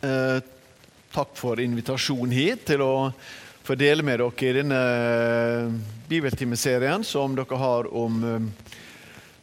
Eh, 0.00 0.40
takk 1.12 1.34
for 1.36 1.60
invitasjonen 1.60 2.32
hit 2.32 2.62
til 2.70 2.80
å 2.80 3.10
få 3.66 3.74
dele 3.76 4.00
med 4.00 4.22
dere 4.22 4.46
i 4.48 4.54
denne 4.56 4.78
bibeltimeserien 6.08 7.04
som 7.04 7.34
dere 7.36 7.58
har 7.60 7.88
om 7.92 8.22
eh, 8.24 8.70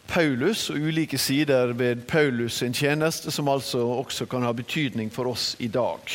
Paulus 0.10 0.64
og 0.74 0.82
ulike 0.82 1.20
sider 1.22 1.76
ved 1.78 2.08
Paulus 2.10 2.58
sin 2.64 2.74
tjeneste, 2.74 3.30
som 3.30 3.52
altså 3.54 3.84
også 4.00 4.26
kan 4.26 4.48
ha 4.48 4.56
betydning 4.56 5.14
for 5.14 5.30
oss 5.30 5.52
i 5.62 5.70
dag. 5.70 6.10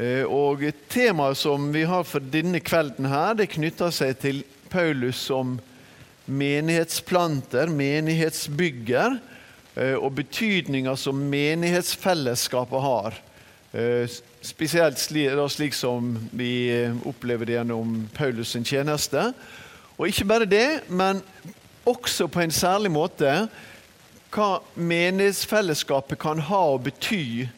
Eh, 0.00 0.24
og 0.24 0.64
Temaet 0.88 1.36
som 1.36 1.68
vi 1.74 1.84
har 1.84 2.08
for 2.08 2.32
denne 2.32 2.64
kvelden, 2.64 3.12
her, 3.12 3.36
det 3.36 3.52
knytter 3.58 3.92
seg 3.92 4.16
til 4.24 4.40
Paulus 4.72 5.20
som 5.28 5.58
menighetsplanter, 6.24 7.68
menighetsbygger, 7.68 9.20
eh, 9.20 9.33
og 9.74 10.12
betydninga 10.14 10.92
som 10.96 11.18
menighetsfellesskapet 11.32 12.82
har. 12.84 13.16
Eh, 13.74 14.06
spesielt 14.40 14.98
slik 15.50 15.74
som 15.74 16.12
vi 16.30 16.70
eh, 16.70 16.94
opplever 17.02 17.48
det 17.48 17.56
gjennom 17.56 18.04
Paulus' 18.14 18.52
sin 18.54 18.64
tjeneste. 18.64 19.32
Og 19.98 20.06
ikke 20.08 20.26
bare 20.30 20.46
det, 20.46 20.84
men 20.88 21.22
også 21.84 22.28
på 22.30 22.44
en 22.44 22.54
særlig 22.54 22.92
måte 22.94 23.32
hva 24.34 24.60
menighetsfellesskapet 24.78 26.20
kan 26.22 26.38
ha 26.46 26.60
å 26.70 26.78
bety 26.78 27.48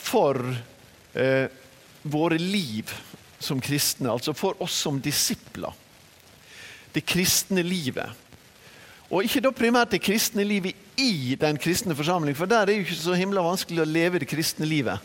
for 0.00 0.40
eh, 1.12 1.52
våre 2.02 2.40
liv 2.40 2.88
som 3.38 3.60
kristne, 3.60 4.08
altså 4.08 4.32
for 4.32 4.56
oss 4.64 4.72
som 4.86 5.02
disipler 5.04 5.76
det 6.96 7.04
kristne 7.04 7.60
livet. 7.60 8.08
Og 9.08 9.24
ikke 9.24 9.40
da 9.40 9.52
primært 9.56 9.94
det 9.94 10.02
kristne 10.04 10.44
livet 10.44 10.76
i 11.00 11.36
den 11.40 11.56
kristne 11.56 11.96
forsamling, 11.96 12.36
for 12.36 12.46
der 12.46 12.60
er 12.60 12.68
det 12.68 12.74
jo 12.76 12.84
ikke 12.84 12.98
så 12.98 13.14
himla 13.16 13.44
vanskelig 13.44 13.80
å 13.80 13.88
leve 13.88 14.20
det 14.20 14.28
kristne 14.28 14.68
livet. 14.68 15.00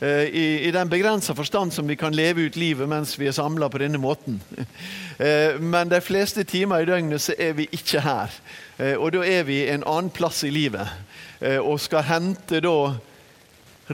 Eh, 0.00 0.28
I, 0.28 0.46
i 0.68 0.70
den 0.70 0.90
begrensa 0.92 1.32
forstand 1.34 1.72
som 1.72 1.88
vi 1.88 1.96
kan 1.96 2.12
leve 2.12 2.44
ut 2.44 2.56
livet 2.60 2.88
mens 2.88 3.14
vi 3.16 3.30
er 3.30 3.32
samla 3.32 3.70
på 3.72 3.80
denne 3.84 4.00
måten. 4.02 4.40
Eh, 5.16 5.56
men 5.56 5.88
de 5.88 5.96
fleste 6.04 6.42
timer 6.44 6.82
i 6.82 6.84
døgnet 6.84 7.22
så 7.24 7.32
er 7.40 7.54
vi 7.56 7.64
ikke 7.72 8.02
her. 8.04 8.34
Eh, 8.76 8.98
og 9.00 9.14
da 9.14 9.22
er 9.24 9.46
vi 9.48 9.62
en 9.72 9.86
annen 9.88 10.10
plass 10.12 10.42
i 10.44 10.50
livet 10.52 10.84
og 11.64 11.78
skal 11.80 12.04
hente 12.04 12.60
da 12.60 12.74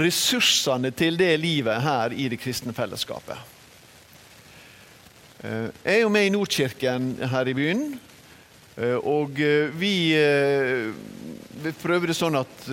ressursene 0.03 0.91
til 0.99 1.15
det 1.21 1.31
livet 1.39 1.79
her 1.85 2.11
i 2.11 2.27
det 2.27 2.41
kristne 2.43 2.75
fellesskapet. 2.75 3.39
Jeg 5.43 5.71
er 5.95 6.01
jo 6.03 6.11
med 6.11 6.27
i 6.27 6.35
Nordkirken 6.35 7.13
her 7.31 7.51
i 7.51 7.55
byen. 7.55 7.87
Eh, 8.77 8.97
og 8.97 9.41
eh, 9.43 9.73
vi, 9.77 9.95
vi 11.63 11.73
prøver 11.83 12.09
det 12.09 12.17
sånn 12.17 12.39
at, 12.41 12.69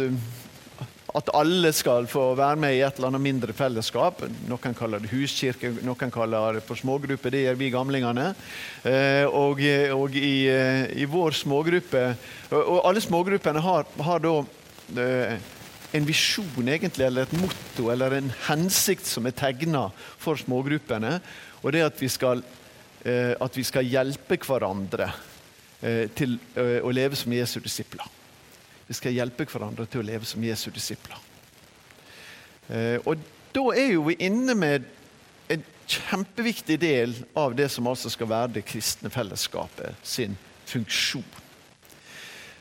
at 1.20 1.32
alle 1.36 1.74
skal 1.76 2.08
få 2.08 2.30
være 2.40 2.60
med 2.62 2.78
i 2.78 2.82
et 2.86 3.00
eller 3.00 3.12
annet 3.12 3.26
mindre 3.26 3.56
fellesskap. 3.58 4.24
Noen 4.48 4.78
kaller 4.78 5.04
det 5.04 5.12
huskirke, 5.12 5.74
noen 5.84 6.14
kaller 6.14 6.60
det 6.60 6.66
for 6.68 6.80
smågruppe. 6.80 7.34
Det 7.34 7.44
gjør 7.44 7.60
vi 7.60 7.72
gamlingene. 7.74 8.32
Og, 9.36 9.64
og 9.96 10.16
i, 10.16 10.34
i, 10.48 11.08
vår 11.10 11.36
smågruppe 11.36 12.04
Og 12.56 12.78
alle 12.88 13.02
smågruppene 13.04 13.64
har, 13.66 13.90
har 14.06 14.22
da 14.24 14.36
en 15.98 16.06
visjon, 16.06 16.70
egentlig, 16.70 17.08
eller 17.10 17.26
et 17.26 17.36
motto 17.42 17.90
eller 17.92 18.16
en 18.20 18.32
hensikt 18.46 19.10
som 19.10 19.28
er 19.28 19.36
tegna 19.36 19.88
for 20.22 20.40
smågruppene. 20.40 21.18
Og 21.60 21.74
det 21.74 21.82
er 21.82 21.90
at 21.90 22.00
vi 22.00 22.10
skal 22.14 22.46
Eh, 23.00 23.32
at 23.40 23.56
vi 23.56 23.64
skal 23.64 23.88
hjelpe 23.88 24.36
hverandre 24.44 25.06
eh, 25.08 25.20
til 26.16 26.38
eh, 26.56 26.80
å 26.84 26.92
leve 26.92 27.16
som 27.16 27.34
Jesu 27.34 27.60
disipler. 27.64 28.06
Vi 28.88 28.98
skal 28.98 29.16
hjelpe 29.16 29.46
hverandre 29.50 29.86
til 29.86 30.02
å 30.02 30.08
leve 30.08 30.26
som 30.26 30.44
Jesu 30.44 30.70
disipler. 30.74 31.26
Og 33.06 33.22
da 33.54 33.62
er 33.74 33.96
jo 33.96 34.04
vi 34.06 34.16
inne 34.22 34.54
med 34.58 34.84
en 35.50 35.64
kjempeviktig 35.90 36.76
del 36.82 37.16
av 37.38 37.56
det 37.58 37.66
som 37.74 37.88
altså 37.90 38.12
skal 38.14 38.30
være 38.30 38.52
det 38.60 38.66
kristne 38.70 39.10
fellesskapet 39.10 39.98
sin 40.06 40.36
funksjon. 40.70 41.26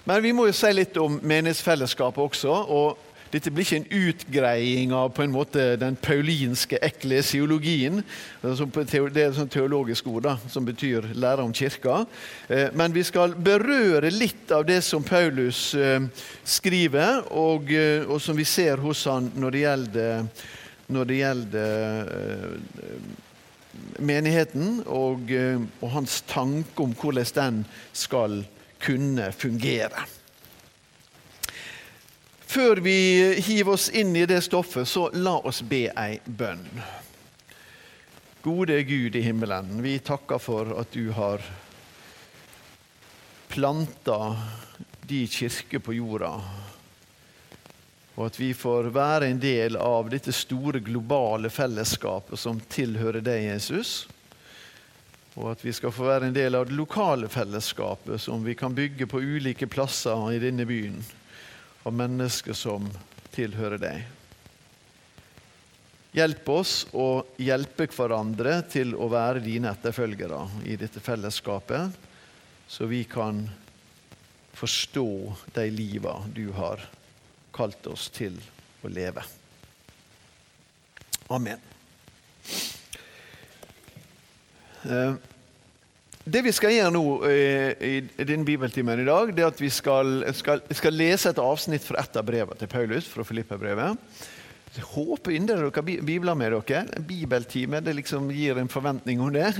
Men 0.08 0.22
vi 0.24 0.32
må 0.32 0.46
jo 0.48 0.56
si 0.56 0.70
litt 0.72 0.96
om 0.96 1.18
menighetsfellesskapet 1.20 2.22
også. 2.24 2.48
og 2.48 3.07
dette 3.32 3.50
blir 3.52 3.66
ikke 3.66 3.78
en 3.82 4.08
utgreiing 4.08 4.92
av 4.96 5.10
på 5.12 5.24
en 5.24 5.32
måte 5.34 5.64
den 5.80 5.96
paulinske 6.00 6.78
eklesiologien. 6.84 8.00
Det 8.40 8.54
er 8.54 9.40
et 9.42 9.52
teologisk 9.52 10.08
ord 10.08 10.24
da, 10.24 10.34
som 10.48 10.64
betyr 10.64 11.10
lære 11.12 11.44
om 11.44 11.52
kirka. 11.52 12.00
Eh, 12.48 12.68
men 12.72 12.94
vi 12.94 13.04
skal 13.04 13.36
berøre 13.36 14.10
litt 14.14 14.52
av 14.54 14.64
det 14.68 14.80
som 14.86 15.04
Paulus 15.04 15.74
eh, 15.76 16.00
skriver, 16.44 17.26
og, 17.36 17.68
eh, 17.72 18.08
og 18.08 18.22
som 18.24 18.38
vi 18.38 18.48
ser 18.48 18.80
hos 18.80 19.04
han 19.10 19.28
når 19.36 19.56
det 19.56 19.64
gjelder, 19.64 20.28
når 20.88 21.08
det 21.10 21.18
gjelder 21.20 21.74
menigheten 23.98 24.78
og, 24.88 25.28
og 25.82 25.90
hans 25.92 26.22
tanke 26.30 26.80
om 26.82 26.94
hvordan 26.96 27.34
den 27.36 27.60
skal 27.92 28.40
kunne 28.80 29.28
fungere. 29.36 30.06
Før 32.48 32.81
vi 32.81 32.97
hiver 33.44 33.75
oss 33.75 33.91
inn 33.92 34.14
i 34.16 34.25
det 34.26 34.41
stoffet, 34.41 34.88
så 34.88 35.10
la 35.12 35.34
oss 35.44 35.59
be 35.60 35.82
ei 35.92 36.14
bønn. 36.25 36.64
Gode 38.41 38.78
Gud 38.88 39.19
i 39.19 39.20
himmelen, 39.20 39.82
vi 39.84 39.98
takker 40.00 40.41
for 40.41 40.70
at 40.81 40.88
du 40.97 41.10
har 41.12 41.44
planta 43.53 44.32
di 45.04 45.26
kirke 45.28 45.82
på 45.84 45.98
jorda. 45.98 46.31
Og 48.16 48.25
at 48.31 48.41
vi 48.41 48.54
får 48.56 48.88
være 48.97 49.28
en 49.28 49.44
del 49.44 49.76
av 49.76 50.08
dette 50.08 50.32
store 50.32 50.81
globale 50.81 51.53
fellesskapet 51.53 52.41
som 52.41 52.64
tilhører 52.72 53.20
deg, 53.28 53.44
Jesus. 53.50 53.92
Og 55.37 55.53
at 55.53 55.69
vi 55.69 55.76
skal 55.76 55.92
få 55.92 56.08
være 56.08 56.32
en 56.32 56.41
del 56.41 56.56
av 56.56 56.64
det 56.70 56.81
lokale 56.81 57.28
fellesskapet 57.28 58.25
som 58.25 58.41
vi 58.41 58.56
kan 58.56 58.72
bygge 58.72 59.04
på 59.04 59.20
ulike 59.20 59.69
plasser 59.69 60.32
i 60.32 60.41
denne 60.48 60.64
byen 60.64 61.03
av 61.88 61.97
mennesker 61.97 62.53
som 62.53 62.87
tilhører 63.32 63.81
deg. 63.81 64.06
Hjelp 66.16 66.49
oss 66.53 66.75
å 66.97 67.22
hjelpe 67.41 67.87
hverandre 67.93 68.59
til 68.72 68.94
å 68.97 69.09
være 69.12 69.43
dine 69.44 69.72
etterfølgere 69.72 70.41
i 70.69 70.76
dette 70.81 71.00
fellesskapet, 71.04 71.97
så 72.69 72.88
vi 72.91 73.03
kan 73.09 73.44
forstå 74.59 75.09
de 75.54 75.66
liva 75.71 76.17
du 76.35 76.49
har 76.56 76.82
kalt 77.55 77.87
oss 77.93 78.08
til 78.12 78.37
å 78.82 78.91
leve. 78.93 79.25
Amen. 81.29 81.61
Det 86.28 86.42
vi 86.44 86.50
skal 86.52 86.75
gjøre 86.75 86.92
nå 86.92 87.02
i, 87.25 87.44
i 87.96 88.25
denne 88.26 88.44
bibeltimen 88.44 89.00
i 89.00 89.06
dag, 89.06 89.30
det 89.32 89.44
er 89.44 89.52
at 89.52 89.60
vi 89.62 89.70
skal, 89.72 90.26
skal, 90.36 90.60
skal 90.76 90.96
lese 90.96 91.30
et 91.30 91.40
avsnitt 91.40 91.86
fra 91.86 92.02
et 92.02 92.19
av 92.20 92.26
brevene 92.26 92.58
til 92.58 92.69
Paulus, 92.69 93.06
fra 93.08 93.25
Filippa-brevet. 93.25 93.96
Jeg 94.75 94.84
håper 94.90 95.32
inderlig 95.38 95.70
dere 95.70 95.80
har 95.80 96.04
bibler 96.04 96.36
med 96.36 96.52
dere. 96.52 96.82
En 96.98 97.06
bibeltime 97.08 97.80
det 97.80 97.94
liksom 97.96 98.28
gir 98.34 98.60
en 98.60 98.69
forventning 98.69 99.22
om 99.25 99.32
det. 99.32 99.54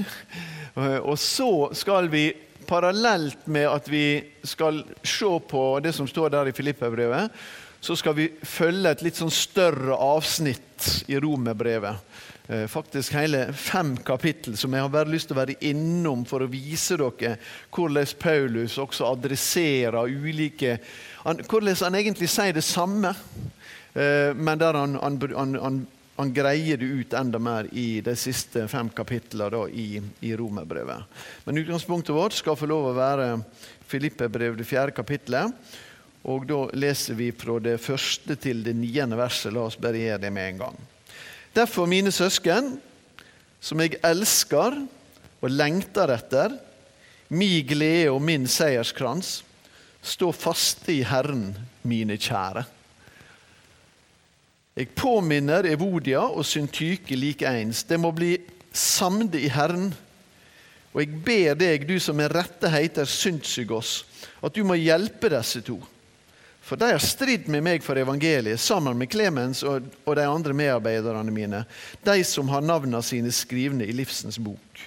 Og 1.09 1.17
så 1.23 1.71
skal 1.79 2.11
vi 2.13 2.27
parallelt 2.69 3.47
med 3.49 3.71
at 3.71 3.89
vi 3.89 4.21
skal 4.45 4.83
se 5.01 5.33
på 5.49 5.65
det 5.81 5.95
som 5.97 6.11
står 6.11 6.35
der 6.37 6.51
i 6.51 6.57
Filippa-brevet, 6.57 7.33
så 7.81 7.97
skal 7.97 8.19
vi 8.19 8.29
følge 8.43 8.93
et 8.93 9.07
litt 9.07 9.17
sånn 9.17 9.33
større 9.33 9.97
avsnitt 9.97 11.07
i 11.09 11.17
Romerbrevet. 11.17 12.03
Eh, 12.51 12.67
faktisk 12.67 13.13
hele 13.13 13.53
fem 13.53 13.97
kapittel 13.97 14.55
som 14.57 14.73
jeg 14.73 14.81
har 14.81 14.89
bare 14.89 15.13
lyst 15.13 15.29
til 15.29 15.37
å 15.37 15.43
være 15.43 15.59
innom 15.69 16.23
for 16.25 16.41
å 16.41 16.49
vise 16.49 16.97
dere 16.97 17.35
hvordan 17.77 18.09
Paulus 18.23 18.79
også 18.81 19.05
adresserer 19.05 20.09
ulike 20.09 20.79
Hvordan 21.29 21.77
han 21.83 21.99
egentlig 22.01 22.31
sier 22.33 22.57
det 22.57 22.65
samme, 22.65 23.13
eh, 23.93 24.33
men 24.33 24.57
der 24.63 24.81
han, 24.81 24.97
han, 24.97 25.21
han, 25.61 25.83
han 26.17 26.33
greier 26.33 26.81
det 26.81 26.89
ut 26.89 27.21
enda 27.21 27.37
mer 27.37 27.69
i 27.69 28.01
de 28.01 28.17
siste 28.17 28.65
fem 28.73 28.89
kapitlene 28.97 29.67
i, 29.69 30.01
i 30.25 30.33
Romerbrevet. 30.33 31.05
Men 31.45 31.61
utgangspunktet 31.61 32.17
vårt 32.17 32.41
skal 32.41 32.57
få 32.57 32.73
lov 32.73 32.89
å 32.89 32.97
være 32.97 33.33
Filippe-brev, 33.93 34.57
det 34.57 34.65
fjerde 34.65 34.97
kapittelet. 34.97 35.53
Og 36.25 36.49
da 36.49 36.65
leser 36.73 37.19
vi 37.19 37.29
fra 37.37 37.61
det 37.61 37.77
første 37.77 38.41
til 38.41 38.65
det 38.65 38.73
niende 38.79 39.21
verset. 39.21 39.53
La 39.53 39.69
oss 39.69 39.77
bare 39.77 40.01
gjøre 40.01 40.25
det 40.25 40.33
med 40.33 40.55
en 40.55 40.65
gang. 40.65 40.87
Derfor, 41.59 41.89
mine 41.91 42.13
søsken, 42.15 42.77
som 43.61 43.81
jeg 43.83 43.99
elsker 44.07 44.77
og 45.43 45.51
lengter 45.51 46.13
etter, 46.15 46.55
mi 47.35 47.65
glede 47.67 48.13
og 48.13 48.23
min 48.23 48.47
seierskrans, 48.47 49.41
stå 50.03 50.31
faste 50.33 50.95
i 50.95 51.03
Herren, 51.03 51.51
mine 51.83 52.15
kjære. 52.15 52.63
Jeg 54.79 54.93
påminner 54.95 55.67
Evodia 55.67 56.23
og 56.23 56.47
Syntyke 56.47 57.19
likeens. 57.19 57.83
Det 57.83 57.99
må 57.99 58.13
bli 58.15 58.37
samde 58.71 59.41
i 59.43 59.51
Herren. 59.51 59.91
Og 60.95 61.03
jeg 61.03 61.23
ber 61.27 61.59
deg, 61.59 61.89
du 61.89 61.99
som 61.99 62.17
med 62.21 62.31
rette 62.31 62.71
heter 62.71 63.09
Syntsygos, 63.11 64.05
at 64.39 64.55
du 64.55 64.63
må 64.63 64.79
hjelpe 64.79 65.33
disse 65.35 65.65
to. 65.67 65.81
For 66.69 66.77
de 66.77 66.91
har 66.93 67.01
stridd 67.01 67.47
med 67.49 67.65
meg 67.65 67.81
for 67.81 67.97
evangeliet, 67.97 68.61
sammen 68.61 68.99
med 69.01 69.09
Klemens 69.09 69.63
og, 69.65 69.87
og 70.05 70.19
de 70.19 70.27
andre 70.29 70.53
medarbeiderne 70.53 71.33
mine, 71.33 71.63
de 72.05 72.17
som 72.29 72.51
har 72.53 72.61
navnene 72.61 73.01
sine 73.01 73.33
skrivne 73.33 73.87
i 73.89 73.95
livsens 73.97 74.37
bok. 74.37 74.83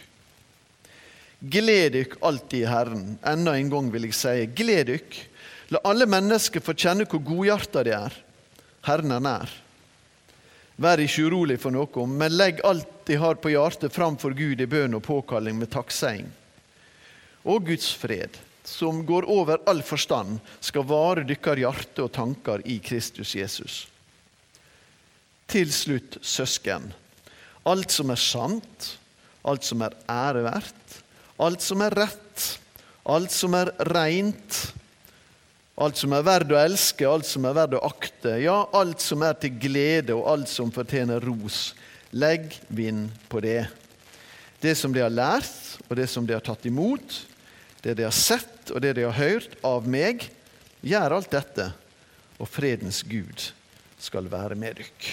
Gled 1.41 1.95
dykk 1.95 2.19
alltid 2.21 2.59
i 2.59 2.69
Herren. 2.69 3.07
Enda 3.25 3.55
en 3.57 3.71
gang 3.73 3.89
vil 3.89 4.05
jeg 4.05 4.13
si, 4.19 4.35
gled 4.59 4.91
dykk. 4.91 5.17
La 5.73 5.81
alle 5.89 6.05
mennesker 6.05 6.61
få 6.61 6.77
kjenne 6.77 7.07
hvor 7.09 7.23
godhjerta 7.25 7.81
de 7.87 7.95
er. 7.97 8.19
Herren 8.85 9.17
er 9.17 9.25
nær. 9.25 9.57
Vær 10.81 11.01
ikke 11.01 11.25
urolig 11.31 11.57
for 11.63 11.73
noe, 11.73 12.05
men 12.05 12.37
legg 12.37 12.61
alt 12.67 12.93
de 13.09 13.17
har 13.17 13.41
på 13.41 13.55
hjertet, 13.55 13.89
framfor 13.93 14.37
Gud 14.37 14.61
i 14.61 14.69
bønn 14.69 14.99
og 14.99 15.01
påkalling 15.09 15.57
med 15.57 15.73
takkseiing. 15.73 16.29
Og 17.41 17.65
Guds 17.73 17.89
fred 17.97 18.37
som 18.71 19.03
går 19.05 19.27
over 19.29 19.61
all 19.69 19.83
forstand, 19.83 20.39
skal 20.63 20.87
vare 20.87 21.25
dykkar 21.27 21.59
hjerte 21.59 22.05
og 22.05 22.13
tanker 22.15 22.63
i 22.65 22.79
Kristus 22.83 23.35
Jesus. 23.35 23.83
Til 25.51 25.71
slutt, 25.75 26.17
søsken. 26.23 26.93
Alt 27.67 27.91
som 27.91 28.13
er 28.13 28.21
sant, 28.21 28.93
alt 29.43 29.67
som 29.67 29.83
er 29.83 29.97
ærevert, 30.09 31.01
alt 31.41 31.63
som 31.65 31.83
er 31.83 31.97
rett, 31.99 32.45
alt 33.09 33.33
som 33.33 33.57
er 33.57 33.73
reint, 33.91 34.61
alt 35.81 35.97
som 35.97 36.13
er 36.13 36.25
verd 36.25 36.53
å 36.53 36.59
elske, 36.61 37.07
alt 37.07 37.27
som 37.27 37.45
er 37.49 37.57
verd 37.57 37.75
å 37.77 37.83
akte, 37.87 38.35
ja, 38.43 38.57
alt 38.77 39.01
som 39.03 39.23
er 39.25 39.37
til 39.41 39.57
glede 39.61 40.15
og 40.15 40.27
alt 40.29 40.51
som 40.51 40.71
fortjener 40.73 41.23
ros. 41.25 41.71
Legg 42.11 42.53
vind 42.69 43.09
på 43.31 43.41
det. 43.43 43.65
Det 44.61 44.75
som 44.77 44.93
de 44.93 45.01
har 45.01 45.13
lært, 45.13 45.77
og 45.87 45.95
det 45.97 46.07
som 46.11 46.27
de 46.27 46.35
har 46.35 46.43
tatt 46.45 46.67
imot, 46.69 47.21
det 47.81 47.97
de 47.97 48.05
har 48.07 48.15
sett 48.15 48.71
og 48.71 48.81
det 48.83 48.93
de 48.97 49.07
har 49.07 49.17
hørt 49.17 49.57
av 49.65 49.87
meg, 49.89 50.27
gjør 50.81 51.17
alt 51.17 51.33
dette, 51.33 51.71
og 52.41 52.49
fredens 52.49 53.01
Gud 53.05 53.51
skal 54.01 54.29
være 54.31 54.57
med 54.57 54.81
dykk. 54.81 55.11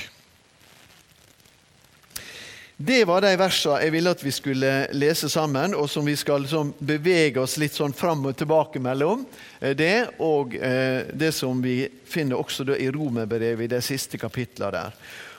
Det 2.81 3.01
var 3.11 3.25
de 3.25 3.33
versene 3.35 3.81
jeg 3.83 3.91
ville 3.91 4.11
at 4.15 4.21
vi 4.23 4.31
skulle 4.31 4.69
lese 4.95 5.27
sammen, 5.33 5.73
og 5.75 5.89
som 5.91 6.07
vi 6.07 6.15
skal 6.17 6.45
liksom 6.45 6.71
bevege 6.79 7.41
oss 7.43 7.57
litt 7.59 7.75
sånn 7.75 7.91
fram 7.97 8.23
og 8.31 8.37
tilbake 8.39 8.79
mellom. 8.79 9.25
Eh, 9.59 9.75
det 9.75 10.21
og 10.23 10.55
eh, 10.55 11.11
det 11.11 11.33
som 11.35 11.59
vi 11.59 11.81
finner 12.07 12.39
også 12.39 12.69
i 12.79 12.87
Romerbrevet, 12.95 13.65
i 13.67 13.73
det 13.73 13.83
siste 13.83 14.21
kapitlene 14.23 14.71
der. 14.77 14.95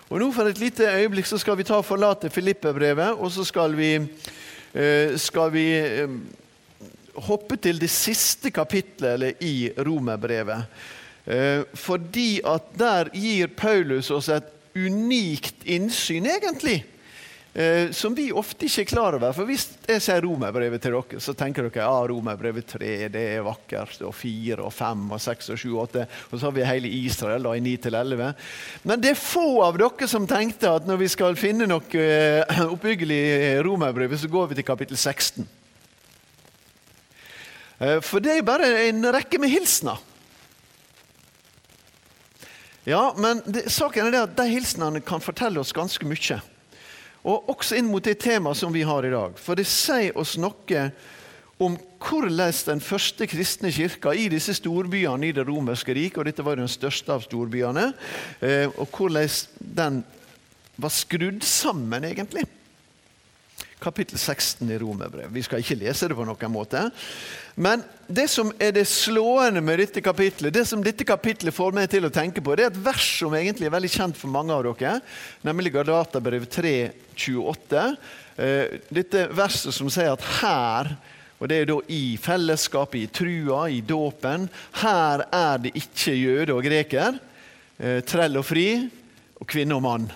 Og 0.09 0.19
nå 0.19 0.27
For 0.35 0.51
et 0.51 0.59
lite 0.59 0.89
øyeblikk 0.89 1.29
så 1.29 1.39
skal 1.39 1.55
vi 1.55 1.63
ta 1.63 1.79
forlate 1.85 2.27
Filippe-brevet, 2.33 3.15
og 3.15 3.31
så 3.31 3.45
skal 3.47 3.77
vi, 3.77 3.93
eh, 4.73 5.15
skal 5.15 5.53
vi 5.55 5.65
hoppe 7.25 7.57
til 7.61 7.81
det 7.81 7.89
siste 7.91 8.51
kapitlet 8.53 9.41
i 9.45 9.71
Romerbrevet. 9.77 10.79
Eh, 11.29 11.65
fordi 11.77 12.39
at 12.47 12.71
der 12.79 13.11
gir 13.13 13.51
Paulus 13.57 14.09
oss 14.11 14.31
et 14.33 14.47
unikt 14.75 15.65
innsyn, 15.65 16.25
egentlig. 16.25 16.83
Eh, 17.53 17.91
som 17.91 18.13
vi 18.15 18.27
ofte 18.31 18.67
ikke 18.67 18.83
er 18.85 18.89
klar 18.91 19.15
over. 19.17 19.33
For 19.33 19.49
Hvis 19.49 19.65
jeg 19.89 20.03
sier 20.05 20.21
romerbrevet 20.21 20.81
til 20.83 20.93
dere, 20.93 21.21
så 21.21 21.33
tenker 21.37 21.65
dere 21.65 21.81
ja, 21.81 22.05
romerbrevet 22.07 22.67
3 22.75 22.91
det 23.11 23.23
er 23.33 23.45
vakkert. 23.45 23.97
Og 24.05 24.13
4 24.15 24.61
og 24.63 24.73
5 24.73 25.05
og 25.17 25.21
6 25.21 25.51
og 25.55 25.59
7 25.59 25.67
og 25.73 25.81
8. 25.87 26.05
Og 26.29 26.37
så 26.37 26.45
har 26.45 26.55
vi 26.55 26.67
hele 26.69 26.93
Israel 27.01 27.43
da, 27.43 27.55
i 27.57 27.63
9 27.65 27.75
til 27.83 27.97
11. 27.99 28.33
Men 28.83 29.01
det 29.01 29.13
er 29.13 29.21
få 29.21 29.63
av 29.65 29.79
dere 29.81 30.07
som 30.07 30.29
tenkte 30.29 30.75
at 30.77 30.87
når 30.87 31.01
vi 31.03 31.13
skal 31.17 31.39
finne 31.39 31.69
noe 31.69 32.03
eh, 32.05 32.61
oppbyggelig 32.73 33.23
romerbrevet, 33.65 34.21
så 34.21 34.29
går 34.29 34.51
vi 34.51 34.61
til 34.61 34.69
kapittel 34.69 34.97
16. 34.97 35.58
Eh, 37.79 37.99
for 38.03 38.23
det 38.23 38.37
er 38.37 38.47
bare 38.47 38.69
en 38.89 39.05
rekke 39.13 39.39
med 39.39 39.51
hilsener. 39.53 39.99
Ja, 42.87 43.13
men 43.17 43.41
det, 43.45 43.67
saken 43.71 44.07
er 44.07 44.15
det 44.15 44.23
at 44.23 44.37
de 44.39 44.47
hilsenene 44.49 45.01
kan 45.05 45.23
fortelle 45.23 45.61
oss 45.61 45.75
ganske 45.75 46.07
mye. 46.07 46.39
Og 47.27 47.51
også 47.51 47.77
inn 47.77 47.89
mot 47.91 48.03
det 48.03 48.17
temaet 48.23 48.57
som 48.57 48.73
vi 48.73 48.85
har 48.87 49.05
i 49.05 49.13
dag. 49.13 49.35
For 49.39 49.59
det 49.59 49.67
sier 49.69 50.15
oss 50.17 50.37
noe 50.39 50.85
om 51.59 51.75
hvordan 51.99 52.53
den 52.69 52.79
første 52.79 53.27
kristne 53.27 53.71
kirka 53.75 54.13
i 54.15 54.29
disse 54.31 54.55
storbyene 54.55 55.27
i 55.27 55.33
det 55.35 55.43
romerske 55.47 55.93
riket, 55.95 56.21
og 56.21 56.29
dette 56.29 56.45
var 56.47 56.55
den 56.55 56.71
største 56.71 57.11
av 57.11 57.25
storbyene, 57.27 57.89
eh, 58.39 58.71
og 58.79 58.87
hvordan 58.95 59.27
den 59.59 59.99
var 60.79 60.95
skrudd 60.95 61.43
sammen, 61.43 62.07
egentlig 62.07 62.47
kapittel 63.79 64.19
16 64.19 64.69
i 64.71 64.77
Romerbrevet. 64.79 65.31
Vi 65.33 65.43
skal 65.45 65.63
ikke 65.63 65.77
lese 65.79 66.09
det 66.09 66.17
på 66.17 66.25
noen 66.27 66.51
måte. 66.51 66.81
Men 67.59 67.83
det 68.07 68.27
som 68.31 68.51
er 68.59 68.73
det 68.75 68.85
slående 68.91 69.61
med 69.63 69.79
dette 69.81 70.03
kapitlet, 70.03 70.53
det 70.53 70.65
som 70.67 70.83
dette 70.83 71.07
kapitlet 71.07 71.55
får 71.55 71.75
meg 71.75 71.89
til 71.91 72.07
å 72.07 72.13
tenke 72.13 72.43
på, 72.43 72.55
det 72.55 72.65
er 72.65 72.73
et 72.73 72.81
vers 72.85 73.07
som 73.19 73.35
egentlig 73.35 73.69
er 73.69 73.75
veldig 73.75 73.91
kjent 73.93 74.19
for 74.19 74.31
mange 74.31 74.55
av 74.55 74.65
dere, 74.67 74.97
nemlig 75.47 75.73
Galaterbrev 75.75 76.47
3, 76.51 76.73
28. 77.19 77.85
Eh, 78.39 78.79
dette 78.91 79.27
verset 79.35 79.75
som 79.75 79.91
sier 79.91 80.13
at 80.15 80.27
her 80.41 80.93
og 81.39 81.47
Det 81.47 81.55
er 81.55 81.67
da 81.69 81.77
i 81.87 82.17
fellesskapet, 82.19 82.99
i 82.99 83.11
trua, 83.15 83.69
i 83.71 83.79
dåpen. 83.79 84.49
Her 84.81 85.21
er 85.31 85.61
det 85.63 85.71
ikke 85.71 86.11
jøde 86.11 86.51
og 86.51 86.65
greker, 86.67 87.15
eh, 87.79 88.01
trell 88.03 88.35
og 88.35 88.43
fri, 88.43 88.89
og 89.39 89.47
kvinne 89.47 89.77
og 89.77 89.81
mann. 89.81 90.09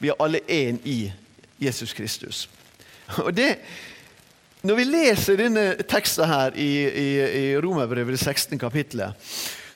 Vi 0.00 0.08
er 0.08 0.18
alle 0.18 0.40
én 0.50 0.80
i 0.84 1.12
Jesus 1.62 1.92
Kristus. 1.96 2.48
Og 3.24 3.32
det, 3.36 3.56
Når 4.66 4.74
vi 4.74 4.84
leser 4.84 5.36
denne 5.38 5.66
teksten 5.86 6.26
her 6.26 6.56
i, 6.58 6.70
i, 6.88 7.08
i 7.38 7.44
Romerbrevet 7.62 8.18
16. 8.18 8.58
kapittelet, 8.58 9.14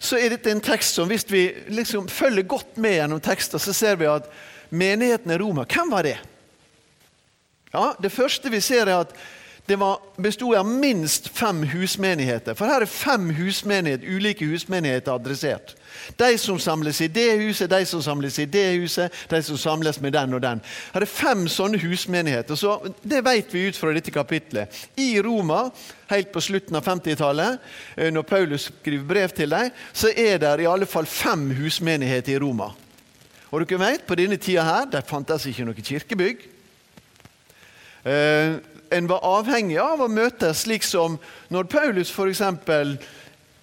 så 0.01 0.17
er 0.17 0.33
dette 0.33 0.51
en 0.51 0.63
tekst 0.65 0.97
som 0.97 1.09
hvis 1.11 1.27
vi 1.29 1.45
liksom 1.69 2.09
følger 2.09 2.49
godt 2.49 2.79
med 2.81 2.97
gjennom 2.97 3.21
teksten, 3.21 3.61
så 3.61 3.75
ser 3.77 4.01
vi 4.01 4.09
at 4.11 4.27
menigheten 4.71 5.31
i 5.31 5.39
Roma, 5.39 5.67
hvem 5.69 5.93
var 5.93 6.09
det? 6.09 6.17
Ja, 7.75 7.93
Det 8.03 8.11
første 8.13 8.51
vi 8.51 8.61
ser, 8.61 8.89
er 8.89 9.05
at 9.05 9.15
det 9.67 9.77
bestod 10.17 10.55
av 10.57 10.67
minst 10.67 11.29
fem 11.29 11.63
husmenigheter. 11.63 12.57
For 12.59 12.67
her 12.67 12.83
er 12.83 12.91
fem 12.91 13.29
husmenigheter, 13.37 14.09
ulike 14.09 14.49
husmenigheter 14.49 15.15
adressert. 15.15 15.75
De 16.19 16.31
som 16.39 16.59
samles 16.59 17.01
i 17.01 17.09
det 17.13 17.29
huset, 17.43 17.71
de 17.71 17.85
som 17.87 18.03
samles 18.03 18.39
i 18.39 18.49
det 18.51 18.67
huset, 18.81 19.15
de 19.31 19.43
som 19.43 19.59
samles 19.59 20.01
med 20.01 20.15
den 20.17 20.35
og 20.35 20.43
den. 20.43 20.63
Her 20.95 21.07
er 21.07 21.13
fem 21.13 21.47
sånne 21.49 21.79
husmenigheter. 21.79 22.55
så 22.55 22.93
Det 23.03 23.25
vet 23.25 23.55
vi 23.55 23.69
ut 23.69 23.77
fra 23.77 23.93
dette 23.93 24.11
kapitlet. 24.11 24.89
I 24.97 25.23
Roma, 25.23 25.71
helt 26.09 26.33
på 26.33 26.41
slutten 26.41 26.77
av 26.77 26.85
50-tallet, 26.85 27.59
eh, 27.97 28.11
når 28.11 28.23
Paulus 28.23 28.73
skriver 28.81 29.05
brev 29.05 29.29
til 29.29 29.51
dem, 29.51 29.71
så 29.93 30.09
er 30.17 30.39
det 30.39 30.61
i 30.61 30.67
alle 30.67 30.87
fall 30.87 31.07
fem 31.07 31.51
husmenigheter 31.51 32.33
i 32.33 32.39
Roma. 32.39 32.73
Og 33.51 33.67
dere 33.67 33.79
vet, 33.79 34.07
På 34.07 34.15
denne 34.15 34.37
tida 34.37 34.63
her, 34.63 34.85
der 34.87 35.01
fantes 35.01 35.47
ikke 35.47 35.65
noe 35.65 35.75
kirkebygg. 35.75 36.49
Eh, 38.05 38.57
en 38.91 39.09
var 39.11 39.25
avhengig 39.27 39.79
av 39.83 40.03
å 40.03 40.11
møtes, 40.11 40.65
slik 40.65 40.87
som 40.87 41.19
når 41.51 41.69
Paulus 41.71 42.11
f.eks 42.11 42.43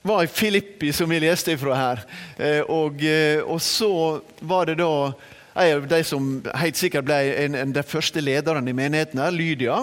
var 0.08 0.24
i 0.24 0.28
Filippi, 0.28 0.94
som 0.94 1.10
vi 1.10 1.20
leste 1.20 1.52
ifra 1.52 1.76
her. 1.76 2.04
Eh, 2.38 2.62
og, 2.62 3.04
eh, 3.04 3.42
og, 3.44 3.60
så 3.62 4.22
var 4.40 4.70
det 4.70 4.78
da 4.80 5.12
en 5.58 5.82
av 5.82 5.88
de 5.90 6.00
som 6.06 6.30
helt 6.62 6.78
sikkert 6.78 7.08
ble 7.08 7.18
en, 7.44 7.58
en 7.58 7.74
de 7.74 7.84
første 7.84 8.22
lederne 8.22 8.72
i 8.72 8.78
menigheten, 8.78 9.20
her, 9.20 9.34
Lydia. 9.34 9.82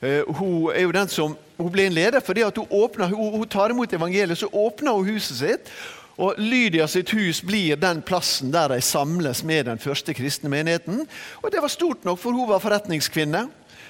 Eh, 0.00 0.22
hun 0.38 0.70
er 0.72 0.86
jo 0.86 0.94
den 0.94 1.12
som, 1.12 1.36
hun 1.58 1.72
ble 1.74 1.88
en 1.88 1.96
leder 1.96 2.24
fordi 2.24 2.46
at 2.46 2.58
hun, 2.58 2.68
åpner, 2.70 3.12
hun, 3.12 3.38
hun 3.42 3.48
tar 3.50 3.74
imot 3.74 3.92
evangeliet. 3.92 4.38
Så 4.40 4.50
åpner 4.52 4.96
hun 4.96 5.14
huset 5.14 5.42
sitt. 5.42 5.72
Og 6.18 6.34
Lydia 6.42 6.88
sitt 6.90 7.12
hus 7.14 7.38
blir 7.46 7.78
den 7.78 8.00
plassen 8.02 8.50
der 8.50 8.72
de 8.72 8.80
samles 8.82 9.44
med 9.46 9.68
den 9.68 9.78
første 9.78 10.14
kristne 10.18 10.50
menigheten. 10.50 11.04
Og 11.42 11.52
Det 11.52 11.62
var 11.62 11.70
stort 11.70 12.04
nok, 12.04 12.18
for 12.18 12.34
hun 12.34 12.48
var 12.50 12.62
forretningskvinne. 12.62 13.44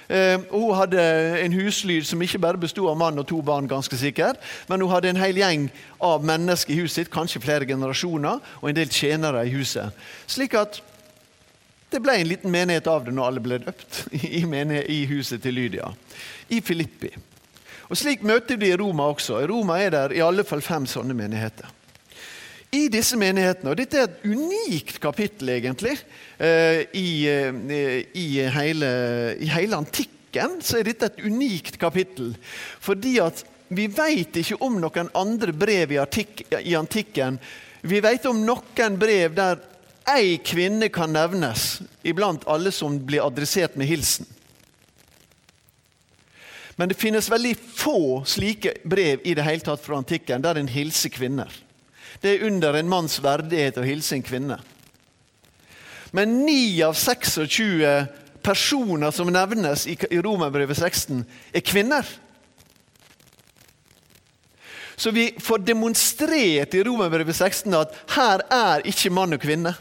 Eh, 0.09 0.41
hun 0.49 0.73
hadde 0.73 1.01
en 1.43 1.53
huslyd 1.53 2.07
som 2.09 2.21
ikke 2.25 2.41
bare 2.41 2.57
bestod 2.57 2.89
av 2.89 2.97
mann 2.97 3.21
og 3.21 3.27
to 3.29 3.43
barn, 3.45 3.67
ganske 3.69 3.97
sikkert, 3.97 4.41
men 4.69 4.81
hun 4.81 4.89
hadde 4.89 5.11
en 5.11 5.21
hel 5.21 5.37
gjeng 5.37 5.67
av 6.01 6.25
mennesker 6.25 6.73
i 6.73 6.79
huset 6.81 7.03
sitt, 7.03 7.13
kanskje 7.13 7.43
flere 7.43 7.67
generasjoner, 7.69 8.41
og 8.61 8.69
en 8.69 8.79
del 8.79 8.89
tjenere 8.89 9.45
i 9.45 9.53
huset. 9.53 9.93
Slik 10.25 10.57
at 10.57 10.81
det 11.93 12.01
ble 12.01 12.17
en 12.17 12.29
liten 12.29 12.53
menighet 12.53 12.89
av 12.89 13.05
det 13.05 13.13
når 13.13 13.29
alle 13.29 13.43
ble 13.45 13.61
døpt 13.61 14.03
i, 14.17 14.41
i 14.41 14.99
huset 15.09 15.41
til 15.45 15.57
Lydia. 15.57 15.91
I 16.49 16.61
Filippi. 16.65 17.13
Og 17.89 17.97
Slik 17.97 18.25
møter 18.25 18.57
vi 18.61 18.69
i 18.69 18.77
Roma 18.77 19.09
også. 19.09 19.39
I 19.41 19.49
Roma 19.49 19.79
er 19.81 19.93
det 19.93 20.17
i 20.17 20.25
alle 20.25 20.45
fall 20.45 20.61
fem 20.65 20.85
sånne 20.89 21.17
menigheter. 21.17 21.69
I 22.69 22.85
disse 22.93 23.17
menighetene, 23.17 23.71
og 23.71 23.79
dette 23.79 23.97
er 23.97 24.09
et 24.09 24.25
unikt 24.29 24.99
kapittel 25.01 25.49
egentlig, 25.55 25.95
eh, 26.37 26.83
i, 26.93 27.25
eh, 27.25 28.03
i, 28.13 28.27
hele, 28.53 28.89
i 29.41 29.49
hele 29.49 29.79
antikken 29.79 30.59
så 30.61 30.77
er 30.77 30.85
dette 30.85 31.09
et 31.09 31.23
unikt 31.25 31.79
kapittel. 31.81 32.35
Fordi 32.79 33.15
at 33.25 33.41
vi 33.73 33.87
vet 33.89 34.37
ikke 34.37 34.59
om 34.65 34.77
noen 34.81 35.09
andre 35.17 35.53
brev 35.53 35.95
i, 35.95 35.97
artik 36.01 36.43
i 36.61 36.75
antikken. 36.77 37.39
Vi 37.81 38.01
vet 38.05 38.27
om 38.29 38.43
noen 38.45 38.97
brev 39.01 39.33
der 39.37 39.63
ei 40.09 40.37
kvinne 40.41 40.89
kan 40.93 41.13
nevnes 41.13 41.79
iblant 42.05 42.45
alle 42.49 42.73
som 42.73 42.99
blir 43.05 43.25
adressert 43.25 43.77
med 43.77 43.89
hilsen. 43.89 44.29
Men 46.77 46.89
det 46.89 46.97
finnes 47.01 47.29
veldig 47.29 47.55
få 47.57 48.21
slike 48.29 48.77
brev 48.87 49.25
i 49.27 49.33
det 49.35 49.43
hele 49.43 49.65
tatt 49.65 49.81
fra 49.83 49.97
antikken 49.99 50.45
der 50.45 50.61
en 50.61 50.69
hilser 50.69 51.11
kvinner. 51.13 51.49
Det 52.21 52.35
er 52.35 52.47
under 52.49 52.75
en 52.75 52.89
manns 52.91 53.19
verdighet 53.23 53.79
å 53.79 53.85
hilse 53.87 54.17
en 54.17 54.25
kvinne. 54.25 54.59
Men 56.11 56.41
9 56.45 56.87
av 56.87 56.97
26 56.97 58.07
personer 58.43 59.11
som 59.11 59.29
nevnes 59.31 59.85
i 59.87 59.95
Romerbrevet 60.23 60.77
16, 60.77 61.23
er 61.53 61.65
kvinner. 61.65 62.07
Så 64.99 65.11
vi 65.15 65.29
får 65.39 65.61
demonstrert 65.63 66.73
i 66.75 66.83
Romerbrevet 66.83 67.35
16 67.35 67.75
at 67.77 67.93
her 68.17 68.43
er 68.51 68.83
ikke 68.89 69.13
mann 69.15 69.37
og 69.37 69.43
kvinne. 69.43 69.75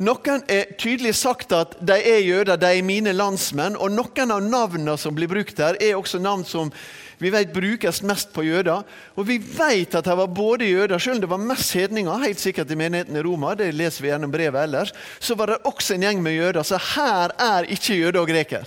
Noen 0.00 0.40
er 0.48 0.70
tydelig 0.80 1.12
sagt 1.18 1.52
at 1.52 1.74
de 1.84 1.98
er 1.98 2.22
jøder, 2.24 2.56
de 2.56 2.70
er 2.78 2.86
mine 2.86 3.12
landsmenn. 3.12 3.76
Og 3.76 3.92
noen 3.92 4.32
av 4.32 4.40
navnene 4.40 4.94
som 4.96 5.12
blir 5.12 5.28
brukt 5.28 5.60
her, 5.60 5.76
er 5.76 5.98
også 5.98 6.22
navn 6.22 6.46
som 6.48 6.72
vi 7.20 7.30
vet 7.30 7.52
brukes 7.52 8.00
mest 8.08 8.30
på 8.32 8.46
jøder. 8.46 8.80
Og 9.20 9.26
vi 9.28 9.36
vet 9.38 9.94
at 9.98 10.06
det 10.08 10.16
var 10.16 10.30
både 10.32 10.70
jøder, 10.70 10.98
selv 10.98 11.18
om 11.18 11.20
det 11.20 11.28
var 11.28 11.42
mest 11.44 11.74
hedninger, 11.76 12.24
helt 12.24 12.40
sikkert 12.40 12.72
i 12.72 12.78
menigheten 12.80 13.18
i 13.20 13.24
Roma, 13.26 13.52
det 13.54 13.74
leser 13.76 14.06
vi 14.06 14.08
gjennom 14.08 14.32
brevet 14.32 14.64
ellers, 14.64 14.94
så 15.20 15.36
var 15.36 15.52
det 15.52 15.58
også 15.68 15.98
en 15.98 16.06
gjeng 16.08 16.22
med 16.24 16.38
jøder. 16.38 16.64
Så 16.64 16.80
her 16.94 17.34
er 17.36 17.68
ikke 17.68 17.98
jøde 17.98 18.22
og 18.22 18.32
greker. 18.32 18.64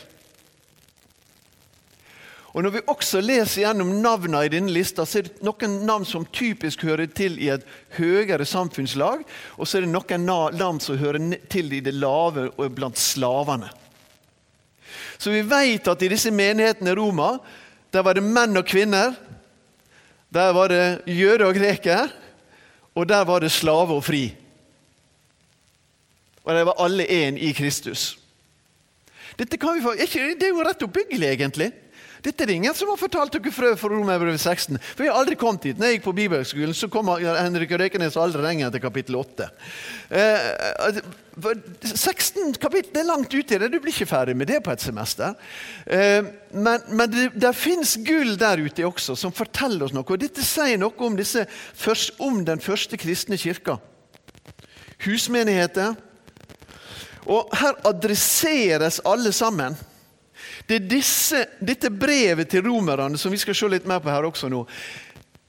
Og 2.53 2.61
Når 2.61 2.69
vi 2.69 2.81
også 2.85 3.21
leser 3.25 3.63
gjennom 3.63 3.95
navnene 4.03 4.43
i 4.45 4.51
denne 4.53 4.69
lista, 4.69 5.07
så 5.09 5.23
er 5.23 5.25
det 5.25 5.41
noen 5.41 5.79
navn 5.87 6.05
som 6.05 6.27
typisk 6.29 6.83
hører 6.85 7.09
til 7.09 7.39
i 7.41 7.49
et 7.49 7.65
høyere 7.97 8.45
samfunnslag, 8.45 9.23
og 9.57 9.65
så 9.65 9.79
er 9.79 9.87
det 9.87 9.95
noen 9.95 10.27
navn 10.29 10.81
som 10.83 10.99
hører 11.01 11.33
til 11.49 11.73
i 11.73 11.81
det 11.81 11.95
lave 11.97 12.51
og 12.53 12.77
blant 12.77 13.01
slavene. 13.01 13.71
Så 15.17 15.33
vi 15.33 15.41
vet 15.41 15.89
at 15.89 16.05
i 16.05 16.11
disse 16.11 16.29
menighetene 16.29 16.93
i 16.93 16.97
Roma 16.99 17.31
der 17.93 18.01
var 18.01 18.17
det 18.17 18.23
menn 18.25 18.57
og 18.57 18.65
kvinner. 18.65 19.13
Der 20.33 20.53
var 20.53 20.71
det 20.73 21.01
jøde 21.05 21.45
og 21.45 21.53
greker. 21.53 22.09
Og 22.95 23.09
der 23.09 23.23
var 23.25 23.39
det 23.39 23.51
slave 23.51 23.93
og 23.93 24.03
fri. 24.03 24.25
Og 26.43 26.55
de 26.55 26.65
var 26.65 26.81
alle 26.81 27.05
én 27.05 27.37
i 27.37 27.53
Kristus. 27.53 28.17
Dette 29.39 29.57
kan 29.57 29.77
vi 29.77 29.81
få, 29.81 29.93
det 29.97 30.43
er 30.43 30.51
jo 30.51 30.65
rett 30.65 30.83
oppbyggelig, 30.83 31.29
egentlig. 31.29 31.71
Dette 32.23 32.45
er 32.45 32.47
det 32.47 32.55
ingen 32.55 32.75
som 32.75 32.87
har 32.87 32.99
fortalt 32.99 33.33
dere 33.35 33.51
fra, 33.51 33.73
for 33.79 33.91
Romerbrevet 33.91 34.39
16. 34.39 34.77
For 34.79 35.03
jeg 35.03 35.11
har 35.11 35.19
aldri 35.19 35.35
kommet 35.39 35.65
dit. 35.67 35.79
Når 35.79 35.89
jeg 35.89 35.97
gikk 35.97 36.05
på 36.05 36.15
bibelskolen, 36.21 36.75
så 36.77 36.87
kom 36.91 37.11
Henrik 37.19 37.73
Røykenes 37.75 38.15
aldri 38.19 38.45
lenger 38.45 38.71
til 38.71 38.83
kapittel 38.85 39.17
8. 39.19 39.49
Eh, 40.07 41.01
16 41.83 42.55
kapittel 42.63 43.01
er 43.01 43.09
langt 43.09 43.33
uti 43.33 43.59
det. 43.59 43.67
Du 43.73 43.79
blir 43.83 43.91
ikke 43.91 44.07
ferdig 44.07 44.37
med 44.39 44.47
det 44.47 44.61
på 44.63 44.71
et 44.71 44.85
semester. 44.85 45.35
Eh, 45.83 46.23
men, 46.55 46.87
men 46.95 47.11
det, 47.11 47.27
det 47.35 47.53
fins 47.59 47.97
gull 48.07 48.37
der 48.39 48.63
ute 48.63 48.87
også 48.87 49.19
som 49.19 49.35
forteller 49.35 49.89
oss 49.89 49.95
noe. 49.95 50.07
Og 50.07 50.23
dette 50.23 50.47
sier 50.47 50.79
noe 50.79 50.95
om, 51.03 51.19
disse, 51.19 51.43
om 52.23 52.43
den 52.47 52.63
første 52.63 52.99
kristne 53.03 53.39
kirka. 53.41 53.81
Husmenigheter. 55.03 55.97
Og 57.27 57.51
her 57.59 57.75
adresseres 57.87 59.03
alle 59.03 59.35
sammen. 59.35 59.75
Det 60.67 60.77
er 60.79 60.85
disse, 60.87 61.45
dette 61.59 61.91
brevet 61.91 62.49
til 62.49 62.63
romerne 62.65 63.17
som 63.19 63.33
vi 63.33 63.41
skal 63.41 63.57
se 63.57 63.71
litt 63.71 63.89
mer 63.89 64.03
på 64.03 64.11
her 64.11 64.27
også 64.27 64.51
nå. 64.51 64.63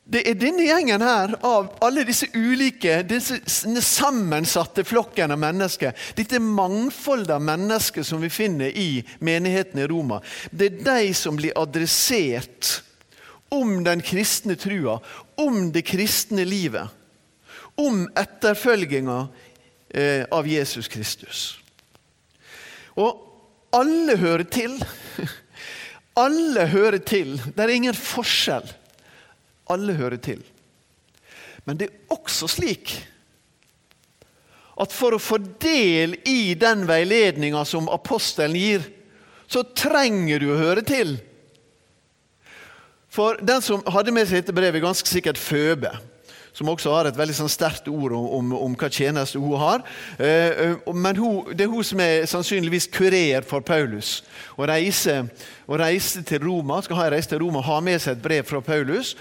Det 0.04 0.20
er 0.28 0.36
denne 0.36 0.66
gjengen 0.66 1.00
her 1.00 1.32
av 1.48 1.70
alle 1.84 2.02
disse 2.04 2.26
ulike, 2.36 2.98
disse 3.08 3.38
sammensatte 3.48 4.84
flokken 4.84 5.32
av 5.32 5.40
mennesker. 5.40 5.94
Dette 6.18 6.42
mangfoldet 6.44 7.32
av 7.38 7.44
mennesker 7.44 8.04
som 8.04 8.20
vi 8.20 8.28
finner 8.28 8.68
i 8.68 9.00
menigheten 9.24 9.80
i 9.80 9.86
Roma. 9.88 10.20
Det 10.50 10.68
er 10.68 10.84
de 10.84 11.14
som 11.16 11.38
blir 11.40 11.56
adressert 11.56 12.82
om 13.48 13.78
den 13.86 14.04
kristne 14.04 14.58
trua, 14.60 14.98
om 15.40 15.70
det 15.72 15.86
kristne 15.88 16.44
livet. 16.44 16.92
Om 17.80 18.04
etterfølginga 18.12 19.18
eh, 19.88 20.28
av 20.28 20.48
Jesus 20.48 20.88
Kristus. 20.92 21.46
Og 23.00 23.23
alle 23.74 24.16
hører 24.20 24.46
til. 24.48 24.78
Alle 26.14 26.68
hører 26.70 27.00
til. 27.02 27.34
Det 27.42 27.64
er 27.64 27.72
ingen 27.74 27.96
forskjell. 27.98 28.68
Alle 29.70 29.96
hører 29.98 30.20
til. 30.22 30.44
Men 31.66 31.80
det 31.80 31.88
er 31.88 32.14
også 32.14 32.46
slik 32.52 32.92
at 34.78 34.94
for 34.94 35.14
å 35.14 35.22
få 35.22 35.38
del 35.62 36.16
i 36.26 36.54
den 36.58 36.82
veiledninga 36.86 37.62
som 37.66 37.86
apostelen 37.90 38.56
gir, 38.58 38.86
så 39.46 39.62
trenger 39.74 40.42
du 40.42 40.48
å 40.50 40.58
høre 40.58 40.82
til. 40.86 41.16
For 43.10 43.38
den 43.38 43.62
som 43.62 43.84
hadde 43.94 44.14
med 44.14 44.26
seg 44.26 44.42
dette 44.42 44.56
brevet, 44.56 44.82
ganske 44.82 45.06
sikkert 45.10 45.38
Føbe 45.38 45.92
som 46.54 46.68
også 46.70 46.92
har 46.94 47.08
et 47.08 47.16
veldig 47.18 47.34
sånn 47.34 47.50
sterkt 47.50 47.88
ord 47.90 48.12
om, 48.14 48.26
om, 48.38 48.52
om, 48.68 48.74
hva 48.78 48.88
tjeneste 48.92 49.40
hun 49.42 49.58
har. 49.58 49.82
Eh, 50.18 50.60
eh 50.70 50.92
men 50.94 51.18
hun, 51.18 51.50
det 51.50 51.66
er 51.66 51.72
hun 51.72 51.86
som 51.86 52.02
er 52.02 52.28
sannsynligvis 52.30 52.86
kurer 52.94 53.46
for 53.48 53.64
Paulus. 53.66 54.20
Og 54.54 54.68
reiser, 54.70 55.26
og 55.66 55.80
reiser 55.82 56.22
til 56.26 56.44
Roma, 56.46 56.78
skal 56.84 57.00
ha 57.00 57.06
en 57.08 57.14
reise 57.16 57.32
til 57.32 57.42
Roma, 57.42 57.64
ha 57.66 57.80
med 57.82 57.98
seg 58.02 58.14
et 58.14 58.22
brev 58.22 58.46
fra 58.46 58.62
Paulus. 58.62 59.16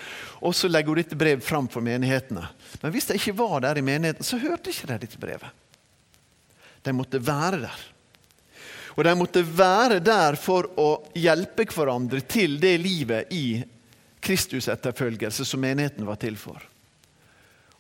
Og 0.46 0.54
så 0.54 0.70
legger 0.70 0.94
hun 0.94 1.02
dette 1.02 1.18
brevet 1.18 1.46
fram 1.46 1.70
for 1.72 1.82
menighetene. 1.86 2.46
Men 2.84 2.94
hvis 2.94 3.10
de 3.10 3.18
ikke 3.18 3.38
var 3.42 3.64
der 3.66 3.82
i 3.82 3.86
menigheten, 3.86 4.28
så 4.28 4.38
hørte 4.38 4.70
ikke 4.70 4.92
de 4.92 5.00
dette 5.08 5.22
brevet. 5.22 5.50
De 6.84 6.94
måtte 6.94 7.22
være 7.24 7.64
der. 7.64 7.88
Og 8.94 9.08
de 9.08 9.14
måtte 9.18 9.42
være 9.42 9.98
der 10.06 10.38
for 10.38 10.68
å 10.78 10.90
hjelpe 11.18 11.66
hverandre 11.66 12.22
til 12.30 12.60
det 12.62 12.76
livet 12.84 13.34
i 13.34 13.64
Kristus-etterfølgelse 14.24 15.48
som 15.48 15.64
menigheten 15.64 16.06
var 16.06 16.22
til 16.22 16.38
for. 16.38 16.62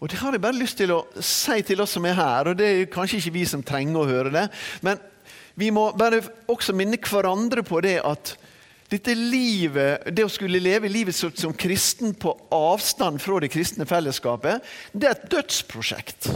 Og 0.04 0.10
Det 0.12 0.20
har 0.20 0.36
jeg 0.36 0.44
bare 0.44 0.60
lyst 0.60 0.76
til 0.82 0.92
å 0.92 1.06
si 1.24 1.62
til 1.64 1.80
oss 1.80 1.94
som 1.96 2.04
er 2.04 2.18
her, 2.18 2.50
og 2.52 2.58
det 2.60 2.68
er 2.68 2.90
kanskje 2.92 3.22
ikke 3.22 3.38
vi 3.38 3.44
som 3.48 3.62
trenger 3.64 4.02
å 4.02 4.10
høre 4.10 4.34
det. 4.34 4.42
Men 4.84 5.00
vi 5.56 5.70
må 5.72 5.94
bare 5.96 6.20
også 6.52 6.76
minne 6.76 7.00
hverandre 7.00 7.64
på 7.64 7.80
det 7.86 8.02
at 8.04 8.34
dette 8.92 9.16
livet, 9.16 10.04
det 10.12 10.26
å 10.28 10.32
skulle 10.32 10.60
leve 10.60 10.92
livet 10.92 11.16
som 11.16 11.56
kristen 11.56 12.12
på 12.20 12.34
avstand 12.52 13.22
fra 13.24 13.40
det 13.40 13.54
kristne 13.54 13.88
fellesskapet, 13.88 14.60
det 14.92 15.08
er 15.08 15.16
et 15.16 15.32
dødsprosjekt. 15.32 16.28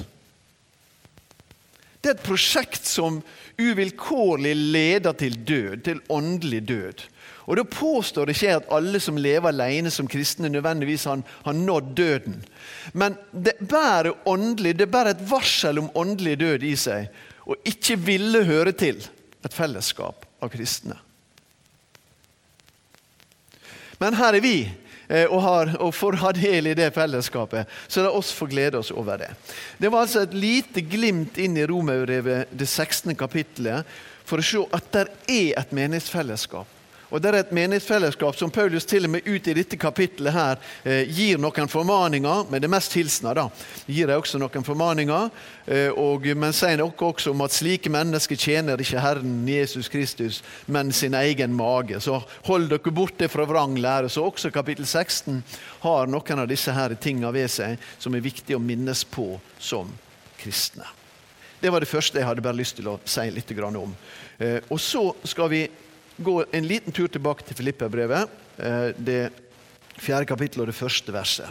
Det 1.99 2.13
er 2.13 2.15
et 2.15 2.23
prosjekt 2.23 2.87
som 2.87 3.19
uvilkårlig 3.59 4.55
leder 4.55 5.19
til 5.19 5.35
død, 5.43 5.83
til 5.89 6.01
åndelig 6.07 6.63
død. 6.71 7.03
Og 7.47 7.55
Da 7.55 7.63
påstår 7.63 8.27
det 8.27 8.35
ikke 8.35 8.57
at 8.59 8.71
alle 8.75 8.99
som 8.99 9.17
lever 9.17 9.53
alene 9.53 9.91
som 9.91 10.07
kristne, 10.07 10.49
nødvendigvis 10.51 11.05
har, 11.07 11.21
har 11.45 11.55
nådd 11.55 11.93
døden. 11.95 12.41
Men 12.91 13.15
det 13.31 13.55
bærer 13.63 14.11
åndelig, 14.27 14.75
det 14.75 14.89
bærer 14.91 15.15
et 15.15 15.23
varsel 15.29 15.79
om 15.79 15.91
åndelig 15.95 16.35
død 16.39 16.67
i 16.67 16.75
seg, 16.75 17.07
og 17.47 17.55
ikke 17.63 17.95
ville 18.03 18.43
høre 18.43 18.75
til 18.75 18.99
et 19.47 19.55
fellesskap 19.55 20.27
av 20.43 20.51
kristne. 20.51 20.99
Men 23.97 24.19
her 24.19 24.35
er 24.35 24.43
vi 24.43 24.57
eh, 24.67 25.25
og, 25.25 25.39
har, 25.41 25.71
og 25.79 25.95
får 25.95 26.19
ha 26.21 26.35
del 26.35 26.67
i 26.67 26.75
det 26.77 26.91
fellesskapet. 26.93 27.71
Så 27.87 28.03
la 28.03 28.11
oss 28.13 28.33
få 28.35 28.51
glede 28.51 28.77
oss 28.77 28.91
over 28.91 29.23
det. 29.23 29.31
Det 29.79 29.89
var 29.89 30.03
altså 30.03 30.27
et 30.27 30.35
lite 30.35 30.83
glimt 30.83 31.39
inn 31.41 31.55
i 31.57 31.65
Romerbrevet, 31.65 32.51
det 32.51 32.67
16. 32.67 33.15
kapittelet, 33.17 33.87
for 34.27 34.43
å 34.43 34.45
se 34.45 34.67
at 34.75 34.91
det 34.93 35.05
er 35.31 35.61
et 35.63 35.71
menighetsfellesskap. 35.71 36.76
Og 37.09 37.21
Det 37.21 37.29
er 37.29 37.37
et 37.39 37.51
menighetsfellesskap 37.55 38.35
som 38.35 38.51
Paulus 38.51 38.85
til 38.85 39.07
og 39.07 39.13
med 39.13 39.27
ut 39.27 39.47
i 39.47 39.53
dette 39.55 39.77
kapittelet 39.79 40.33
her 40.35 40.57
eh, 40.83 41.07
gir 41.07 41.39
noen 41.39 41.69
formaninger, 41.71 42.49
men 42.51 42.61
det 42.61 42.69
mest 42.69 42.97
hilsener. 42.97 43.37
da. 43.37 43.45
Gir 43.87 44.09
de 44.09 44.17
også 44.17 44.41
noen 44.41 44.65
formaninger, 44.67 45.29
eh, 45.71 45.87
og, 45.95 46.27
men 46.35 46.55
sier 46.55 46.75
noe 46.81 46.91
også 46.91 47.31
om 47.31 47.45
at 47.45 47.55
slike 47.55 47.91
mennesker 47.93 48.35
tjener 48.35 48.83
ikke 48.83 48.99
Herren 49.03 49.47
Jesus 49.47 49.87
Kristus, 49.87 50.41
men 50.65 50.91
sin 50.91 51.15
egen 51.15 51.55
mage. 51.55 52.01
Så 52.03 52.19
hold 52.49 52.67
dere 52.73 52.91
borte 52.91 53.31
fra 53.31 53.47
vrang 53.47 53.79
lære. 53.79 54.11
Så 54.11 54.27
også 54.27 54.51
kapittel 54.51 54.85
16 54.85 55.43
har 55.87 56.11
noen 56.11 56.43
av 56.43 56.51
disse 56.51 56.75
her 56.75 56.95
tingene 56.99 57.31
ved 57.31 57.47
seg 57.51 57.79
som 58.03 58.15
er 58.15 58.25
viktig 58.25 58.57
å 58.57 58.63
minnes 58.63 59.07
på 59.07 59.37
som 59.59 59.95
kristne. 60.37 60.85
Det 61.59 61.71
var 61.71 61.81
det 61.81 61.89
første 61.89 62.19
jeg 62.19 62.27
hadde 62.27 62.43
bare 62.45 62.59
lyst 62.59 62.75
til 62.77 62.91
å 62.91 62.99
si 63.07 63.23
litt 63.31 63.51
om. 63.63 63.95
Eh, 64.37 64.59
og 64.69 64.79
så 64.79 65.09
skal 65.23 65.49
vi 65.49 65.67
gå 66.17 66.37
en 66.51 66.67
liten 66.67 66.93
tur 66.93 67.07
tilbake 67.11 67.45
til 67.45 67.57
Filipperbrevet, 67.59 68.29
eh, 68.57 68.89
det 68.97 69.21
fjerde 69.97 70.29
kapittel 70.29 70.63
og 70.63 70.71
det 70.71 70.77
første 70.77 71.13
verset. 71.13 71.49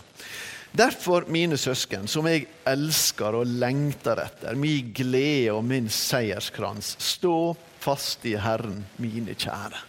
Derfor, 0.76 1.24
mine 1.32 1.56
søsken, 1.56 2.08
som 2.08 2.26
jeg 2.28 2.46
elsker 2.68 3.38
og 3.38 3.46
lengter 3.46 4.20
etter, 4.26 4.58
min 4.58 4.90
glede 4.92 5.54
og 5.54 5.64
min 5.64 5.88
seierskrans, 5.88 6.96
stå 7.00 7.56
fast 7.80 8.26
i 8.28 8.34
Herren, 8.36 8.82
mine 9.00 9.34
kjære. 9.38 9.80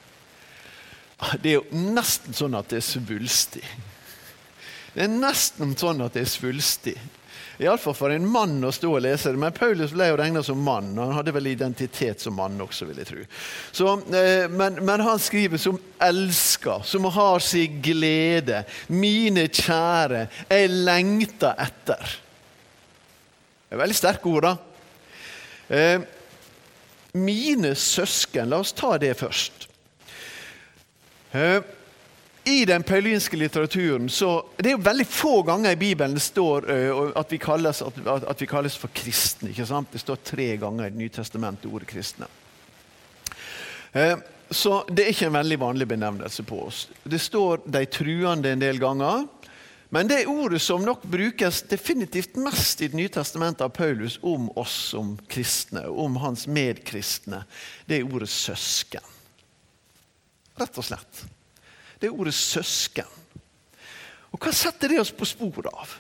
Ah, 1.19 1.33
det 1.41 1.51
er 1.51 1.57
jo 1.57 1.83
nesten 1.91 2.35
sånn 2.37 2.55
at 2.55 2.69
det 2.69 2.79
er 2.79 2.85
svulstig. 2.85 3.65
Det 4.93 5.03
er 5.03 5.11
nesten 5.11 5.73
sånn 5.77 6.03
at 6.05 6.15
det 6.15 6.23
er 6.23 6.29
svulstig. 6.29 6.95
Iallfall 7.57 7.95
for 7.97 8.13
en 8.13 8.25
mann 8.29 8.59
å 8.61 8.69
stå 8.73 8.91
og 8.91 9.01
lese 9.01 9.31
det. 9.33 9.39
Men 9.41 9.55
Paulus 9.55 9.93
ble 9.95 10.11
jo 10.11 10.17
regna 10.19 10.43
som 10.45 10.59
mann. 10.61 10.91
og 10.93 11.07
Han 11.07 11.15
hadde 11.17 11.33
vel 11.33 11.49
identitet 11.49 12.21
som 12.21 12.35
mann 12.37 12.59
også, 12.61 12.85
vil 12.85 13.01
jeg 13.01 13.09
tro. 13.09 13.23
Så, 13.73 13.93
eh, 14.13 14.45
men, 14.51 14.77
men, 14.85 15.01
han 15.01 15.21
skriver 15.21 15.61
som 15.61 15.79
elsker, 16.03 16.85
som 16.85 17.07
har 17.15 17.41
sin 17.41 17.79
glede. 17.81 18.61
Mine 18.93 19.47
kjære, 19.49 20.27
jeg 20.51 20.69
lengter 20.69 21.57
etter. 21.65 22.13
Det 23.67 23.75
er 23.75 23.81
veldig 23.81 23.97
sterke 23.97 24.29
ord, 24.29 24.45
da. 24.45 24.53
Eh, 25.67 26.05
mine 27.17 27.73
søsken, 27.75 28.53
la 28.53 28.61
oss 28.61 28.75
ta 28.77 28.93
det 29.01 29.15
først. 29.17 29.65
I 32.47 32.65
den 32.65 32.83
paulinske 32.83 33.37
litteraturen 33.37 34.09
så 34.09 34.45
Det 34.57 34.69
er 34.69 34.77
jo 34.77 34.83
veldig 34.85 35.05
få 35.11 35.41
ganger 35.43 35.73
i 35.75 35.79
Bibelen 35.79 36.13
det 36.15 36.23
står 36.23 36.69
at, 37.19 37.31
vi 37.31 37.39
kalles, 37.43 37.81
at, 37.83 37.97
at, 38.07 38.41
vi 38.41 38.47
kalles, 38.47 38.77
for 38.79 38.93
kristne. 38.95 39.51
ikke 39.51 39.65
sant? 39.67 39.91
Det 39.91 39.99
står 39.99 40.23
tre 40.23 40.47
ganger 40.57 40.87
i 40.87 40.93
Det 40.93 41.01
nye 41.01 41.15
testamentet 41.17 41.67
ordet 41.67 41.89
kristne. 41.91 42.29
Så 44.49 44.85
det 44.87 45.03
er 45.03 45.11
ikke 45.11 45.27
en 45.27 45.35
veldig 45.35 45.59
vanlig 45.59 45.87
benevnelse 45.91 46.43
på 46.47 46.61
oss. 46.69 46.87
Det 47.03 47.19
står 47.19 47.65
'de 47.65 47.85
truende' 47.85 48.51
en 48.51 48.63
del 48.63 48.79
ganger. 48.79 49.27
Men 49.89 50.07
det 50.07 50.25
ordet 50.27 50.61
som 50.61 50.83
nok 50.83 51.03
brukes 51.03 51.61
definitivt 51.61 52.35
mest 52.35 52.81
i 52.81 52.87
Det 52.87 52.97
nye 52.97 53.09
testamentet 53.09 53.61
av 53.61 53.69
Paulus 53.69 54.19
om 54.21 54.49
oss 54.55 54.71
som 54.91 55.17
kristne, 55.27 55.87
om 55.87 56.15
hans 56.15 56.47
medkristne, 56.47 57.43
det 57.85 57.97
er 57.97 58.03
ordet 58.03 58.29
'søsken'. 58.29 59.15
Rett 60.57 60.77
og 60.77 60.83
slett. 60.83 61.27
Det 61.99 62.07
er 62.07 62.13
ordet 62.13 62.33
'søsken'. 62.33 63.13
Og 64.31 64.39
Hva 64.39 64.51
setter 64.53 64.91
det 64.91 64.99
oss 64.99 65.11
på 65.11 65.25
sporet 65.25 65.71
av? 65.73 65.95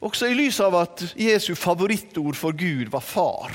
Også 0.00 0.28
i 0.30 0.34
lys 0.34 0.60
av 0.60 0.76
at 0.78 1.02
Jesu 1.18 1.54
favorittord 1.58 2.36
for 2.38 2.52
Gud 2.52 2.88
var 2.92 3.02
far, 3.02 3.54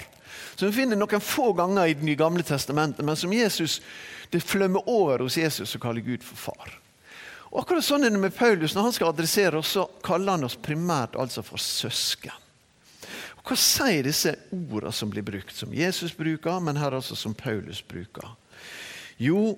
som 0.55 0.67
vi 0.67 0.75
finner 0.81 0.99
noen 0.99 1.21
få 1.23 1.53
ganger 1.53 1.87
i 1.87 1.93
Det 1.93 2.17
gamle 2.19 2.43
testamentet, 2.43 3.05
men 3.05 3.15
som 3.15 3.33
Jesus, 3.33 3.81
det 4.29 4.43
flømmer 4.43 4.89
over 4.89 5.23
hos 5.23 5.37
Jesus 5.37 5.75
å 5.75 5.79
kalle 5.79 6.01
Gud 6.01 6.23
for 6.23 6.35
far. 6.51 6.79
Og 7.53 7.61
akkurat 7.61 7.85
sånn 7.85 8.03
er 8.03 8.09
det 8.09 8.19
med 8.19 8.33
Paulus. 8.35 8.73
Når 8.73 8.81
han 8.81 8.93
skal 8.95 9.11
adressere 9.13 9.59
oss, 9.59 9.75
så 9.75 9.85
kaller 10.01 10.31
han 10.33 10.43
oss 10.47 10.57
primært 10.57 11.15
altså 11.15 11.43
for 11.45 11.61
søsken. 11.61 12.33
Og 13.37 13.43
Hva 13.45 13.57
sier 13.59 14.03
disse 14.03 14.33
ordene 14.49 14.93
som 14.95 15.11
blir 15.13 15.25
brukt, 15.25 15.53
som 15.55 15.73
Jesus 15.73 16.15
bruker, 16.17 16.59
men 16.59 16.79
her 16.81 16.95
altså 16.97 17.15
som 17.15 17.35
Paulus 17.37 17.83
bruker? 17.85 18.33
Jo, 19.21 19.53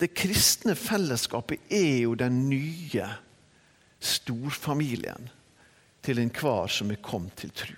det 0.00 0.12
kristne 0.12 0.74
fellesskapet 0.76 1.72
er 1.72 2.02
jo 2.04 2.14
den 2.18 2.42
nye 2.50 3.06
storfamilien 4.02 5.30
til 6.04 6.20
enhver 6.22 6.70
som 6.70 6.92
er 6.92 7.02
kommet 7.02 7.36
til 7.40 7.54
tru. 7.56 7.76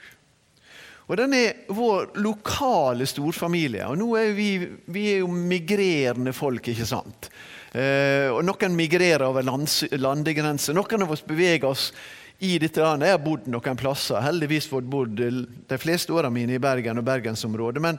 Og 1.09 1.17
Den 1.17 1.33
er 1.33 1.63
vår 1.73 2.11
lokale 2.21 3.07
storfamilie. 3.09 3.87
og 3.87 3.97
nå 3.99 4.09
er 4.17 4.35
Vi, 4.37 4.69
vi 4.87 5.13
er 5.13 5.19
jo 5.23 5.29
migrerende 5.29 6.33
folk, 6.33 6.69
ikke 6.69 6.87
sant? 6.87 7.31
Eh, 7.73 8.29
og 8.29 8.45
Noen 8.45 8.77
migrerer 8.77 9.25
over 9.25 9.43
lands, 9.43 9.85
landegrenser. 9.93 10.75
Noen 10.75 11.03
av 11.03 11.13
oss 11.13 11.25
beveger 11.25 11.65
oss 11.65 11.93
i 12.39 12.59
dette 12.63 12.83
landet. 12.83 13.09
Jeg 13.09 13.17
har 13.17 13.25
bodd 13.25 13.49
noen 13.51 13.79
plasser, 13.79 14.21
heldigvis 14.23 14.69
fått 14.71 14.87
bodd 14.91 15.19
de 15.19 15.79
fleste 15.81 16.15
årene 16.15 16.31
mine 16.35 16.55
i 16.55 16.63
Bergen 16.63 17.01
og 17.01 17.07
bergensområdet. 17.09 17.83
Men, 17.83 17.99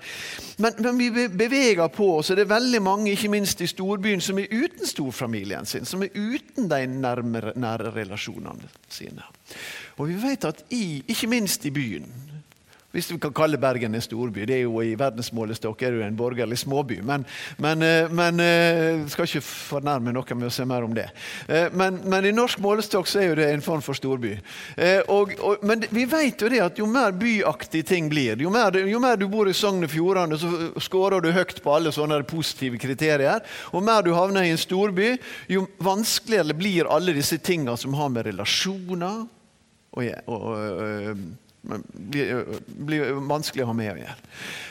men, 0.63 0.79
men, 0.79 0.99
vi 0.99 1.27
beveger 1.27 1.91
på 1.91 2.07
oss, 2.17 2.31
og 2.31 2.39
det 2.39 2.45
er 2.45 2.53
veldig 2.53 2.81
mange, 2.85 3.11
ikke 3.11 3.33
minst 3.33 3.59
i 3.65 3.67
storbyen, 3.67 4.23
som 4.23 4.39
er 4.39 4.47
uten 4.53 4.87
storfamilien 4.87 5.67
sin. 5.67 5.87
Som 5.89 6.05
er 6.07 6.15
uten 6.15 6.71
de 6.71 6.81
nærmere, 6.87 7.55
nære 7.59 7.91
relasjonene 7.97 8.71
sine. 8.87 9.27
Og 9.99 10.07
vi 10.07 10.19
vet 10.23 10.47
at 10.47 10.63
i, 10.71 11.01
ikke 11.11 11.31
minst 11.31 11.67
i 11.67 11.73
byen, 11.75 12.07
hvis 12.91 13.11
vi 13.11 13.19
kan 13.21 13.33
kalle 13.35 13.59
Bergen 13.61 13.93
en 13.93 14.01
storby. 14.01 14.45
Det 14.49 14.55
er 14.55 14.63
jo 14.63 14.79
I 14.81 14.95
verdensmålestokk 14.97 15.83
er 15.83 15.93
det 15.93 15.99
jo 15.99 16.05
en 16.07 16.17
borgerlig 16.17 16.57
småby. 16.57 16.99
Men, 17.05 17.25
men, 17.61 17.83
eh, 17.85 18.09
eh, 18.09 19.03
skal 19.11 19.27
ikke 19.27 19.43
fornærme 19.45 20.13
noen 20.15 20.39
med 20.39 20.49
å 20.49 20.53
se 20.53 20.65
mer 20.65 20.85
om 20.87 20.95
det. 20.97 21.05
Eh, 21.47 21.69
men, 21.73 21.99
men, 22.09 22.25
i 22.25 22.33
norsk 22.33 22.61
målestokk 22.63 23.09
så 23.09 23.21
er 23.21 23.27
jo 23.29 23.35
det 23.37 23.49
en 23.53 23.61
form 23.65 23.83
for 23.85 23.97
storby. 23.97 24.35
Og, 25.09 25.35
og, 25.37 25.63
men 25.65 25.83
vi 25.93 26.05
vet 26.09 26.41
jo 26.41 26.49
det 26.49 26.61
at 26.63 26.79
jo 26.81 26.87
mer 26.89 27.13
byaktige 27.17 27.85
ting 27.85 28.09
blir, 28.09 28.39
jo 28.41 28.49
mer, 28.53 28.75
jo 28.89 29.01
mer 29.01 29.19
du 29.19 29.27
bor 29.29 29.49
i 29.49 29.53
Sogn 29.53 29.85
og 29.85 29.91
Fjordane, 29.91 30.39
så 30.39 30.49
skårer 30.81 31.21
du 31.21 31.29
høyt 31.35 31.61
på 31.63 31.73
alle 31.73 31.93
sånne 31.93 32.21
positive 32.29 32.79
kriterier. 32.81 33.43
Og 33.73 33.85
mer 33.85 34.05
du 34.05 34.15
havner 34.15 34.47
i 34.47 34.53
en 34.53 34.61
storby, 34.61 35.13
jo 35.51 35.67
vanskeligere 35.83 36.57
blir 36.57 36.89
alle 36.89 37.13
disse 37.17 37.37
tingene 37.37 37.77
som 37.77 37.93
har 37.99 38.09
med 38.13 38.31
relasjoner 38.31 39.27
og, 39.89 40.05
og 40.29 41.48
blir, 41.93 42.43
blir 42.67 43.15
vanskelig 43.29 43.65
å 43.65 43.71
ha 43.71 43.77
med 43.77 43.93
å 43.93 44.01
gjøre. 44.01 44.17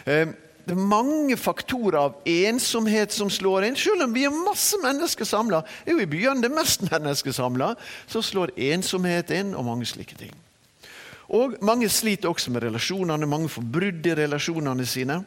Eh, 0.06 0.36
det 0.68 0.74
er 0.76 0.88
mange 0.90 1.36
faktorer 1.40 1.96
av 1.96 2.16
ensomhet 2.28 3.14
som 3.14 3.30
slår 3.32 3.64
inn. 3.64 3.76
Selv 3.78 4.04
om 4.04 4.12
vi 4.12 4.26
er 4.28 4.34
masse 4.34 4.76
mennesker 4.82 5.24
samla, 5.24 5.62
er 5.86 5.94
jo 5.94 6.02
i 6.04 6.10
byene 6.10 6.44
det 6.44 6.50
mest 6.52 6.84
mennesker 6.90 7.32
samla, 7.32 7.70
så 8.04 8.20
slår 8.20 8.52
ensomhet 8.68 9.32
inn, 9.32 9.54
og 9.56 9.64
mange 9.64 9.88
slike 9.88 10.18
ting. 10.18 10.34
Og 11.28 11.56
Mange 11.64 11.88
sliter 11.92 12.28
også 12.28 12.50
med 12.52 12.62
relasjonene, 12.64 13.26
mange 13.28 13.48
får 13.52 13.64
brudd 13.72 14.06
i 14.06 14.14
relasjonene 14.16 14.86
sine. 14.88 15.22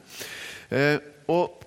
Eh, 0.69 0.97
og 1.29 1.61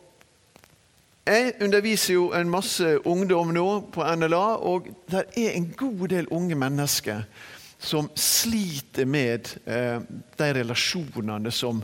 jeg 1.27 1.55
underviser 1.63 2.15
jo 2.15 2.31
en 2.37 2.51
masse 2.51 2.99
ungdom 3.09 3.55
nå 3.55 3.69
på 3.95 4.07
NLA, 4.17 4.47
og 4.61 4.91
det 5.11 5.25
er 5.41 5.55
en 5.55 5.71
god 5.77 6.09
del 6.13 6.31
unge 6.31 6.55
mennesker 6.55 7.23
som 7.85 8.09
sliter 8.15 9.05
med 9.05 9.49
eh, 9.65 10.01
de 10.37 10.53
relasjonene 10.57 11.51
som 11.53 11.83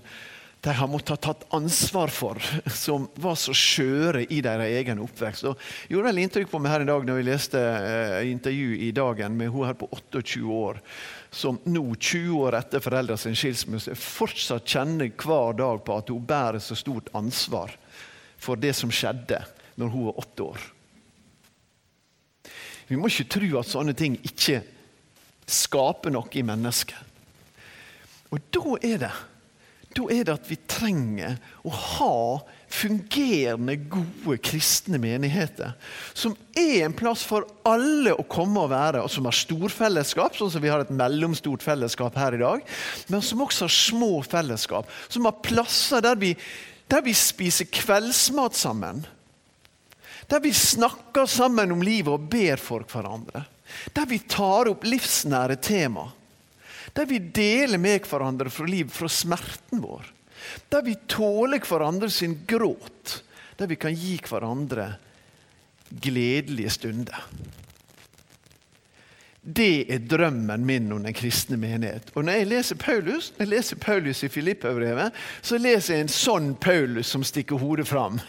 de 0.61 0.73
har 0.77 0.89
måttet 0.89 1.15
ha 1.15 1.17
tatt 1.17 1.47
ansvar 1.57 2.09
for, 2.13 2.41
som 2.85 3.07
var 3.15 3.37
så 3.41 3.53
skjøre 3.57 4.27
i 4.29 4.41
deres 4.45 4.73
egen 4.81 5.01
oppvekst. 5.01 5.47
Og 5.49 5.93
gjorde 5.93 6.11
vel 6.11 6.23
inntrykk 6.25 6.51
på 6.53 6.61
meg 6.61 6.75
her 6.75 6.85
i 6.85 6.89
dag 6.91 7.07
når 7.09 7.21
vi 7.21 7.27
leste 7.29 7.61
eh, 7.61 8.17
intervju 8.33 8.75
i 8.89 8.91
Dagen 8.97 9.39
med 9.39 9.53
hun 9.53 9.69
her 9.69 9.79
på 9.81 9.89
28 9.93 10.43
år, 10.57 10.83
som 11.31 11.61
nå, 11.65 11.85
20 11.95 12.35
år 12.41 12.59
etter 12.59 12.85
foreldrenes 12.85 13.41
skilsmisse, 13.41 13.97
fortsatt 13.97 14.69
kjenner 14.69 15.13
hver 15.15 15.57
dag 15.61 15.85
på 15.87 15.97
at 15.97 16.13
hun 16.13 16.27
bærer 16.29 16.61
så 16.65 16.77
stort 16.77 17.09
ansvar 17.17 17.73
for 18.41 18.61
det 18.61 18.75
som 18.77 18.93
skjedde 18.93 19.41
når 19.81 19.95
hun 19.95 20.11
var 20.11 20.21
åtte 20.25 20.49
år. 20.49 20.69
Vi 22.91 22.99
må 22.99 23.09
ikke 23.09 23.31
tro 23.31 23.51
at 23.61 23.71
sånne 23.71 23.95
ting 23.97 24.17
ikke 24.27 24.65
skape 25.51 26.13
noe 26.13 26.31
i 26.39 26.45
mennesket. 26.47 27.09
Og 28.31 28.39
da 28.55 28.79
er 28.87 29.05
det 29.07 29.15
da 29.91 30.07
er 30.15 30.27
det 30.27 30.35
at 30.37 30.47
vi 30.47 30.55
trenger 30.71 31.39
å 31.67 31.71
ha 31.75 32.17
fungerende, 32.71 33.75
gode 33.91 34.37
kristne 34.47 35.01
menigheter. 35.03 35.73
Som 36.15 36.37
er 36.55 36.85
en 36.85 36.95
plass 36.95 37.25
for 37.27 37.49
alle 37.67 38.13
å 38.15 38.27
komme 38.31 38.63
og 38.63 38.71
være, 38.71 39.03
og 39.03 39.11
som 39.11 39.27
har 39.27 39.35
storfellesskap, 39.35 40.39
sånn 40.39 40.53
som 40.55 40.63
vi 40.63 40.71
har 40.71 40.85
et 40.85 40.95
mellomstort 40.95 41.67
fellesskap 41.67 42.19
her 42.23 42.39
i 42.39 42.43
dag, 42.43 42.63
men 43.11 43.25
som 43.27 43.43
også 43.43 43.67
har 43.67 43.75
små 43.75 44.13
fellesskap. 44.23 44.91
Som 45.11 45.27
har 45.27 45.41
plasser 45.43 46.07
der 46.07 46.21
vi, 46.23 46.37
der 46.91 47.03
vi 47.03 47.17
spiser 47.19 47.67
kveldsmat 47.75 48.59
sammen. 48.59 49.03
Der 50.31 50.41
vi 50.41 50.53
snakker 50.55 51.27
sammen 51.27 51.73
om 51.75 51.83
livet 51.83 52.13
og 52.15 52.29
ber 52.31 52.61
for 52.63 52.87
hverandre. 52.87 53.43
Der 53.95 54.07
vi 54.07 54.21
tar 54.31 54.71
opp 54.71 54.87
livsnære 54.87 55.57
tema. 55.63 56.07
Der 56.95 57.07
vi 57.07 57.19
deler 57.19 57.79
med 57.83 58.07
hverandre 58.07 58.51
fra 58.51 58.67
liv, 58.67 58.91
fra 58.95 59.11
smerten 59.11 59.83
vår. 59.83 60.07
Der 60.71 60.87
vi 60.87 60.95
tåler 61.11 61.63
hverandre 61.67 62.11
sin 62.11 62.39
gråt. 62.47 63.21
Der 63.59 63.71
vi 63.71 63.79
kan 63.79 63.95
gi 63.95 64.17
hverandre 64.23 64.93
gledelige 65.91 66.71
stunder. 66.71 67.27
Det 69.41 69.87
er 69.89 70.03
drømmen 70.05 70.67
min 70.69 70.91
om 70.93 71.05
den 71.05 71.15
kristne 71.17 71.57
menighet. 71.57 72.11
Og 72.15 72.25
Når 72.25 72.33
jeg 72.33 72.49
leser 72.51 72.77
Paulus 72.77 73.31
når 73.37 73.47
jeg 73.47 73.49
leser 73.55 73.77
Paulus 73.77 74.23
i 74.23 74.29
Filippebrevet, 74.29 75.17
så 75.43 75.57
leser 75.57 75.95
jeg 75.95 76.05
en 76.05 76.13
sånn 76.13 76.51
Paulus 76.61 77.09
som 77.09 77.25
stikker 77.25 77.57
hodet 77.57 77.89
fram. 77.89 78.21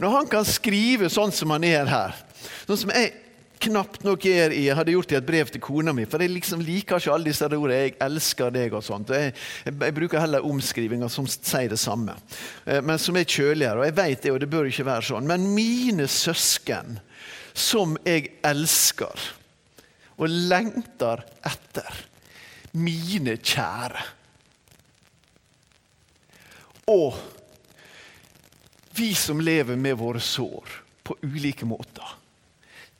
Når 0.00 0.16
han 0.16 0.30
kan 0.32 0.48
skrive 0.48 1.10
sånn 1.12 1.32
som 1.36 1.52
han 1.52 1.68
er 1.68 1.84
her, 1.90 2.16
sånn 2.64 2.80
som 2.80 2.94
jeg 2.96 3.12
knapt 3.64 4.02
nok 4.04 4.24
er 4.28 4.52
i, 4.56 4.64
jeg 4.66 4.76
hadde 4.76 4.96
gjort 4.96 5.12
i 5.12 5.18
et 5.18 5.28
brev 5.28 5.52
til 5.52 5.62
kona 5.64 5.92
mi. 5.96 6.08
For 6.08 6.20
jeg 6.20 6.32
liksom 6.32 6.64
liker 6.64 7.00
ikke 7.00 7.12
alle 7.12 7.28
disse 7.28 7.44
ordene 7.44 7.76
'jeg 7.76 7.96
elsker 8.00 8.50
deg' 8.50 8.74
og 8.74 8.84
sånt. 8.84 9.10
Jeg, 9.10 9.34
jeg, 9.64 9.74
jeg 9.80 9.94
bruker 9.94 10.20
heller 10.20 10.44
omskrivinger 10.44 11.08
som 11.08 11.26
sier 11.26 11.68
det 11.68 11.78
samme, 11.78 12.16
eh, 12.66 12.80
men 12.80 12.98
som 12.98 13.16
er 13.16 13.24
kjøligere. 13.24 13.78
Og 13.78 13.84
jeg 13.84 13.96
vet 13.96 14.22
det, 14.22 14.32
og 14.32 14.40
det 14.40 14.50
bør 14.50 14.64
ikke 14.64 14.88
være 14.88 15.02
sånn. 15.02 15.26
Men 15.26 15.54
mine 15.54 16.08
søsken, 16.08 16.98
som 17.54 17.96
jeg 18.04 18.32
elsker 18.44 19.43
og 20.18 20.28
lengter 20.28 21.24
etter, 21.46 22.02
mine 22.74 23.36
kjære. 23.38 24.02
Og 26.90 27.16
vi 28.94 29.12
som 29.18 29.40
lever 29.42 29.78
med 29.80 29.96
våre 29.98 30.20
sår 30.22 30.78
på 31.04 31.16
ulike 31.22 31.66
måter. 31.66 32.16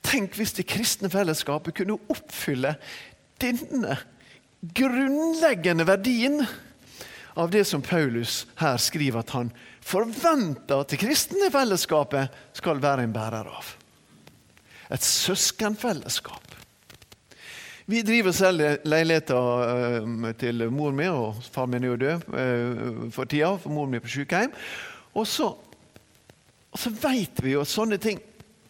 Tenk 0.05 0.35
hvis 0.37 0.53
det 0.57 0.67
kristne 0.69 1.09
fellesskapet 1.09 1.75
kunne 1.79 1.97
oppfylle 2.11 2.75
denne 3.41 3.97
grunnleggende 4.75 5.85
verdien 5.87 6.43
av 7.35 7.51
det 7.51 7.65
som 7.67 7.83
Paulus 7.83 8.43
her 8.59 8.77
skriver 8.81 9.23
at 9.23 9.33
han 9.35 9.51
forventer 9.85 10.81
at 10.81 10.93
det 10.93 11.01
kristne 11.01 11.49
fellesskapet 11.53 12.33
skal 12.57 12.81
være 12.83 13.05
en 13.05 13.15
bærer 13.15 13.49
av. 13.49 13.73
Et 14.93 15.03
søskenfellesskap. 15.03 16.44
Vi 17.85 18.01
driver 18.01 18.33
selv 18.33 18.61
leiligheter 18.89 19.65
eh, 19.69 20.31
til 20.41 20.63
mor 20.73 20.93
mi, 20.95 21.05
og 21.05 21.37
far 21.53 21.67
min 21.69 21.83
er 21.83 21.91
jo 21.91 21.99
død 22.01 22.23
eh, 22.41 23.03
for 23.13 23.29
tida, 23.29 23.51
for 23.61 23.73
mor 23.73 23.89
mi 23.89 23.99
er 23.99 24.05
på 24.05 24.09
sykehjem. 24.09 24.55
Og 25.13 25.27
så, 25.29 25.51
og 26.71 26.81
så 26.81 26.91
vet 27.03 27.43
vi 27.45 27.53
jo 27.53 27.65
at 27.65 27.71
sånne 27.71 28.01
ting 28.01 28.23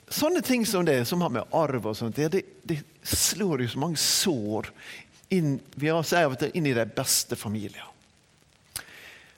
Sånne 0.06 0.43
ting 0.45 0.62
som 0.69 0.84
det, 0.86 0.99
som 1.10 1.23
har 1.25 1.32
med 1.34 1.54
arv 1.58 1.88
og 1.89 1.95
sånt, 1.97 2.19
det, 2.30 2.43
det 2.62 2.75
slår 3.01 3.63
jo 3.63 3.71
så 3.71 3.80
mange 3.82 3.97
sår 3.97 4.67
inn, 5.34 5.56
vi 5.82 5.89
har 5.89 6.06
av 6.19 6.36
og 6.36 6.38
til 6.38 6.54
inn 6.54 6.67
i 6.69 6.75
de 6.78 6.86
beste 6.86 7.34
familier. 7.36 7.88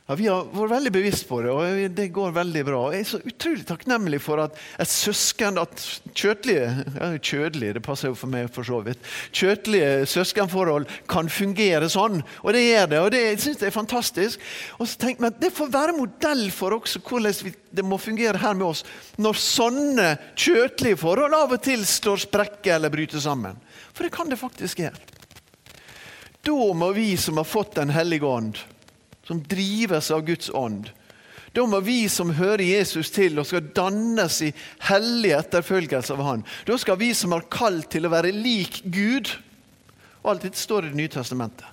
Ja, 0.08 0.16
vi 0.16 0.28
har 0.32 0.46
vært 0.56 0.72
veldig 0.72 0.92
bevisst 0.96 1.26
på 1.28 1.42
det, 1.44 1.52
og 1.52 1.96
det 1.98 2.06
går 2.16 2.30
veldig 2.32 2.62
bra. 2.64 2.78
Jeg 2.96 3.04
er 3.04 3.08
så 3.10 3.18
utrolig 3.28 3.66
takknemlig 3.68 4.22
for 4.24 4.40
at 4.40 4.54
et 4.80 4.88
søsken 4.88 5.58
at 5.60 5.82
kjøtlige, 6.16 6.70
ja, 6.96 7.10
kjødelige, 7.20 7.74
det 7.76 7.82
passer 7.84 8.14
jo 8.14 8.16
for 8.16 8.32
meg 8.32 8.48
for 8.56 8.64
så 8.64 8.80
vidt, 8.86 9.02
kjøtlige 9.36 10.06
søskenforhold 10.08 10.88
kan 11.12 11.28
fungere 11.28 11.90
sånn. 11.92 12.22
Og 12.40 12.56
det 12.56 12.62
gjør 12.64 12.88
det, 12.94 13.02
og 13.02 13.10
det 13.12 13.24
jeg 13.26 13.42
synes 13.44 13.60
det 13.60 13.68
er 13.68 13.76
fantastisk. 13.76 14.48
Og 14.80 14.88
så 14.88 15.02
tenker 15.02 15.28
jeg 15.28 15.36
at 15.36 15.44
Det 15.44 15.52
får 15.60 15.76
være 15.76 15.98
modell 16.00 16.46
for 16.56 16.78
også 16.78 17.04
hvordan 17.04 17.52
det 17.76 17.86
må 17.86 18.00
fungere 18.00 18.40
her 18.40 18.56
med 18.56 18.70
oss 18.70 18.86
når 19.20 19.44
sånne 19.44 20.08
kjøtlige 20.40 21.02
forhold 21.04 21.36
av 21.36 21.52
og 21.58 21.62
til 21.68 21.84
står 21.84 22.24
sprekker 22.30 22.78
eller 22.78 22.96
bryter 22.96 23.20
sammen. 23.20 23.60
For 23.92 24.08
det 24.08 24.16
kan 24.16 24.32
det 24.32 24.40
faktisk 24.40 24.86
gjøre. 24.86 25.04
Da 26.48 26.74
må 26.80 26.94
vi 26.96 27.12
som 27.20 27.44
har 27.44 27.52
fått 27.52 27.76
Den 27.76 27.92
hellige 27.92 28.24
ånd, 28.24 28.56
som 29.28 29.44
drives 29.44 30.12
av 30.12 30.24
Guds 30.26 30.50
ånd. 30.56 30.90
Da 31.56 31.64
må 31.68 31.80
vi 31.82 32.06
som 32.12 32.32
hører 32.38 32.64
Jesus 32.64 33.10
til 33.12 33.40
og 33.40 33.48
skal 33.50 33.72
dannes 33.76 34.40
i 34.46 34.52
hellig 34.90 35.34
etterfølgelse 35.38 36.16
av 36.16 36.24
Han. 36.28 36.46
Da 36.68 36.78
skal 36.80 37.00
vi 37.02 37.12
som 37.18 37.34
har 37.36 37.48
kalt 37.52 37.90
til 37.92 38.08
å 38.08 38.14
være 38.14 38.36
lik 38.36 38.84
Gud 38.86 39.32
og 40.28 40.34
Alt 40.34 40.44
dette 40.44 40.60
står 40.60 40.88
i 40.88 40.92
Det 40.92 41.00
nye 41.00 41.12
testamentet. 41.14 41.68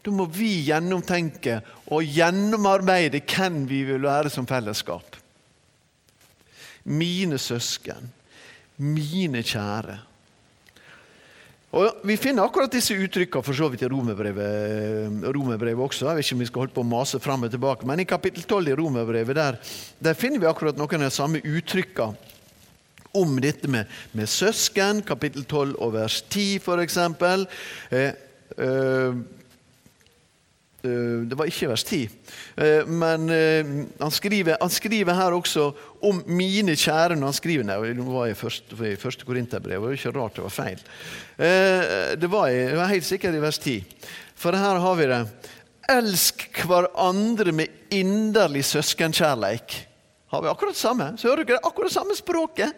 Da 0.00 0.12
må 0.14 0.24
vi 0.30 0.62
gjennomtenke 0.68 1.58
og 1.92 2.06
gjennomarbeide 2.06 3.20
hvem 3.26 3.64
vi 3.68 3.82
vil 3.88 4.04
være 4.06 4.30
som 4.32 4.46
fellesskap. 4.46 5.16
Mine 6.86 7.40
søsken, 7.42 8.12
mine 8.78 9.42
kjære. 9.42 9.98
Og 11.76 12.06
Vi 12.08 12.16
finner 12.16 12.46
akkurat 12.46 12.72
disse 12.72 12.96
uttrykkene 12.96 13.44
for 13.44 13.56
så 13.56 13.68
vidt 13.68 13.82
i 13.84 13.90
romerbrevet, 13.92 15.26
romerbrevet 15.34 15.84
også. 15.84 16.06
Jeg 16.08 16.16
vet 16.16 16.26
ikke 16.26 16.36
om 16.38 16.44
vi 16.44 16.48
skal 16.48 16.62
holde 16.64 16.76
på 16.76 16.84
å 16.84 16.88
mase 16.88 17.20
fram 17.20 17.44
og 17.44 17.52
tilbake, 17.52 17.88
men 17.88 18.00
i 18.00 18.08
kapittel 18.08 18.46
12 18.48 18.72
i 18.72 18.78
romerbrevet 18.80 19.36
der, 19.36 19.60
der 20.00 20.16
finner 20.16 20.40
vi 20.40 20.48
akkurat 20.48 20.78
noen 20.80 21.02
av 21.02 21.10
de 21.10 21.12
samme 21.12 21.42
uttrykkene 21.44 22.34
om 23.16 23.36
dette 23.40 23.68
med, 23.68 23.92
med 24.16 24.28
søsken. 24.28 25.02
Kapittel 25.04 25.44
12 25.44 25.76
og 25.76 25.94
vers 25.96 26.22
10, 26.32 26.64
f.eks. 26.64 26.96
Eh, 26.96 27.44
eh, 27.92 28.14
Eh, 28.54 29.12
det 31.28 31.38
var 31.38 31.48
ikke 31.50 31.68
vers 31.70 31.84
10. 31.86 32.02
Eh, 32.56 32.88
men 32.88 33.30
eh, 33.32 33.72
han 34.00 34.14
skriver, 34.14 34.56
han 34.60 34.72
skriver, 34.72 35.16
her 35.16 35.36
også 35.36 35.70
om 36.06 36.22
mine 36.26 36.76
kjære 36.76 37.16
når 37.16 37.32
han 37.32 37.36
skriver 37.38 37.68
det. 37.68 37.96
det 37.98 38.06
var 38.06 38.30
i 38.30 38.38
første, 38.38 38.78
i 38.86 38.96
første 39.00 39.28
Korinterbrev. 39.28 39.76
Det 39.76 39.82
var 39.82 39.98
ikke 39.98 40.14
rart 40.18 40.38
det 40.38 40.46
var 40.46 40.54
feil. 40.54 40.86
Det 41.36 42.30
var, 42.32 42.48
jeg, 42.48 42.76
var 42.76 42.92
helt 42.92 43.04
sikkert 43.04 43.36
i 43.36 43.42
vers 43.42 43.58
10. 43.58 43.76
For 44.36 44.56
her 44.56 44.80
har 44.80 44.96
vi 44.96 45.10
det. 45.10 45.20
Elsk 45.92 46.48
hverandre 46.66 47.52
med 47.52 47.92
inderlig 47.94 48.64
søskenkjærleik. 48.66 49.76
Har 50.32 50.42
vi 50.42 50.50
akkurat 50.50 50.74
det 50.74 50.80
samme? 50.80 51.12
Så 51.16 51.30
hører 51.30 51.46
dere 51.46 51.62
akkurat 51.62 51.92
samme 51.94 52.16
språket 52.18 52.74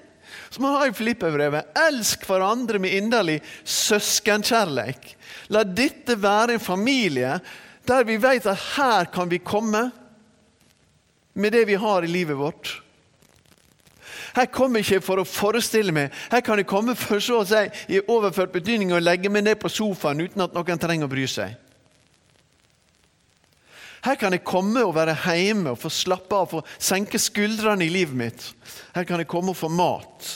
som 0.51 0.64
han 0.64 0.75
har 0.75 0.88
i 0.88 0.97
Filippebrevet. 0.97 1.73
Elsk 1.88 2.27
hverandre 2.29 2.81
med 2.83 2.94
inderlig 2.97 3.38
søskenkjærleik. 3.64 5.14
La 5.53 5.64
dette 5.64 6.16
være 6.21 6.57
en 6.57 6.62
familie 6.62 7.38
der 7.88 8.05
vi 8.05 8.18
vet 8.20 8.46
at 8.46 8.61
her 8.77 9.09
kan 9.12 9.31
vi 9.31 9.38
komme 9.38 9.90
med 11.38 11.53
det 11.53 11.64
vi 11.68 11.79
har 11.79 12.05
i 12.05 12.11
livet 12.11 12.37
vårt. 12.38 12.83
Her 14.37 14.46
kommer 14.53 14.79
jeg 14.79 14.87
ikke 14.87 15.07
for 15.07 15.22
å 15.22 15.27
forestille 15.27 15.94
meg, 15.94 16.12
her 16.31 16.42
kan 16.44 16.61
jeg 16.61 16.68
komme 16.68 16.94
for 16.98 17.22
så 17.22 17.40
å 17.42 17.46
si 17.48 17.62
i 17.94 18.03
overført 18.05 18.53
betydning 18.55 18.92
og 18.92 19.03
legge 19.03 19.31
meg 19.33 19.46
ned 19.46 19.59
på 19.62 19.70
sofaen 19.72 20.20
uten 20.20 20.44
at 20.44 20.55
noen 20.55 20.83
trenger 20.83 21.09
å 21.09 21.12
bry 21.12 21.24
seg. 21.31 21.57
Her 24.05 24.14
kan 24.14 24.35
jeg 24.35 24.44
komme 24.46 24.85
og 24.87 24.94
være 24.94 25.16
hjemme 25.27 25.72
og 25.74 25.81
få 25.83 25.90
slappe 25.90 26.37
av, 26.37 26.53
få 26.53 26.61
senke 26.79 27.18
skuldrene 27.18 27.87
i 27.87 27.90
livet 27.90 28.14
mitt. 28.14 28.44
Her 28.94 29.09
kan 29.09 29.18
jeg 29.18 29.31
komme 29.31 29.55
og 29.55 29.59
få 29.59 29.70
mat. 29.72 30.29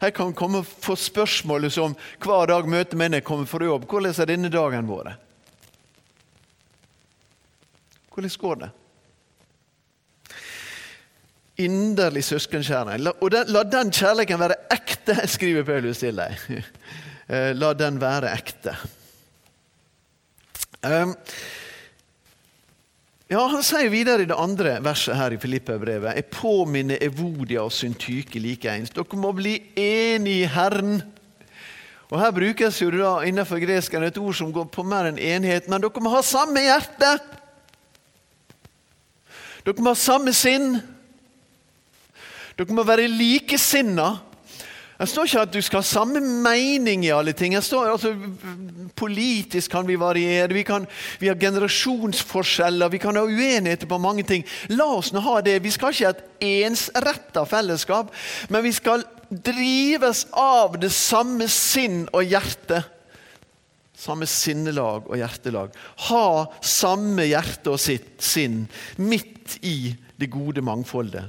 Her 0.00 0.10
kan 0.12 0.32
jeg 0.32 0.38
komme 0.38 0.64
og 0.64 0.66
få 0.66 0.96
spørsmålet 0.98 1.72
som 1.72 1.94
hver 2.24 2.50
dag 2.50 2.66
møter 2.68 2.98
meg 2.98 3.12
når 3.12 3.22
jeg 3.22 3.28
kommer 3.30 3.48
for 3.48 3.64
jobb. 3.64 3.86
Hvordan 3.88 4.18
er 4.18 4.32
denne 4.32 4.50
dagen 4.52 4.90
vår? 4.90 5.14
Hvordan 8.16 8.36
går 8.40 8.60
det? 8.62 8.68
Inderlig 11.56 12.24
søskenkjærlighet. 12.24 13.20
Og 13.20 13.32
la 13.32 13.62
den 13.68 13.92
kjærligheten 13.92 14.40
være 14.40 14.56
ekte, 14.72 15.16
skriver 15.36 15.64
Paulus 15.68 16.00
til 16.00 16.16
deg. 16.16 16.48
Eh, 17.28 17.52
la 17.56 17.72
den 17.76 18.00
være 18.00 18.32
ekte. 18.32 18.72
Um, 20.86 21.12
ja, 23.26 23.40
Han 23.50 23.64
sier 23.66 23.90
videre 23.90 24.22
i 24.22 24.28
det 24.30 24.36
andre 24.38 24.76
verset 24.84 25.16
her 25.18 25.34
i 25.34 25.40
Filippa-brevet.: 25.42 26.14
Jeg 26.14 26.28
påminner 26.32 27.02
Evodia 27.02 27.64
og 27.66 27.72
Syntyke 27.72 28.40
likeens. 28.40 28.94
Dere 28.94 29.20
må 29.20 29.32
bli 29.36 29.58
enige 29.76 30.44
i 30.44 30.52
Herren. 30.56 31.02
Og 32.08 32.20
Her 32.20 32.30
brukes 32.30 32.80
jo 32.80 32.92
da 32.94 33.16
innenfor 33.26 33.58
gresken 33.60 34.06
et 34.06 34.18
ord 34.18 34.36
som 34.38 34.52
går 34.54 34.70
på 34.70 34.84
mer 34.86 35.10
enn 35.10 35.18
enighet, 35.18 35.68
men 35.68 35.82
dere 35.82 36.04
må 36.04 36.14
ha 36.14 36.22
samme 36.22 36.62
hjerte. 36.62 37.16
Dere 39.66 39.82
må 39.82 39.96
ha 39.96 39.98
samme 39.98 40.30
sinn. 40.36 40.76
Dere 42.54 42.74
må 42.76 42.84
være 42.86 43.08
likesinna. 43.10 44.12
Det 44.96 45.08
står 45.10 45.26
ikke 45.28 45.40
at 45.42 45.52
du 45.52 45.58
skal 45.60 45.82
ha 45.82 45.84
samme 45.84 46.20
mening 46.22 47.02
i 47.04 47.10
alle 47.12 47.34
ting. 47.36 47.52
Står, 47.60 47.90
altså, 47.90 48.14
politisk 48.96 49.74
kan 49.74 49.84
vi 49.88 49.98
variere, 50.00 50.54
vi, 50.54 50.62
kan, 50.64 50.86
vi, 51.20 51.28
har 51.28 51.36
generasjonsforskjeller, 51.40 52.88
vi 52.94 53.00
kan 53.02 53.18
ha 53.18 53.26
uenigheter 53.26 53.90
på 53.90 53.98
mange 54.00 54.24
ting. 54.24 54.46
La 54.72 54.86
oss 54.94 55.10
nå 55.12 55.20
ha 55.26 55.42
det. 55.44 55.58
Vi 55.66 55.74
skal 55.74 55.92
ikke 55.92 56.08
ha 56.08 56.14
et 56.14 56.48
ensretta 56.64 57.44
fellesskap, 57.50 58.14
men 58.48 58.64
vi 58.64 58.72
skal 58.72 59.04
drives 59.28 60.24
av 60.32 60.78
det 60.80 60.94
samme 60.94 61.50
sinn 61.50 62.06
og 62.14 62.24
hjerte. 62.24 62.80
Samme 63.96 64.28
sinnelag 64.30 65.10
og 65.10 65.18
hjertelag. 65.18 65.76
Ha 66.08 66.26
samme 66.64 67.26
hjerte 67.26 67.74
og 67.74 67.82
sitt, 67.82 68.14
sinn 68.22 68.62
midt 69.46 69.64
i 69.64 69.96
det 70.16 70.26
gode 70.26 70.62
mangfoldet. 70.62 71.24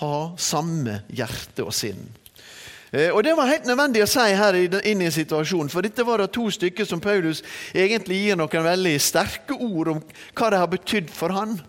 Ha 0.00 0.36
samme 0.38 1.02
hjerte 1.12 1.64
og 1.64 1.72
sinn. 1.72 2.10
Eh, 2.92 3.10
og 3.10 3.22
Det 3.24 3.36
var 3.36 3.46
helt 3.46 3.66
nødvendig 3.66 4.02
å 4.02 4.06
si 4.06 4.34
her 4.34 4.54
inn 4.54 5.02
i 5.02 5.10
situasjonen, 5.10 5.70
for 5.70 5.82
dette 5.82 6.04
var 6.04 6.18
det 6.18 6.32
to 6.32 6.50
stykker 6.50 6.84
som 6.84 7.00
Paulus 7.00 7.42
egentlig 7.74 8.26
gir 8.26 8.36
noen 8.36 8.64
veldig 8.64 9.00
sterke 9.00 9.54
ord 9.54 9.88
om 9.88 10.02
hva 10.34 10.50
det 10.50 10.58
har 10.58 10.68
betydd 10.68 11.10
for 11.10 11.28
han. 11.30 11.60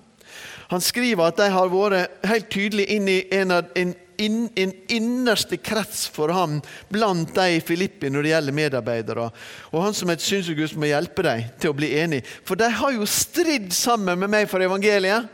Han 0.69 0.81
skriver 0.81 1.27
at 1.27 1.37
de 1.37 1.49
har 1.51 1.69
vært 1.69 2.25
helt 2.25 2.49
tydelig 2.49 2.87
inn 2.89 3.07
i 3.07 3.21
en, 3.31 3.51
en 3.51 3.93
en 4.17 4.73
innerste 4.87 5.57
krets 5.57 6.05
for 6.07 6.31
ham 6.33 6.59
blant 6.91 7.33
de 7.35 7.57
i 7.57 7.61
Filippi 7.63 8.11
når 8.11 8.23
det 8.23 8.33
gjelder 8.33 8.57
medarbeidere. 8.57 9.29
Og 9.71 9.83
han 9.83 9.95
som 9.97 10.11
et 10.13 10.23
synsugus 10.23 10.75
må 10.77 10.89
hjelpe 10.89 11.25
dem 11.25 11.47
til 11.59 11.73
å 11.73 11.77
bli 11.77 11.93
enig. 11.99 12.23
For 12.45 12.59
de 12.59 12.69
har 12.69 12.93
jo 12.95 13.07
stridd 13.09 13.73
sammen 13.75 14.19
med 14.19 14.31
meg 14.31 14.49
for 14.51 14.63
evangeliet. 14.63 15.29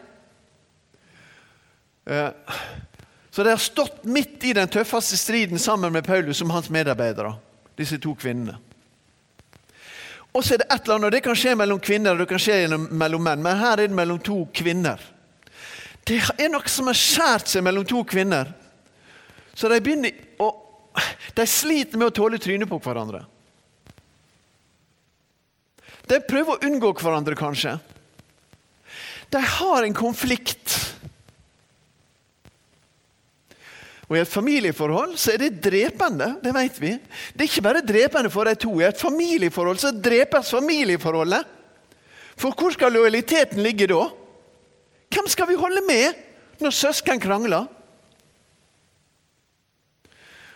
Eh, 2.10 2.30
Så 3.32 3.44
de 3.44 3.50
har 3.50 3.58
stått 3.58 4.04
midt 4.04 4.44
i 4.44 4.54
den 4.54 4.68
tøffeste 4.68 5.18
striden 5.18 5.60
sammen 5.60 5.94
med 5.94 6.06
Paulus 6.06 6.38
som 6.38 6.50
hans 6.50 6.70
medarbeidere. 6.70 7.36
Disse 7.78 8.00
to 8.02 8.16
kvinnene. 8.16 8.58
Og 10.34 10.44
så 10.44 10.54
er 10.54 10.64
det 10.64 10.68
et 10.70 10.82
eller 10.84 10.96
annet, 10.96 11.06
og 11.06 11.14
det 11.14 11.22
kan 11.24 11.38
skje 11.38 11.54
mellom 11.58 11.80
kvinner 11.80 12.18
og 12.18 12.24
det 12.24 12.28
kan 12.30 12.42
skje 12.42 12.58
mellom 12.90 13.24
menn, 13.24 13.44
men 13.46 13.62
her 13.62 13.78
er 13.78 13.88
det 13.88 13.96
mellom 13.96 14.20
to 14.22 14.42
kvinner. 14.54 15.00
Det 16.06 16.20
er 16.38 16.50
noe 16.50 16.70
som 16.70 16.90
har 16.90 16.98
skjært 16.98 17.54
seg 17.54 17.64
mellom 17.66 17.86
to 17.86 18.02
kvinner. 18.04 18.50
Så 19.54 19.70
de 19.70 19.82
begynner 19.82 20.42
å 20.42 20.56
De 21.36 21.46
sliter 21.48 21.98
med 21.98 22.10
å 22.10 22.12
tåle 22.12 22.40
trynet 22.42 22.68
på 22.68 22.80
hverandre. 22.82 23.22
De 26.10 26.18
prøver 26.28 26.58
å 26.58 26.66
unngå 26.66 26.90
hverandre, 26.98 27.38
kanskje. 27.38 27.78
De 29.30 29.40
har 29.40 29.86
en 29.86 29.94
konflikt. 29.94 30.89
Og 34.10 34.18
I 34.18 34.24
et 34.24 34.32
familieforhold 34.32 35.14
så 35.22 35.36
er 35.36 35.44
det 35.44 35.60
drepende. 35.62 36.32
Det 36.44 36.54
vet 36.56 36.82
vi. 36.82 36.96
Det 37.34 37.46
er 37.46 37.50
ikke 37.50 37.66
bare 37.68 37.86
drepende 37.86 38.32
for 38.34 38.50
de 38.50 38.56
to. 38.58 38.72
I 38.82 38.88
et 38.88 38.98
familieforhold 39.02 39.82
så 39.82 39.92
drepes 39.94 40.50
familieforholdet. 40.56 41.46
For 42.40 42.56
hvor 42.56 42.74
skal 42.74 42.96
lojaliteten 42.96 43.62
ligge 43.62 43.90
da? 43.92 44.08
Hvem 45.14 45.28
skal 45.30 45.50
vi 45.50 45.60
holde 45.60 45.84
med 45.86 46.18
når 46.60 46.74
søsken 46.74 47.22
krangler? 47.22 47.68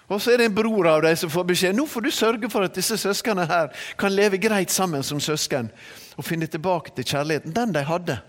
Og 0.08 0.22
så 0.22 0.34
er 0.34 0.42
det 0.42 0.50
en 0.50 0.56
bror 0.56 0.88
av 0.90 1.02
deg 1.06 1.16
som 1.18 1.32
får 1.32 1.46
beskjed 1.48 1.78
nå 1.78 1.86
får 1.90 2.04
du 2.06 2.12
sørge 2.14 2.50
for 2.52 2.66
at 2.66 2.76
disse 2.76 2.98
søsknene 3.00 3.48
her 3.50 3.72
kan 3.98 4.14
leve 4.14 4.38
greit 4.42 4.74
sammen 4.74 5.06
som 5.06 5.22
søsken 5.24 5.72
og 6.18 6.28
finne 6.28 6.50
tilbake 6.52 6.94
til 6.94 7.08
kjærligheten, 7.08 7.56
den 7.56 7.74
de 7.74 7.86
hadde 7.88 8.20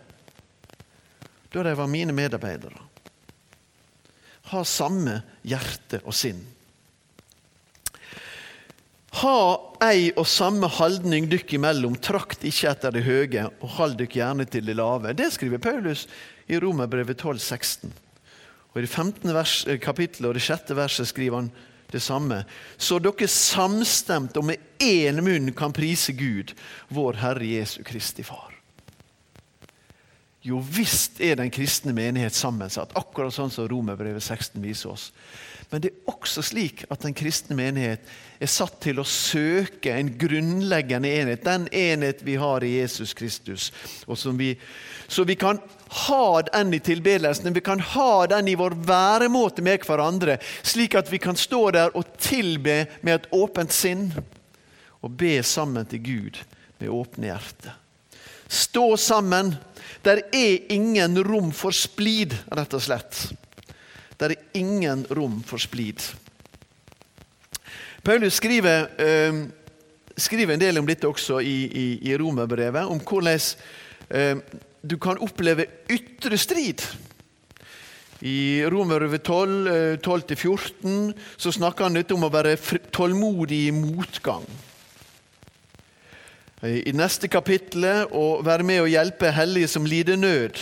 da 1.55 1.63
de 1.63 1.75
var 1.79 1.87
mine 1.87 2.13
medarbeidere. 2.13 2.81
Ha 4.55 4.63
samme 4.63 5.19
hjerte 5.43 5.99
og 6.05 6.15
sinn. 6.15 6.39
Ha 9.15 9.39
ei 9.87 10.09
og 10.19 10.27
samme 10.27 10.67
haldning 10.75 11.29
dykk 11.31 11.57
imellom, 11.59 11.95
trakt 12.03 12.43
ikke 12.47 12.73
etter 12.73 12.95
det 12.95 13.05
høye, 13.07 13.45
og 13.63 13.77
hold 13.77 13.99
dykk 14.01 14.17
gjerne 14.19 14.47
til 14.51 14.67
det 14.67 14.75
lave. 14.79 15.15
Det 15.15 15.29
skriver 15.35 15.63
Paulus 15.63 16.09
i 16.51 16.59
Romerbrevet 16.59 17.19
12, 17.19 17.39
16. 17.39 17.93
Og 18.73 18.81
I 18.81 18.87
det 18.87 18.91
15. 18.91 19.35
Vers, 19.35 19.55
eh, 19.67 19.79
kapittelet 19.79 20.29
og 20.33 20.35
det 20.35 20.43
sjette 20.43 20.75
verset 20.75 21.11
skriver 21.11 21.45
han 21.45 21.53
det 21.95 22.03
samme. 22.03 22.43
Så 22.77 22.99
dere 22.99 23.29
samstemt 23.31 24.37
og 24.37 24.49
med 24.51 24.59
én 24.83 25.23
munn 25.23 25.53
kan 25.55 25.73
prise 25.73 26.13
Gud, 26.19 26.57
vår 26.91 27.23
Herre 27.23 27.47
Jesu 27.47 27.83
Kristi 27.87 28.27
Far. 28.27 28.54
Jo 30.45 30.59
visst 30.61 31.23
er 31.25 31.39
den 31.41 31.49
kristne 31.53 31.95
menighet 31.97 32.37
sammensatt, 32.37 32.93
akkurat 32.99 33.33
sånn 33.33 33.53
som 33.53 33.69
Romerbrevet 33.71 34.21
16 34.21 34.61
viser 34.61 34.91
oss. 34.93 35.07
Men 35.71 35.81
det 35.81 35.91
er 35.91 36.11
også 36.13 36.43
slik 36.45 36.83
at 36.93 37.01
den 37.07 37.15
kristne 37.17 37.57
menighet 37.57 38.05
er 38.37 38.51
satt 38.53 38.77
til 38.85 39.01
å 39.01 39.07
søke 39.09 39.95
en 39.97 40.11
grunnleggende 40.21 41.09
enhet. 41.09 41.47
Den 41.47 41.65
enhet 41.73 42.21
vi 42.27 42.37
har 42.39 42.63
i 42.63 42.75
Jesus 42.77 43.15
Kristus. 43.17 43.71
Vi, 44.05 44.51
så 45.09 45.25
vi 45.25 45.39
kan 45.41 45.63
ha 46.05 46.27
den 46.51 46.77
i 46.77 46.83
tilbedelsen, 46.85 47.57
vi 47.57 47.65
kan 47.65 47.81
ha 47.95 48.27
den 48.31 48.53
i 48.53 48.59
vår 48.61 48.77
væremåte 48.85 49.65
med 49.65 49.87
hverandre, 49.89 50.37
slik 50.63 50.99
at 51.01 51.09
vi 51.09 51.23
kan 51.25 51.41
stå 51.41 51.63
der 51.79 51.97
og 51.97 52.13
tilbe 52.21 52.83
med 53.01 53.15
et 53.17 53.31
åpent 53.33 53.73
sinn. 53.73 54.11
Og 55.01 55.17
be 55.17 55.39
sammen 55.45 55.89
til 55.89 56.05
Gud 56.05 56.45
med 56.79 56.93
åpne 56.93 57.33
hjerte. 57.33 57.75
Stå 58.49 58.97
sammen 59.01 59.55
der 60.05 60.21
er 60.33 60.73
ingen 60.73 61.17
rom 61.25 61.51
for 61.57 61.73
splid, 61.73 62.35
rett 62.53 62.77
og 62.77 62.83
slett. 62.85 63.23
Der 64.21 64.35
er 64.35 64.59
ingen 64.59 65.07
rom 65.17 65.41
for 65.47 65.61
splid. 65.63 66.03
Paulus 68.05 68.37
skriver, 68.37 68.91
eh, 69.01 69.47
skriver, 70.17 70.55
en 70.55 70.61
del 70.61 70.79
om 70.79 70.87
dette 70.87 71.09
også 71.09 71.41
i, 71.41 71.57
i, 71.65 71.87
i 72.11 72.17
Romerbrevet, 72.21 72.85
om 72.85 73.01
hvordan 73.01 73.41
eh, 74.11 74.37
du 74.85 74.99
kan 75.01 75.19
oppleve 75.25 75.67
ytre 75.89 76.37
strid. 76.39 76.85
I 78.21 78.65
Romerbrevet 78.69 79.25
12, 79.25 79.97
12-14 80.05 80.85
eh, 80.85 81.25
så 81.37 81.53
snakker 81.53 81.89
han 81.89 81.97
litt 81.97 82.13
om 82.13 82.29
å 82.29 82.33
være 82.33 82.59
tålmodig 82.93 83.65
i 83.71 83.75
motgang 83.75 84.45
i 86.65 86.95
neste 86.97 87.29
kapittel 87.29 87.85
å 88.09 88.41
være 88.45 88.65
med 88.65 88.85
og 88.85 88.89
hjelpe 88.93 89.33
hellige 89.35 89.69
som 89.75 89.85
lider 89.89 90.17
nød. 90.17 90.61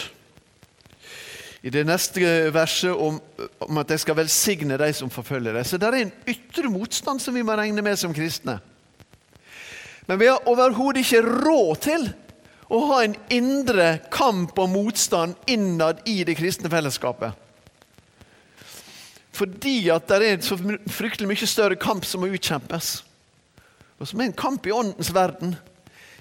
I 1.63 1.71
det 1.71 1.85
neste 1.87 2.51
verset 2.51 2.91
om, 2.91 3.21
om 3.63 3.79
at 3.79 3.93
de 3.93 3.99
skal 4.03 4.19
velsigne 4.19 4.79
de 4.81 4.89
som 4.99 5.13
forfølger 5.13 5.55
dem. 5.55 5.65
Så 5.65 5.79
det 5.79 5.89
er 5.89 5.99
en 6.01 6.15
ytre 6.27 6.71
motstand 6.73 7.23
som 7.23 7.37
vi 7.37 7.45
må 7.47 7.55
regne 7.55 7.85
med 7.87 8.01
som 8.01 8.15
kristne. 8.15 8.59
Men 10.11 10.19
vi 10.19 10.27
har 10.27 10.43
overhodet 10.51 11.05
ikke 11.05 11.23
råd 11.23 11.85
til 11.87 12.09
å 12.73 12.81
ha 12.89 12.99
en 13.05 13.15
indre 13.31 14.01
kamp 14.11 14.59
og 14.59 14.73
motstand 14.73 15.39
innad 15.47 16.03
i 16.09 16.25
det 16.27 16.35
kristne 16.41 16.71
fellesskapet. 16.73 17.39
Fordi 19.33 19.77
at 19.95 20.11
det 20.11 20.29
er 20.29 20.43
så 20.45 20.59
fryktelig 20.59 21.31
mye 21.31 21.49
større 21.49 21.79
kamp 21.81 22.05
som 22.05 22.25
må 22.25 22.33
utkjempes. 22.35 22.97
Og 24.03 24.09
som 24.11 24.21
er 24.21 24.33
en 24.33 24.41
kamp 24.43 24.67
i 24.67 24.75
åndens 24.75 25.13
verden. 25.15 25.55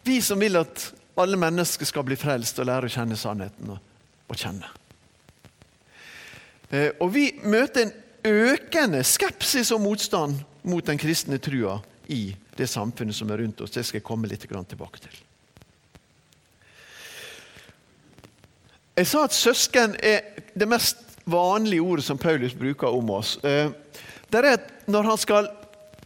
Vi 0.04 0.22
som 0.22 0.40
vil 0.40 0.58
at 0.58 0.94
alle 1.16 1.38
mennesker 1.38 1.86
skal 1.86 2.06
bli 2.08 2.18
frelst 2.18 2.60
og 2.62 2.70
lære 2.70 2.90
å 2.90 2.94
kjenne 2.94 3.18
sannheten 3.20 3.74
og, 3.76 4.36
kjenne. 4.36 4.70
Eh, 6.72 6.90
og 7.04 7.12
vi 7.14 7.28
møter 7.44 7.86
en 7.86 7.94
økende 8.32 9.04
skepsis 9.06 9.74
og 9.76 9.84
motstand 9.84 10.40
mot 10.64 10.86
den 10.86 11.00
kristne 11.02 11.38
trua 11.42 11.80
i 12.12 12.32
det 12.58 12.68
samfunnet 12.70 13.16
som 13.16 13.30
er 13.32 13.44
rundt 13.44 13.62
oss. 13.62 13.74
Det 13.76 13.84
skal 13.86 14.00
jeg 14.00 14.08
komme 14.08 14.30
litt 14.30 14.46
tilbake 14.46 15.04
til. 15.04 15.22
Jeg 18.96 19.08
sa 19.08 19.26
at 19.26 19.36
søsken 19.36 19.96
er 20.04 20.44
det 20.54 20.68
mest 20.70 21.00
vanlige 21.26 21.82
ordet 21.82 22.06
som 22.06 22.20
Paulus 22.20 22.54
bruker 22.58 22.92
om 22.92 23.10
oss. 23.16 23.38
Eh, 23.44 23.72
det 24.32 24.40
er 24.40 24.54
at 24.54 24.70
Når 24.92 25.04
han 25.04 25.18
skal 25.18 25.48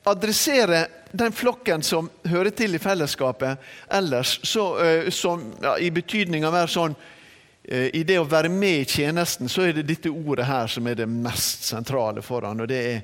adressere 0.05 0.87
den 1.17 1.35
flokken 1.35 1.83
som 1.83 2.09
hører 2.29 2.53
til 2.55 2.75
i 2.75 2.81
fellesskapet 2.81 3.61
ellers, 3.93 4.39
så, 4.43 4.65
uh, 4.79 5.09
som, 5.09 5.47
ja, 5.63 5.77
i 5.79 5.91
betydning 5.93 6.45
av 6.45 6.55
mer 6.55 6.71
sånn 6.71 6.95
uh, 6.95 7.87
I 7.93 8.03
det 8.07 8.19
å 8.21 8.27
være 8.29 8.51
med 8.53 8.83
i 8.83 8.89
tjenesten, 8.97 9.49
så 9.51 9.67
er 9.67 9.77
det 9.77 9.87
dette 9.89 10.11
ordet 10.11 10.47
her 10.49 10.71
som 10.71 10.87
er 10.87 10.99
det 11.01 11.09
mest 11.11 11.67
sentrale 11.69 12.25
for 12.25 12.47
han, 12.47 12.63
og 12.63 12.69
det 12.71 12.81
er 12.89 12.99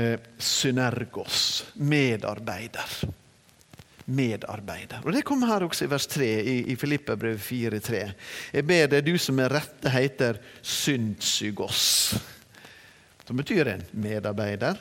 uh, 0.00 0.32
synergos. 0.38 1.64
Medarbeider. 1.74 2.98
Medarbeider. 4.06 5.02
Og 5.02 5.12
Det 5.12 5.24
kommer 5.26 5.50
her 5.50 5.64
også 5.66 5.84
i 5.86 5.90
vers 5.90 6.06
3 6.06 6.26
i, 6.38 6.56
i 6.70 6.76
Filippabrevet 6.78 7.42
4,3. 7.42 8.02
Jeg 8.54 8.66
ber 8.66 8.90
deg, 8.92 9.02
du 9.02 9.18
som 9.18 9.34
med 9.34 9.50
rette 9.50 9.90
heter 9.90 10.38
syndsygos. 10.62 11.80
Som 13.26 13.40
betyr 13.40 13.72
en 13.72 13.82
medarbeider. 13.98 14.78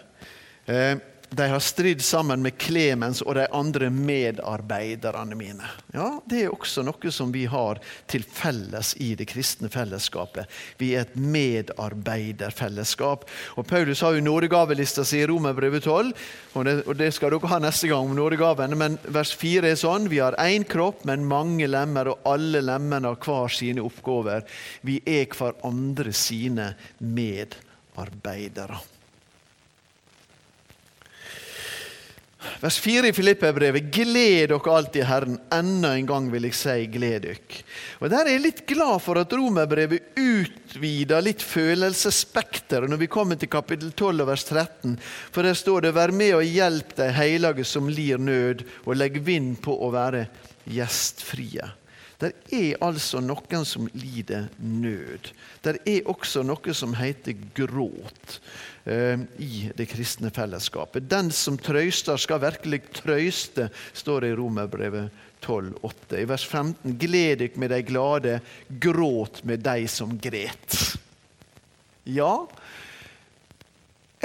Eh, 0.70 0.94
de 1.30 1.50
har 1.50 1.60
stridd 1.60 2.02
sammen 2.02 2.42
med 2.42 2.58
Klemens 2.58 3.22
og 3.26 3.36
de 3.36 3.48
andre 3.54 3.90
medarbeiderne 3.90 5.36
mine. 5.36 5.64
Ja, 5.94 6.22
Det 6.30 6.44
er 6.44 6.50
også 6.54 6.84
noe 6.86 7.12
som 7.12 7.32
vi 7.34 7.46
har 7.50 7.80
til 8.12 8.24
felles 8.24 8.96
i 9.02 9.16
det 9.18 9.26
kristne 9.32 9.70
fellesskapet. 9.70 10.46
Vi 10.78 10.96
er 10.96 11.02
et 11.06 11.16
medarbeiderfellesskap. 11.16 13.30
Og 13.58 13.68
Paulus 13.68 14.02
har 14.02 14.14
jo 14.14 14.22
nådegavelista 14.22 15.06
si 15.06 15.18
i 15.24 15.28
Romerbrevet 15.28 15.84
12, 15.84 16.14
og 16.54 16.66
det, 16.66 16.88
og 16.88 16.98
det 16.98 17.14
skal 17.14 17.30
dere 17.34 17.48
ha 17.52 17.60
neste 17.60 17.88
gang 17.92 18.10
om 18.10 18.16
nådegavene. 18.16 18.76
Men 18.80 18.98
vers 19.08 19.36
4 19.36 19.72
er 19.72 19.76
sånn 19.80 20.10
Vi 20.10 20.20
har 20.24 20.36
én 20.40 20.64
kropp, 20.68 21.06
men 21.06 21.28
mange 21.28 21.68
lemmer, 21.68 22.08
og 22.14 22.20
alle 22.26 22.62
lemmene 22.62 23.08
har 23.12 23.22
hver 23.22 23.48
sine 23.52 23.82
oppgaver. 23.84 24.42
Vi 24.86 25.02
er 25.06 25.26
hverandre 25.36 26.14
sine 26.14 26.76
medarbeidere. 27.00 28.95
Vers 32.62 32.80
4 32.80 33.10
i 33.10 33.14
Filippe-brevet. 33.16 33.92
Gled 33.94 34.50
dere 34.50 34.74
alltid 34.78 35.02
i 35.02 35.06
Herren. 35.10 35.38
Enda 35.54 35.94
en 35.96 36.10
gang 36.10 36.30
vil 36.34 36.48
jeg 36.50 36.58
si 36.58 36.88
gled 36.92 37.28
dere. 37.28 37.62
Og 38.00 38.10
Der 38.12 38.26
er 38.26 38.36
jeg 38.36 38.44
litt 38.46 38.64
glad 38.70 39.02
for 39.04 39.20
at 39.22 39.34
romerbrevet 39.34 40.18
utvider 40.20 41.24
litt 41.26 41.44
følelsesspekteret 41.46 42.90
når 42.92 43.04
vi 43.04 43.12
kommer 43.12 43.40
til 43.40 43.52
kapittel 43.52 43.94
12 43.94 44.28
vers 44.28 44.46
13. 44.50 44.98
For 45.32 45.44
der 45.44 45.54
står 45.54 45.82
det 45.82 45.96
'Vær 45.96 46.12
med 46.12 46.36
og 46.36 46.44
hjelp 46.44 46.96
de 46.96 47.12
hellige 47.12 47.64
som 47.66 47.88
lir 47.88 48.18
nød, 48.18 48.66
og 48.86 48.96
legg 48.96 49.20
vind 49.20 49.62
på 49.62 49.76
å 49.76 49.92
være 49.92 50.28
gjestfrie'. 50.68 51.85
Det 52.26 52.58
er 52.58 52.80
altså 52.82 53.20
noen 53.22 53.66
som 53.68 53.86
lider 53.94 54.48
nød. 54.58 55.30
Det 55.62 55.76
er 55.86 56.08
også 56.10 56.42
noe 56.46 56.74
som 56.74 56.96
heter 56.98 57.38
gråt 57.58 58.40
eh, 58.90 59.22
i 59.38 59.68
det 59.78 59.86
kristne 59.92 60.32
fellesskapet. 60.34 61.06
Den 61.10 61.30
som 61.36 61.60
trøyster, 61.62 62.18
skal 62.18 62.42
virkelig 62.42 62.82
trøyste, 62.98 63.70
står 63.94 64.26
det 64.26 64.34
i 64.34 64.38
Romerbrevet 64.40 65.22
12,8. 65.46 66.18
I 66.18 66.26
vers 66.32 66.48
15.: 66.50 66.98
Gled 66.98 67.44
dykk 67.44 67.60
med 67.62 67.76
de 67.76 67.82
glade, 67.86 68.40
gråt 68.82 69.44
med 69.46 69.62
de 69.66 69.86
som 69.92 70.18
gret. 70.18 70.80
Ja, 72.06 72.48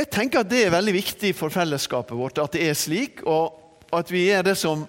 Jeg 0.00 0.08
tenker 0.08 0.40
at 0.40 0.48
det 0.48 0.62
er 0.64 0.72
veldig 0.72 0.92
viktig 0.94 1.34
for 1.36 1.52
fellesskapet 1.52 2.16
vårt 2.16 2.38
at 2.40 2.54
det 2.56 2.62
er 2.70 2.76
slik, 2.78 3.20
og 3.28 3.58
at 3.92 4.08
vi 4.08 4.30
er 4.32 4.46
det 4.46 4.54
som 4.56 4.86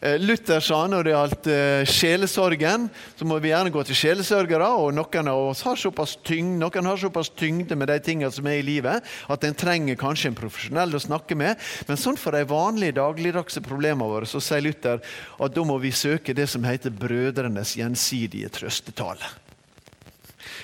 Luther 0.00 0.62
sa 0.64 0.78
når 0.88 1.04
det 1.04 1.12
gjaldt 1.12 1.48
eh, 1.52 1.82
sjelesorgen, 1.84 2.86
så 3.18 3.26
må 3.28 3.36
vi 3.42 3.50
gjerne 3.50 3.72
gå 3.74 3.82
til 3.84 3.98
sjelesørgere. 3.98 4.70
og 4.80 4.94
Noen 4.96 5.28
av 5.28 5.50
oss 5.50 5.60
har 5.66 5.76
såpass 5.76 6.14
tyngde, 6.24 6.56
noen 6.62 6.88
har 6.88 7.02
såpass 7.02 7.28
tyngde 7.36 7.76
med 7.76 7.92
de 7.92 7.98
tingene 8.06 8.32
som 8.32 8.48
er 8.48 8.62
i 8.62 8.64
livet, 8.64 9.04
at 9.04 9.44
en 9.44 9.58
trenger 9.60 10.00
kanskje 10.00 10.32
en 10.32 10.38
profesjonell 10.40 10.96
å 10.96 11.02
snakke 11.04 11.36
med. 11.36 11.60
Men 11.90 12.00
sånn 12.00 12.16
for 12.20 12.32
de 12.32 12.48
vanlige 12.48 12.96
dagligdagse 12.96 13.60
problemene 13.66 14.08
våre 14.08 14.30
så 14.30 14.40
sier 14.40 14.64
Luther 14.64 15.04
at 15.04 15.54
da 15.56 15.68
må 15.68 15.76
vi 15.84 15.92
søke 15.92 16.32
det 16.36 16.48
som 16.48 16.64
heter 16.64 16.96
brødrenes 16.96 17.76
gjensidige 17.76 18.48
trøstetale. 18.56 19.28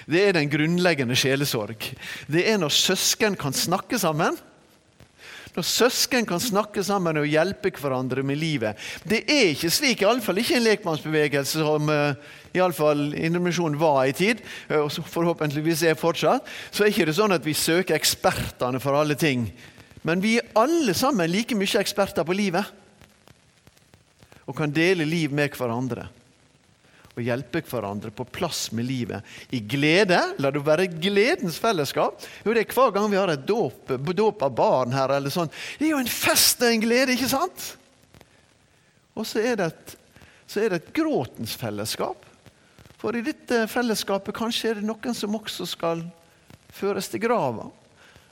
Det 0.08 0.22
er 0.22 0.36
den 0.36 0.48
grunnleggende 0.48 1.16
sjelesorg. 1.18 1.82
Det 2.30 2.48
er 2.48 2.60
når 2.62 2.72
søsken 2.72 3.36
kan 3.36 3.52
snakke 3.52 3.98
sammen. 4.00 4.38
Når 5.56 5.64
søsken 5.64 6.26
kan 6.28 6.40
snakke 6.42 6.82
sammen 6.84 7.16
og 7.16 7.28
hjelpe 7.28 7.70
hverandre 7.80 8.20
med 8.26 8.36
livet. 8.36 8.76
Det 9.08 9.22
er 9.24 9.54
ikke 9.54 9.70
slik, 9.72 10.02
iallfall 10.04 10.42
ikke 10.42 10.58
en 10.58 10.66
lekmannsbevegelse 10.66 11.62
som 11.64 11.88
uh, 11.88 12.34
iallfall 12.56 13.08
Indremisjonen 13.16 13.78
var 13.80 14.02
i 14.04 14.12
tid, 14.16 14.42
uh, 14.68 14.82
og 14.84 14.92
forhåpentligvis 14.92 15.86
er 15.88 15.96
fortsatt. 15.96 16.44
Så 16.70 16.84
er 16.84 16.92
ikke 16.92 17.08
det 17.08 17.16
sånn 17.16 17.32
at 17.32 17.46
vi 17.46 17.56
søker 17.56 17.96
ekspertene 17.96 18.82
for 18.84 19.00
alle 19.00 19.16
ting. 19.16 19.48
Men 20.04 20.20
vi 20.20 20.36
er 20.42 20.52
alle 20.60 20.92
sammen 20.94 21.32
like 21.32 21.56
mye 21.56 21.80
eksperter 21.80 22.26
på 22.28 22.36
livet. 22.36 22.68
Og 24.46 24.54
kan 24.54 24.70
dele 24.70 25.08
liv 25.08 25.32
med 25.34 25.56
hverandre 25.56 26.06
og 27.16 27.24
hjelpe 27.24 27.62
hverandre 27.64 28.10
på 28.12 28.26
plass 28.28 28.66
med 28.76 28.84
livet. 28.84 29.24
I 29.48 29.62
glede. 29.64 30.18
La 30.42 30.50
det 30.52 30.60
være 30.64 30.84
gledens 30.92 31.56
fellesskap. 31.60 32.20
Jo, 32.44 32.52
det 32.52 32.66
er 32.66 32.74
Hver 32.76 32.92
gang 32.92 33.08
vi 33.08 33.16
har 33.16 33.32
et 33.32 33.46
dåp, 33.48 33.94
dåp 33.96 34.44
av 34.44 34.52
barn 34.52 34.92
her, 34.92 35.14
eller 35.16 35.32
sånn, 35.32 35.48
det 35.78 35.88
er 35.88 35.94
jo 35.94 36.02
en 36.02 36.12
fest 36.12 36.60
og 36.60 36.68
en 36.68 36.84
glede, 36.84 37.16
ikke 37.16 37.30
sant? 37.32 37.70
Og 39.16 39.24
så 39.24 39.40
er 39.40 39.56
det 39.56 39.70
et, 39.72 39.96
er 40.60 40.74
det 40.74 40.82
et 40.82 40.92
gråtens 40.98 41.56
fellesskap. 41.56 42.20
For 43.00 43.16
i 43.16 43.24
dette 43.24 43.64
fellesskapet 43.72 44.36
kanskje 44.36 44.74
er 44.74 44.80
det 44.80 44.88
noen 44.88 45.16
som 45.16 45.40
også 45.40 45.64
skal 45.72 46.04
føres 46.76 47.08
til 47.08 47.24
grava. 47.24 47.70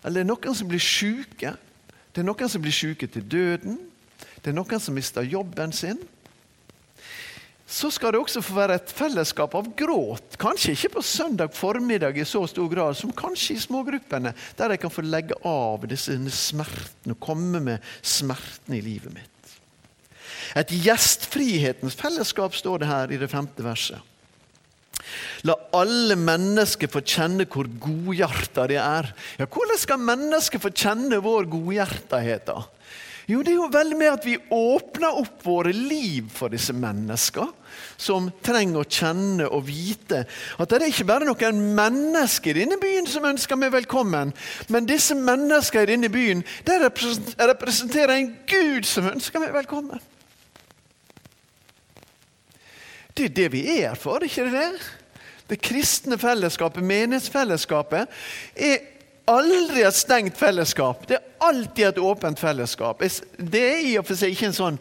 Eller 0.04 0.20
det 0.20 0.26
er 0.26 0.32
noen 0.34 0.58
som 0.60 0.68
blir 0.68 0.84
sjuke. 0.84 1.54
Det 2.12 2.20
er 2.20 2.28
noen 2.28 2.52
som 2.52 2.60
blir 2.60 2.76
sjuke 2.76 3.08
til 3.08 3.24
døden. 3.24 3.80
Det 4.44 4.52
er 4.52 4.56
noen 4.58 4.82
som 4.82 4.96
mister 4.96 5.24
jobben 5.24 5.72
sin 5.72 6.04
så 7.66 7.88
skal 7.88 8.12
det 8.12 8.20
også 8.20 8.42
få 8.44 8.58
være 8.58 8.76
et 8.76 8.90
fellesskap 8.92 9.54
av 9.56 9.70
gråt. 9.76 10.36
Kanskje 10.40 10.74
ikke 10.74 10.96
på 10.98 11.04
søndag 11.06 11.54
formiddag 11.56 12.18
i 12.20 12.26
så 12.28 12.42
stor 12.50 12.68
grad 12.68 12.98
som 12.98 13.12
kanskje 13.16 13.56
i 13.56 13.62
smågruppene, 13.62 14.34
der 14.58 14.74
jeg 14.74 14.82
kan 14.82 14.92
få 14.92 15.04
legge 15.06 15.38
av 15.48 15.86
disse 15.88 16.12
smertene 16.12 17.16
og 17.16 17.22
komme 17.24 17.62
med 17.64 17.94
smertene 18.04 18.78
i 18.78 18.84
livet 18.84 19.14
mitt. 19.16 19.30
Et 20.60 20.74
gjestfrihetens 20.84 21.96
fellesskap 21.98 22.54
står 22.54 22.82
det 22.82 22.90
her 22.90 23.14
i 23.14 23.20
det 23.20 23.30
femte 23.32 23.64
verset. 23.64 23.98
La 25.44 25.56
alle 25.76 26.16
mennesker 26.16 26.88
få 26.92 27.02
kjenne 27.04 27.46
hvor 27.50 27.68
godhjerta 27.80 28.68
de 28.70 28.78
er. 28.80 29.10
Ja, 29.40 29.48
Hvordan 29.48 29.80
skal 29.80 30.04
mennesker 30.04 30.62
få 30.62 30.70
kjenne 30.72 31.18
vår 31.24 31.48
godhjertighet? 31.52 32.46
da? 32.48 32.62
Jo, 33.24 33.40
det 33.40 33.54
er 33.54 33.56
jo 33.56 33.70
vel 33.72 33.94
med 33.96 34.10
at 34.12 34.26
vi 34.26 34.34
åpner 34.52 35.16
opp 35.22 35.44
våre 35.46 35.72
liv 35.72 36.26
for 36.32 36.52
disse 36.52 36.74
mennesker 36.76 37.48
som 37.96 38.26
trenger 38.44 38.82
å 38.82 38.88
kjenne 38.88 39.46
og 39.48 39.64
vite 39.64 40.26
at 40.60 40.68
det 40.68 40.76
er 40.76 40.90
ikke 40.92 41.06
bare 41.08 41.28
noen 41.28 41.62
mennesker 41.78 42.52
i 42.52 42.64
denne 42.66 42.76
byen 42.82 43.08
som 43.08 43.24
ønsker 43.24 43.56
meg 43.56 43.72
velkommen, 43.72 44.34
men 44.68 44.88
disse 44.90 45.16
menneskene 45.16 45.86
i 45.86 45.92
denne 45.94 46.12
byen 46.12 46.44
de 46.68 46.76
representerer 46.84 48.12
en 48.18 48.34
Gud 48.50 48.84
som 48.88 49.08
ønsker 49.14 49.40
meg 49.40 49.56
velkommen. 49.56 50.02
Det 53.14 53.30
er 53.30 53.36
det 53.40 53.50
vi 53.54 53.64
er 53.78 53.96
for, 53.96 54.20
ikke 54.26 54.50
det? 54.52 54.68
Det 55.48 55.60
kristne 55.62 56.18
fellesskapet, 56.18 56.84
menighetsfellesskapet, 56.84 58.10
er 58.56 58.93
aldri 59.30 59.82
et 59.86 59.96
stengt 59.96 60.38
fellesskap. 60.38 61.06
Det 61.08 61.18
er 61.18 61.26
alltid 61.44 61.86
et 61.88 61.98
åpent 61.98 62.40
fellesskap. 62.40 63.02
Det 63.38 63.64
er 63.64 63.82
i 63.84 63.98
og 64.00 64.06
for 64.08 64.18
seg 64.18 64.34
ikke 64.34 64.50
en 64.50 64.56
sånn 64.56 64.80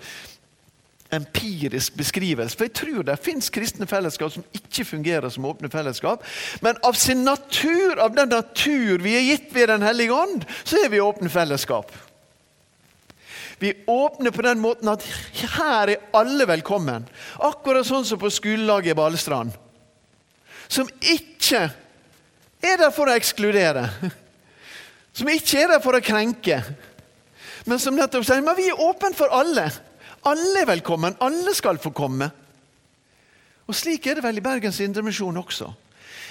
empirisk 1.13 1.97
beskrivelse. 1.97 2.57
For 2.57 2.67
jeg 2.67 2.75
tror 2.77 3.03
det 3.07 3.19
fins 3.21 3.51
kristne 3.53 3.87
fellesskap 3.89 4.33
som 4.33 4.45
ikke 4.55 4.85
fungerer 4.87 5.29
som 5.33 5.45
åpne 5.45 5.69
fellesskap. 5.73 6.23
Men 6.65 6.79
av 6.83 6.97
sin 6.97 7.23
natur, 7.25 7.99
av 8.01 8.15
den 8.17 8.33
natur 8.33 9.03
vi 9.03 9.17
er 9.17 9.27
gitt 9.27 9.53
ved 9.53 9.69
Den 9.73 9.85
hellige 9.85 10.13
ånd, 10.13 10.47
så 10.63 10.81
er 10.83 10.89
vi 10.89 11.03
åpne 11.03 11.29
fellesskap. 11.29 11.91
Vi 13.59 13.73
åpner 13.87 14.31
på 14.31 14.41
den 14.43 14.59
måten 14.59 14.89
at 14.91 15.05
her 15.55 15.93
er 15.93 16.01
alle 16.11 16.47
velkommen. 16.49 17.05
Akkurat 17.39 17.87
sånn 17.87 18.05
som 18.05 18.19
på 18.19 18.31
skolelaget 18.33 18.91
i 18.91 18.97
Balestrand. 18.97 19.53
Som 20.67 20.89
ikke 20.99 21.69
er 22.63 22.81
der 22.81 22.91
for 22.91 23.07
å 23.07 23.15
ekskludere. 23.15 23.85
Som 25.13 25.29
ikke 25.29 25.61
er 25.61 25.75
der 25.75 25.83
for 25.83 25.93
å 25.93 26.01
krenke, 26.03 26.59
men 27.69 27.79
som 27.79 27.95
nettopp 27.95 28.25
sier 28.27 28.41
men 28.43 28.57
vi 28.57 28.67
er 28.71 28.81
åpne 28.81 29.13
for 29.15 29.31
alle. 29.33 29.67
Alle 30.27 30.63
er 30.63 30.69
velkommen. 30.69 31.15
Alle 31.23 31.53
skal 31.55 31.79
få 31.79 31.91
komme. 31.95 32.29
Og 33.67 33.75
Slik 33.75 34.07
er 34.07 34.17
det 34.17 34.25
vel 34.25 34.39
i 34.39 34.43
Bergens 34.43 34.81
Indremisjon 34.83 35.37
også. 35.39 35.69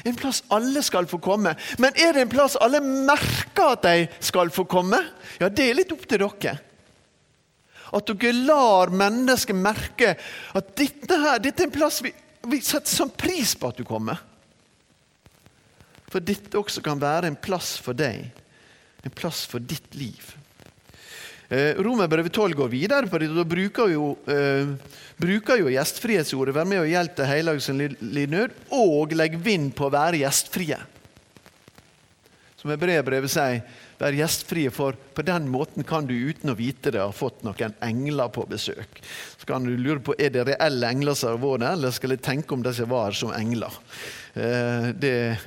En 0.09 0.16
plass 0.18 0.42
alle 0.53 0.83
skal 0.85 1.07
få 1.09 1.21
komme. 1.23 1.55
Men 1.81 1.97
er 1.97 2.16
det 2.16 2.25
en 2.25 2.33
plass 2.33 2.59
alle 2.61 2.83
merker 2.83 3.77
at 3.77 3.87
de 3.87 4.25
skal 4.25 4.51
få 4.53 4.66
komme? 4.68 4.99
Ja, 5.40 5.49
det 5.49 5.68
er 5.68 5.79
litt 5.79 5.92
opp 5.95 6.05
til 6.09 6.25
dere. 6.25 6.57
At 7.92 8.09
dere 8.09 8.35
lar 8.49 8.92
mennesker 8.92 9.57
merke 9.57 10.14
at 10.16 10.75
dette, 10.77 11.16
her, 11.16 11.40
dette 11.45 11.64
er 11.64 11.68
en 11.68 11.75
plass 11.75 12.01
vi, 12.05 12.12
vi 12.49 12.61
setter 12.64 12.90
sånn 12.90 13.12
pris 13.16 13.55
på 13.57 13.73
at 13.73 13.81
du 13.81 13.87
kommer. 13.88 14.21
For 16.12 16.25
dette 16.25 16.61
også 16.61 16.85
kan 16.85 17.01
være 17.01 17.31
en 17.31 17.40
plass 17.40 17.77
for 17.81 17.97
deg 17.97 18.42
en 19.03 19.11
plass 19.11 19.45
for 19.51 19.61
ditt 19.61 19.95
liv. 19.99 20.35
Eh, 21.53 21.77
Romerbrevet 21.85 22.33
12 22.33 22.55
går 22.55 22.69
videre 22.73 23.09
på 23.11 23.19
det. 23.21 23.29
Da 23.35 23.45
bruker 23.45 23.91
jo, 23.93 24.17
eh, 24.31 24.73
bruker 25.21 25.59
jo 25.61 25.69
gjestfrihetsordet 25.69 26.55
'være 26.55 26.69
med 26.69 26.81
og 26.81 26.88
hjelpe 26.88 27.27
hellige 27.27 27.61
som 27.61 27.79
lider 27.79 28.27
nød', 28.27 28.57
og 28.71 29.12
'legg 29.12 29.37
vind 29.37 29.75
på 29.75 29.85
å 29.87 29.93
være 29.93 30.23
gjestfrie'. 30.23 30.81
Som 32.57 32.71
Hebreerbrevet 32.71 33.31
sier, 33.31 33.62
'vær 33.99 34.17
gjestfrie', 34.17 34.73
for 34.73 34.93
på 34.93 35.23
den 35.23 35.49
måten 35.49 35.85
kan 35.85 36.07
du 36.07 36.15
uten 36.15 36.51
å 36.51 36.57
vite 36.57 36.91
det 36.91 37.01
ha 37.01 37.11
fått 37.11 37.43
noen 37.43 37.75
engler 37.83 38.29
på 38.29 38.49
besøk. 38.49 39.03
Så 39.37 39.45
kan 39.45 39.65
du 39.65 39.77
lure 39.77 40.01
på 40.01 40.15
er 40.19 40.31
det 40.31 40.47
reelle 40.47 40.87
engler 40.87 41.15
som 41.15 41.31
har 41.31 41.38
vært 41.38 41.61
der, 41.61 41.73
eller 41.73 41.91
skal 41.91 42.11
jeg 42.11 42.23
tenke 42.23 42.53
om 42.53 42.62
disse 42.62 42.88
var 42.88 43.12
som 43.12 43.31
engler. 43.31 43.73
Eh, 44.35 44.93
det 44.93 45.38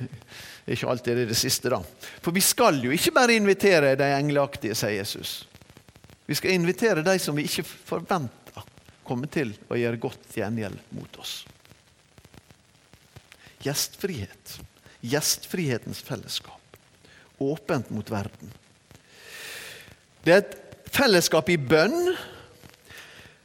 ikke 0.74 0.88
alltid 0.90 1.20
det, 1.20 1.28
det 1.30 1.38
siste, 1.38 1.70
da. 1.70 1.78
For 2.24 2.34
vi 2.34 2.42
skal 2.42 2.80
jo 2.82 2.90
ikke 2.94 3.14
bare 3.14 3.36
invitere 3.38 3.94
de 3.98 4.08
engleaktige, 4.16 4.74
sier 4.74 4.96
Jesus. 4.98 5.44
Vi 6.26 6.34
skal 6.34 6.56
invitere 6.56 7.04
de 7.06 7.14
som 7.22 7.36
vi 7.38 7.46
ikke 7.46 7.62
forventer 7.62 8.64
kommer 9.06 9.30
til 9.30 9.52
å 9.70 9.78
gjøre 9.78 10.00
godt 10.02 10.34
gjengjeld 10.34 10.80
mot 10.96 11.20
oss. 11.22 11.44
Gjestfrihet. 13.62 14.56
Gjestfrihetens 15.06 16.02
fellesskap. 16.02 16.58
Åpent 17.38 17.92
mot 17.94 18.10
verden. 18.10 18.50
Det 20.26 20.34
er 20.34 20.42
et 20.42 20.90
fellesskap 20.90 21.50
i 21.52 21.58
bønn. 21.60 22.16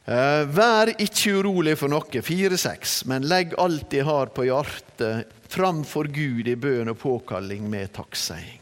Eh, 0.02 0.42
vær 0.50 0.90
ikke 0.96 1.36
urolig 1.38 1.76
for 1.78 1.92
noe, 1.92 2.22
4-6, 2.26 3.04
men 3.06 3.28
legg 3.30 3.54
alt 3.62 3.86
de 3.92 4.02
har 4.02 4.32
på 4.34 4.48
hjertet 4.48 5.30
framfor 5.52 6.08
Gud 6.12 6.48
i 6.48 6.56
bønn 6.56 6.90
og 6.92 6.98
påkalling 7.02 7.66
med 7.70 7.92
takkseiing. 7.96 8.60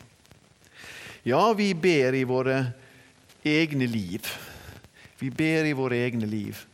Ja, 1.23 1.53
vi 1.53 1.73
ber 1.77 2.17
i 2.17 2.25
våre 2.25 2.63
egne 3.47 3.87
liv. 3.87 4.27
Vi 5.21 5.29
ber 5.31 5.69
i 5.69 5.77
våre 5.77 6.01
egne 6.01 6.27
liv. 6.27 6.65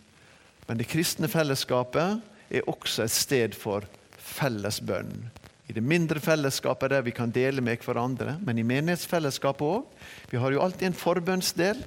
Men 0.66 0.78
det 0.78 0.88
kristne 0.90 1.28
fellesskapet 1.28 2.22
er 2.50 2.70
også 2.70 3.04
et 3.04 3.14
sted 3.14 3.58
for 3.58 3.86
felles 4.16 4.78
bønn. 4.80 5.28
I 5.66 5.74
det 5.74 5.82
mindre 5.82 6.22
fellesskapet 6.22 6.94
der 6.94 7.02
vi 7.02 7.14
kan 7.14 7.32
dele 7.34 7.60
med 7.60 7.82
hverandre, 7.82 8.36
men 8.46 8.58
i 8.58 8.66
menighetsfellesskapet 8.66 9.66
òg. 9.66 9.86
Vi 10.30 10.38
har 10.38 10.54
jo 10.54 10.62
alltid 10.62 10.92
en 10.92 11.00
forbønnsdel. 11.00 11.82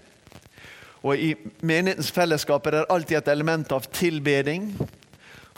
Og 1.00 1.16
i 1.16 1.30
menighetens 1.64 2.12
fellesskap 2.12 2.66
er 2.68 2.76
det 2.76 2.88
alltid 2.92 3.22
et 3.22 3.32
element 3.32 3.72
av 3.72 3.88
tilbeding. 3.96 4.74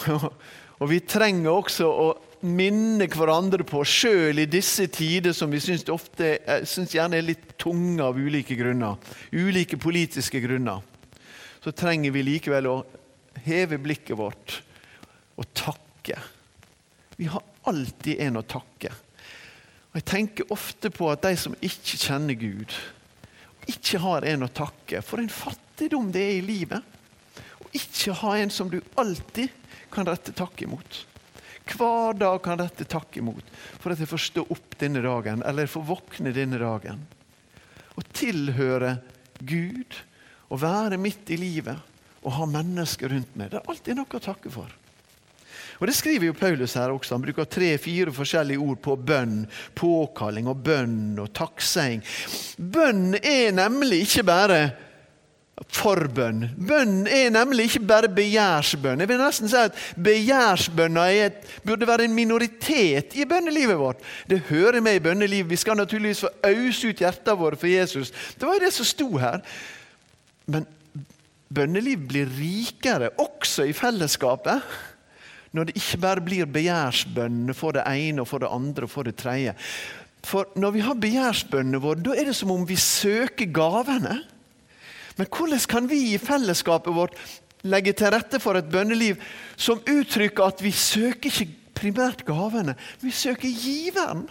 Og 0.81 0.89
vi 0.89 0.99
trenger 1.01 1.49
også 1.49 1.89
å 1.89 2.11
minne 2.41 3.07
hverandre 3.11 3.65
på, 3.67 3.83
sjøl 3.85 4.41
i 4.41 4.47
disse 4.49 4.87
tider 4.93 5.35
som 5.37 5.51
vi 5.53 5.61
syns, 5.63 5.85
ofte, 5.93 6.33
syns 6.67 6.95
gjerne 6.95 7.19
er 7.19 7.27
litt 7.27 7.53
tunge 7.61 8.03
av 8.03 8.17
ulike 8.17 8.57
grunner, 8.59 8.97
ulike 9.31 9.77
politiske 9.81 10.41
grunner, 10.43 10.81
så 11.61 11.73
trenger 11.77 12.13
vi 12.15 12.25
likevel 12.25 12.69
å 12.71 12.77
heve 13.45 13.77
blikket 13.81 14.17
vårt 14.17 14.57
og 15.37 15.47
takke. 15.57 16.17
Vi 17.17 17.29
har 17.29 17.45
alltid 17.69 18.21
en 18.25 18.41
å 18.41 18.47
takke. 18.47 18.93
Og 19.91 19.99
Jeg 19.99 20.07
tenker 20.07 20.53
ofte 20.55 20.89
på 20.93 21.09
at 21.11 21.23
de 21.25 21.35
som 21.37 21.55
ikke 21.61 21.99
kjenner 21.99 22.37
Gud, 22.39 22.73
ikke 23.69 24.01
har 24.01 24.25
en 24.25 24.47
å 24.47 24.53
takke 24.55 25.03
for 25.05 25.21
en 25.21 25.29
fattigdom 25.29 26.09
det 26.13 26.23
er 26.23 26.35
i 26.39 26.45
livet. 26.45 26.81
Og 27.61 27.77
ikke 27.77 28.15
ha 28.23 28.37
en 28.39 28.49
som 28.53 28.71
du 28.71 28.79
alltid 28.99 29.51
kan 29.91 30.07
rette 30.07 30.33
takk 30.33 30.63
imot. 30.65 31.03
Hver 31.71 32.17
dag 32.19 32.41
kan 32.43 32.59
rette 32.59 32.85
takk 32.89 33.17
imot 33.21 33.47
for 33.79 33.93
at 33.93 34.01
jeg 34.01 34.09
får 34.11 34.23
stå 34.25 34.45
opp 34.53 34.77
denne 34.81 35.03
dagen, 35.05 35.43
eller 35.47 35.69
får 35.71 35.87
våkne 35.87 36.33
denne 36.35 36.59
dagen. 36.61 37.05
Å 37.95 38.03
tilhøre 38.15 38.97
Gud, 39.39 39.97
å 40.51 40.59
være 40.59 40.99
midt 41.01 41.31
i 41.33 41.39
livet 41.39 41.89
og 42.21 42.35
ha 42.37 42.45
mennesker 42.49 43.09
rundt 43.09 43.33
meg. 43.39 43.51
Det 43.51 43.61
er 43.61 43.71
alltid 43.71 43.97
noe 43.97 44.19
å 44.19 44.23
takke 44.23 44.51
for. 44.53 44.77
Og 45.81 45.87
Det 45.89 45.95
skriver 45.97 46.27
jo 46.27 46.37
Paulus 46.37 46.75
her 46.77 46.93
også. 46.93 47.15
Han 47.15 47.23
bruker 47.23 47.47
tre-fire 47.49 48.13
forskjellige 48.13 48.61
ord 48.61 48.81
på 48.85 48.95
bønn, 49.01 49.47
påkalling 49.73 50.49
og 50.51 50.61
bønn 50.61 51.17
og 51.23 51.31
takksing. 51.33 52.03
Bønn 52.61 53.15
er 53.17 53.49
nemlig 53.57 54.03
ikke 54.05 54.27
bare 54.29 54.59
forbønn. 55.69 56.45
Bønn 56.57 57.05
er 57.07 57.29
nemlig 57.33 57.69
ikke 57.69 57.83
bare 57.87 58.09
begjærsbønn. 58.11 59.03
Jeg 59.03 59.09
vil 59.11 59.21
nesten 59.21 59.49
si 59.51 59.57
at 59.59 59.77
Begjærsbønna 60.01 61.05
burde 61.65 61.87
være 61.87 62.07
en 62.07 62.15
minoritet 62.17 63.15
i 63.15 63.25
bønnelivet 63.29 63.79
vårt. 63.79 64.01
Det 64.29 64.41
hører 64.49 64.81
med 64.81 64.97
i 64.97 65.03
bønnelivet. 65.03 65.49
Vi 65.49 65.59
skal 65.61 65.77
naturligvis 65.77 66.25
få 66.25 66.31
ause 66.47 66.91
ut 66.91 67.03
hjertene 67.03 67.37
våre 67.37 67.59
for 67.59 67.71
Jesus. 67.71 68.11
Det 68.11 68.47
var 68.47 68.57
jo 68.57 68.65
det 68.65 68.73
som 68.73 68.89
sto 68.89 69.09
her. 69.21 69.41
Men 70.51 70.65
bønneliv 71.53 72.07
blir 72.09 72.31
rikere 72.37 73.11
også 73.21 73.67
i 73.69 73.75
fellesskapet 73.75 74.63
når 75.51 75.67
det 75.67 75.81
ikke 75.81 75.97
bare 75.99 76.23
blir 76.23 76.47
begjærsbønner 76.47 77.55
for 77.57 77.75
det 77.75 77.83
ene 77.83 78.23
og 78.23 78.29
for 78.29 78.39
det 78.39 78.51
andre 78.55 78.87
og 78.87 78.91
for 78.93 79.03
det 79.03 79.17
tredje. 79.19 79.51
For 80.23 80.47
når 80.55 80.71
vi 80.71 80.83
har 80.85 80.99
begjærsbønnene 81.01 81.81
våre, 81.83 81.99
da 81.99 82.15
er 82.15 82.29
det 82.29 82.35
som 82.37 82.53
om 82.53 82.63
vi 82.67 82.77
søker 82.79 83.51
gavene. 83.51 84.21
Men 85.21 85.29
hvordan 85.29 85.65
kan 85.69 85.85
vi 85.85 85.99
i 86.15 86.17
fellesskapet 86.17 86.95
vårt 86.97 87.17
legge 87.69 87.91
til 87.93 88.09
rette 88.09 88.39
for 88.41 88.57
et 88.57 88.69
bønneliv 88.73 89.19
som 89.53 89.77
uttrykker 89.85 90.41
at 90.41 90.63
vi 90.65 90.71
søker 90.73 91.29
ikke 91.29 91.75
primært 91.77 92.23
gavene, 92.25 92.73
vi 93.05 93.13
søker 93.13 93.51
giveren? 93.53 94.23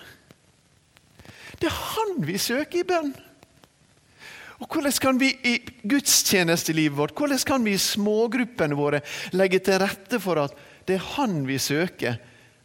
Det 1.62 1.68
er 1.68 1.76
han 1.76 2.16
vi 2.26 2.34
søker 2.42 2.80
i 2.80 2.88
bønn. 2.88 3.12
Og 4.58 4.66
Hvordan 4.66 4.98
kan 4.98 5.20
vi 5.22 5.28
i 5.46 5.54
gudstjenestelivet 5.86 6.98
vårt, 6.98 7.14
hvordan 7.14 7.38
kan 7.46 7.62
vi 7.64 7.76
i 7.76 7.84
smågruppene 7.84 8.74
våre 8.74 9.02
legge 9.30 9.62
til 9.62 9.78
rette 9.78 10.18
for 10.18 10.42
at 10.42 10.58
det 10.90 10.98
er 10.98 11.06
Han 11.14 11.44
vi 11.46 11.60
søker, 11.62 12.18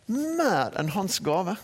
mer 0.09 0.73
enn 0.82 0.89
Hans 0.97 1.21
gave. 1.21 1.59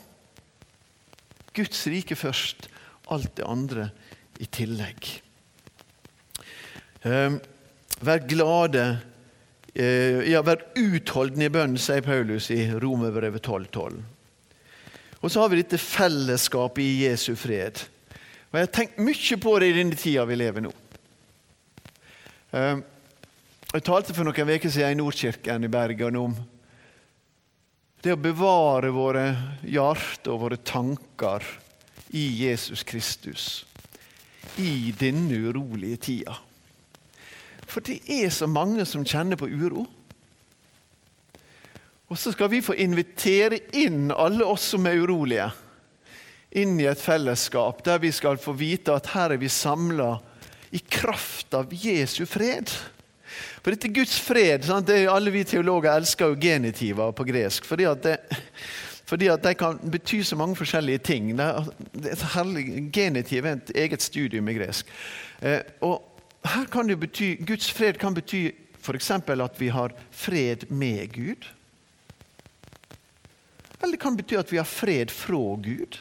Guds 1.58 1.84
rike 1.90 2.16
først, 2.16 2.70
alt 3.10 3.34
det 3.42 3.50
andre 3.50 3.90
i 4.38 4.46
tillegg. 4.46 5.24
Um, 7.02 7.40
vær 8.06 8.22
glade, 8.30 8.86
uh, 9.74 10.20
ja, 10.28 10.42
vær 10.46 10.66
utholdende 10.78 11.48
i 11.50 11.54
bønn, 11.54 11.78
sier 11.82 12.06
Paulus 12.06 12.52
i 12.54 12.64
Romerbrevet 12.72 13.42
12,12. 13.46 13.70
12. 13.72 14.02
Og 15.22 15.32
så 15.32 15.42
har 15.42 15.52
vi 15.52 15.62
dette 15.62 15.78
fellesskapet 15.78 16.82
i 16.84 17.04
Jesu 17.06 17.36
fred. 17.38 17.84
Og 18.52 18.58
Jeg 18.58 18.68
har 18.68 18.74
tenkt 18.76 19.02
mye 19.02 19.38
på 19.40 19.58
det 19.62 19.70
i 19.70 19.76
denne 19.78 19.98
tida 19.98 20.26
vi 20.28 20.38
lever 20.40 20.66
nå. 20.66 20.72
Um, 22.52 22.82
jeg 23.72 23.86
talte 23.88 24.14
for 24.14 24.28
noen 24.28 24.50
uker 24.58 24.74
siden 24.74 24.98
i 24.98 25.00
Nordkirken 25.00 25.64
i 25.64 25.72
Bergen 25.72 26.18
om 26.20 26.34
det 28.02 28.16
å 28.16 28.20
bevare 28.20 28.90
våre 28.92 29.26
hjerter 29.62 30.34
og 30.34 30.42
våre 30.42 30.58
tanker 30.58 31.46
i 32.18 32.26
Jesus 32.42 32.82
Kristus 32.84 33.46
i 34.60 34.92
denne 34.98 35.38
urolige 35.38 36.02
tida. 36.10 36.36
For 37.72 37.84
det 37.88 38.02
er 38.12 38.32
så 38.34 38.50
mange 38.52 38.84
som 38.88 39.06
kjenner 39.08 39.40
på 39.40 39.48
uro. 39.48 39.86
Og 42.12 42.20
så 42.20 42.34
skal 42.36 42.52
vi 42.52 42.60
få 42.64 42.76
invitere 42.76 43.62
inn 43.80 44.12
alle 44.12 44.44
oss 44.44 44.74
som 44.74 44.88
er 44.90 45.00
urolige, 45.00 45.48
inn 46.60 46.76
i 46.82 46.90
et 46.92 47.00
fellesskap 47.00 47.80
der 47.86 48.02
vi 48.04 48.10
skal 48.12 48.36
få 48.42 48.52
vite 48.60 48.92
at 48.92 49.08
her 49.14 49.32
er 49.32 49.40
vi 49.40 49.48
samla 49.48 50.18
i 50.76 50.82
kraft 50.84 51.56
av 51.56 51.72
Jesu 51.72 52.26
fred. 52.28 52.68
For 53.64 53.72
dette 53.72 53.92
Guds 53.96 54.18
fred 54.20 54.68
sant? 54.68 54.90
Det 54.90 54.98
er 55.00 55.14
Alle 55.14 55.32
vi 55.32 55.46
teologer 55.48 55.94
elsker 55.94 56.34
jo 56.34 56.40
genitiver 56.42 57.16
på 57.16 57.24
gresk. 57.28 57.66
fordi 57.66 57.88
at 57.88 58.04
det, 58.04 58.18
fordi 59.08 59.28
at 59.32 59.44
de 59.44 59.56
kan 59.56 59.80
bety 59.92 60.22
så 60.24 60.36
mange 60.36 60.56
forskjellige 60.56 60.98
ting. 60.98 61.32
Det 61.38 62.12
er 62.12 62.28
herlig, 62.36 62.92
genitiv 62.92 63.46
er 63.46 63.60
et 63.60 63.76
eget 63.76 64.04
studium 64.04 64.48
i 64.48 64.56
gresk. 64.60 64.88
Eh, 65.42 65.60
og 65.82 66.11
her 66.44 66.66
kan 66.66 66.88
det 66.88 67.00
bety, 67.00 67.36
Guds 67.46 67.72
fred 67.72 68.00
kan 68.00 68.14
bety 68.14 68.52
f.eks. 68.82 69.12
at 69.12 69.60
vi 69.62 69.70
har 69.70 69.94
fred 70.12 70.70
med 70.70 71.12
Gud. 71.14 71.46
Eller 73.82 73.92
det 73.92 74.02
kan 74.02 74.18
bety 74.18 74.38
at 74.38 74.52
vi 74.52 74.58
har 74.58 74.66
fred 74.66 75.12
fra 75.12 75.44
Gud. 75.62 76.00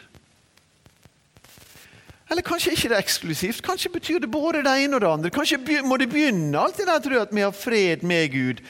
Eller 2.30 2.46
kanskje 2.46 2.72
ikke 2.76 2.88
det 2.88 2.96
er 2.96 3.02
eksklusivt. 3.02 3.62
Kanskje 3.66 3.90
betyr 3.90 4.20
det 4.22 4.30
både 4.30 4.62
det 4.62 4.74
ene 4.84 4.96
og 4.96 5.02
det 5.02 5.10
andre. 5.10 5.30
Kanskje 5.34 5.82
må 5.82 5.96
det 5.98 6.10
begynne 6.12 6.58
alltid 6.58 6.86
der 6.86 7.02
tror 7.02 7.16
jeg, 7.16 7.26
at 7.26 7.34
vi 7.34 7.42
har 7.42 7.56
fred 7.56 8.04
med 8.06 8.28
Gud. 8.30 8.62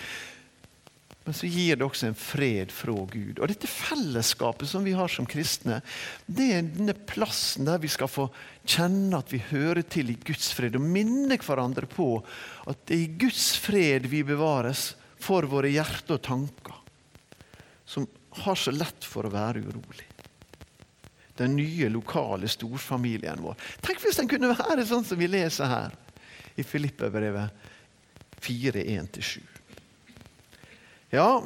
Men 1.26 1.36
så 1.36 1.48
gir 1.50 1.76
det 1.76 1.84
også 1.84 2.08
en 2.08 2.16
fred 2.16 2.72
fra 2.72 2.94
Gud. 3.12 3.38
Og 3.38 3.50
dette 3.50 3.68
fellesskapet 3.68 4.70
som 4.70 4.86
vi 4.86 4.94
har 4.96 5.10
som 5.12 5.28
kristne, 5.28 5.80
det 6.26 6.46
er 6.56 6.70
denne 6.70 6.96
plassen 7.06 7.68
der 7.68 7.82
vi 7.82 7.90
skal 7.92 8.08
få 8.08 8.30
kjenne 8.64 9.20
at 9.20 9.32
vi 9.32 9.42
hører 9.50 9.84
til 9.84 10.14
i 10.14 10.16
Guds 10.16 10.48
fred, 10.56 10.78
og 10.78 10.86
minne 10.96 11.36
hverandre 11.36 11.88
på 11.90 12.12
at 12.70 12.86
det 12.88 12.96
er 12.96 13.04
i 13.04 13.18
Guds 13.20 13.50
fred 13.60 14.08
vi 14.10 14.24
bevares 14.26 14.94
for 15.20 15.44
våre 15.50 15.68
hjerter 15.70 16.16
og 16.16 16.24
tanker, 16.24 16.80
som 17.84 18.08
har 18.40 18.56
så 18.56 18.72
lett 18.72 19.04
for 19.04 19.28
å 19.28 19.34
være 19.34 19.66
urolig 19.66 20.08
den 21.40 21.56
nye, 21.56 21.88
lokale 21.88 22.48
storfamilien 22.52 23.40
vår. 23.40 23.56
Tenk 23.80 24.02
hvis 24.02 24.18
den 24.20 24.28
kunne 24.28 24.52
være 24.52 24.84
sånn 24.84 25.06
som 25.08 25.16
vi 25.16 25.28
leser 25.30 25.70
her 25.70 25.94
i 26.60 26.64
Filippebrevet 26.66 27.48
4.1-7. 28.44 29.59
Ja, 31.10 31.42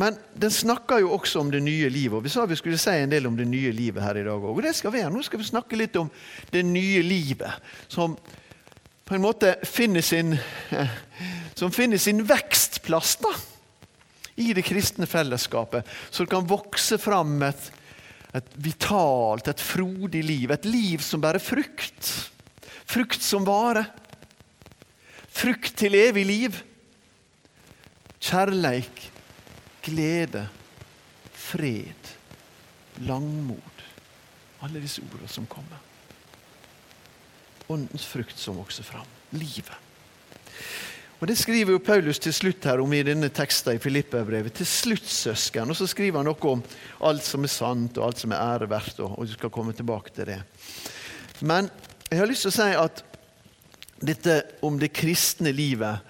men 0.00 0.16
den 0.34 0.50
snakker 0.50 1.02
jo 1.04 1.12
også 1.14 1.42
om 1.44 1.50
det 1.52 1.62
nye 1.62 1.90
livet. 1.92 2.16
og 2.16 2.24
Vi 2.24 2.32
sa 2.32 2.46
vi 2.50 2.58
skulle 2.58 2.80
si 2.80 2.94
en 2.98 3.12
del 3.12 3.28
om 3.28 3.36
det 3.36 3.46
nye 3.46 3.72
livet 3.72 4.02
her 4.02 4.18
i 4.18 4.24
dag 4.26 4.40
òg. 4.40 4.56
Og 4.56 4.64
det 4.64 4.74
skal 4.74 4.94
vi 4.94 5.02
gjøre. 5.02 5.14
Nå 5.14 5.22
skal 5.26 5.42
vi 5.42 5.50
snakke 5.50 5.78
litt 5.78 5.96
om 6.00 6.10
det 6.50 6.64
nye 6.66 7.02
livet, 7.04 7.62
som 7.88 8.16
på 9.04 9.14
en 9.14 9.22
måte 9.22 9.52
finner 9.68 10.02
sin, 10.02 10.34
som 11.60 11.72
finner 11.72 12.00
sin 12.00 12.24
vekstplass 12.26 13.18
da, 13.22 13.32
i 14.40 14.50
det 14.56 14.64
kristne 14.66 15.06
fellesskapet. 15.06 15.86
Så 16.10 16.24
det 16.24 16.32
kan 16.32 16.48
vokse 16.50 16.98
fram 16.98 17.42
et 17.46 17.72
et 18.34 18.54
vitalt, 18.58 19.46
et 19.48 19.62
frodig 19.62 20.24
liv. 20.26 20.50
Et 20.50 20.64
liv 20.66 21.02
som 21.02 21.22
bærer 21.22 21.42
frukt. 21.42 22.08
Frukt 22.90 23.22
som 23.22 23.46
vare. 23.46 23.84
Frukt 25.30 25.76
til 25.78 25.94
evig 25.94 26.24
liv. 26.26 26.56
Kjærleik, 28.24 29.10
glede, 29.84 30.46
fred, 31.32 32.12
langmod. 33.04 33.82
Alle 34.64 34.80
disse 34.80 35.02
ordene 35.04 35.28
som 35.28 35.46
kommer. 35.50 35.82
Åndens 37.68 38.06
frukt 38.08 38.38
som 38.40 38.56
vokser 38.56 38.86
fram. 38.86 39.08
Livet. 39.36 39.76
Og 41.20 41.28
Det 41.28 41.36
skriver 41.38 41.72
jo 41.72 41.78
Paulus 41.84 42.18
til 42.18 42.32
slutt 42.32 42.64
her 42.68 42.80
om 42.82 42.92
i 42.92 43.04
denne 43.04 43.28
teksten 43.32 43.76
i 43.76 43.80
Filippebrevet. 43.80 44.52
Til 44.52 44.66
slutt, 44.66 45.06
søsken. 45.08 45.70
Og 45.70 45.76
så 45.76 45.86
skriver 45.88 46.20
han 46.20 46.28
noe 46.28 46.50
om 46.50 46.64
alt 47.08 47.24
som 47.24 47.44
er 47.44 47.52
sant 47.52 47.96
og 47.96 48.08
alt 48.08 48.20
som 48.20 48.32
er 48.32 48.42
æreverdt. 48.42 49.00
Og, 49.04 49.18
og 49.18 49.28
du 49.28 49.32
skal 49.32 49.52
komme 49.52 49.72
tilbake 49.76 50.12
til 50.16 50.32
det. 50.32 50.40
Men 51.40 51.70
jeg 52.10 52.20
har 52.20 52.28
lyst 52.28 52.44
til 52.44 52.52
å 52.52 52.56
si 52.56 52.68
at 52.76 53.04
dette 54.04 54.42
om 54.64 54.76
det 54.80 54.92
kristne 54.92 55.52
livet 55.54 56.02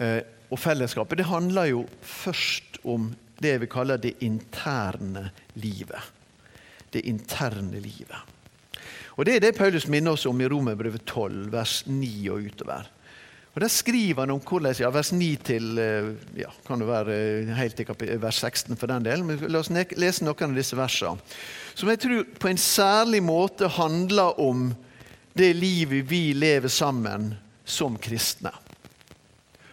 eh, 0.00 0.22
og 0.48 0.60
fellesskapet, 0.60 1.20
det 1.20 1.28
handler 1.28 1.72
jo 1.72 1.84
først 2.02 2.80
om 2.88 3.10
det 3.42 3.58
vi 3.62 3.70
kaller 3.70 4.00
det 4.00 4.16
interne 4.24 5.28
livet. 5.60 6.12
Det 6.92 7.04
interne 7.06 7.80
livet. 7.80 8.34
Og 9.18 9.26
Det 9.26 9.34
er 9.34 9.40
det 9.40 9.56
Paulus 9.58 9.88
minner 9.90 10.14
oss 10.14 10.26
om 10.26 10.40
i 10.40 10.46
Romerbrevet 10.48 11.02
12, 11.04 11.50
vers 11.52 11.82
9 11.86 12.28
og 12.30 12.46
utover. 12.46 12.86
Og 13.54 13.60
Der 13.60 13.68
skriver 13.68 14.22
han 14.22 14.30
om 14.30 14.40
hvordan 14.40 14.74
ja, 14.78 14.90
vers 14.94 15.10
9 15.12 15.28
til 15.42 15.78
eh, 15.82 16.12
ja, 16.38 16.50
kan 16.66 16.78
det 16.78 16.86
være 16.86 17.16
eh, 17.16 17.48
helt 17.58 17.74
til 17.74 18.20
vers 18.22 18.38
16 18.38 18.76
for 18.76 18.86
den 18.86 19.02
del. 19.02 19.24
Men 19.26 19.40
la 19.50 19.58
oss 19.58 19.72
lese 19.72 20.22
noen 20.22 20.52
av 20.52 20.54
disse 20.54 20.78
versene. 20.78 21.18
Som 21.74 21.90
jeg 21.90 21.98
tror 22.04 22.22
på 22.38 22.48
en 22.52 22.62
særlig 22.62 23.22
måte 23.26 23.66
handler 23.66 24.38
om 24.38 24.70
det 25.34 25.50
livet 25.56 26.06
vi 26.06 26.32
lever 26.34 26.70
sammen 26.70 27.32
som 27.64 27.98
kristne. 27.98 28.54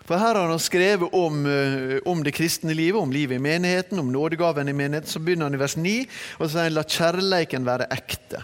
For 0.05 0.21
her 0.21 0.37
har 0.37 0.49
han 0.49 0.61
skrevet 0.61 1.13
om, 1.17 1.45
eh, 1.49 1.97
om, 2.05 2.23
det 2.23 2.35
kristne 2.37 2.75
livet, 2.77 3.01
om 3.01 3.11
livet 3.11 3.39
i 3.39 3.41
menigheten, 3.41 3.99
om 3.99 4.11
nådegaven 4.11 4.69
i 4.69 4.73
menigheten. 4.73 5.09
Så 5.09 5.19
begynner 5.19 5.49
han 5.49 5.57
i 5.57 5.61
vers 5.61 5.77
9 5.77 5.95
og 6.37 6.51
sier 6.53 6.69
la 6.69 6.83
kjærleiken 6.85 7.65
være 7.65 7.89
ekte. 7.89 8.43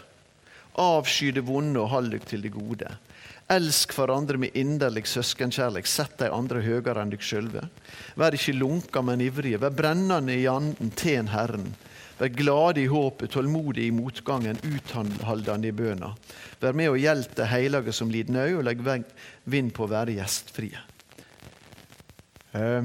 Avsky 0.81 1.29
det 1.35 1.45
vonde 1.45 1.83
og 1.83 1.91
hold 1.93 2.09
deg 2.15 2.25
til 2.25 2.41
det 2.41 2.53
gode. 2.55 2.89
Elsk 3.51 3.93
hverandre 3.93 4.39
med 4.41 4.57
inderlig 4.57 5.03
søskenkjærlighet. 5.11 5.89
Sett 5.91 6.17
de 6.17 6.31
andre 6.33 6.63
høyere 6.65 7.03
enn 7.03 7.11
dere 7.13 7.25
sjølve. 7.29 7.65
Vær 8.17 8.37
ikke 8.37 8.55
lunka, 8.57 9.03
men 9.05 9.21
ivrige. 9.21 9.59
Vær 9.61 9.75
brennende 9.75 10.33
i 10.33 10.47
anden, 10.49 10.93
tjen 10.97 11.29
Herren. 11.29 11.73
Vær 12.17 12.31
glade 12.33 12.81
i 12.81 12.87
håpet, 12.89 13.33
tålmodige 13.33 13.91
i 13.91 13.93
motgangen, 13.93 14.57
utholdende 14.65 15.69
i 15.69 15.75
bøna. 15.75 16.13
Vær 16.61 16.73
med 16.77 16.89
og 16.93 16.97
hjelp 17.01 17.35
de 17.37 17.49
hellige 17.49 17.93
som 17.93 18.09
lider 18.09 18.33
nød, 18.33 18.55
og 18.61 18.65
legg 18.65 19.05
vind 19.45 19.75
på 19.75 19.85
å 19.85 19.91
være 19.93 20.17
gjestfrie. 20.17 20.81
Eh, 22.57 22.83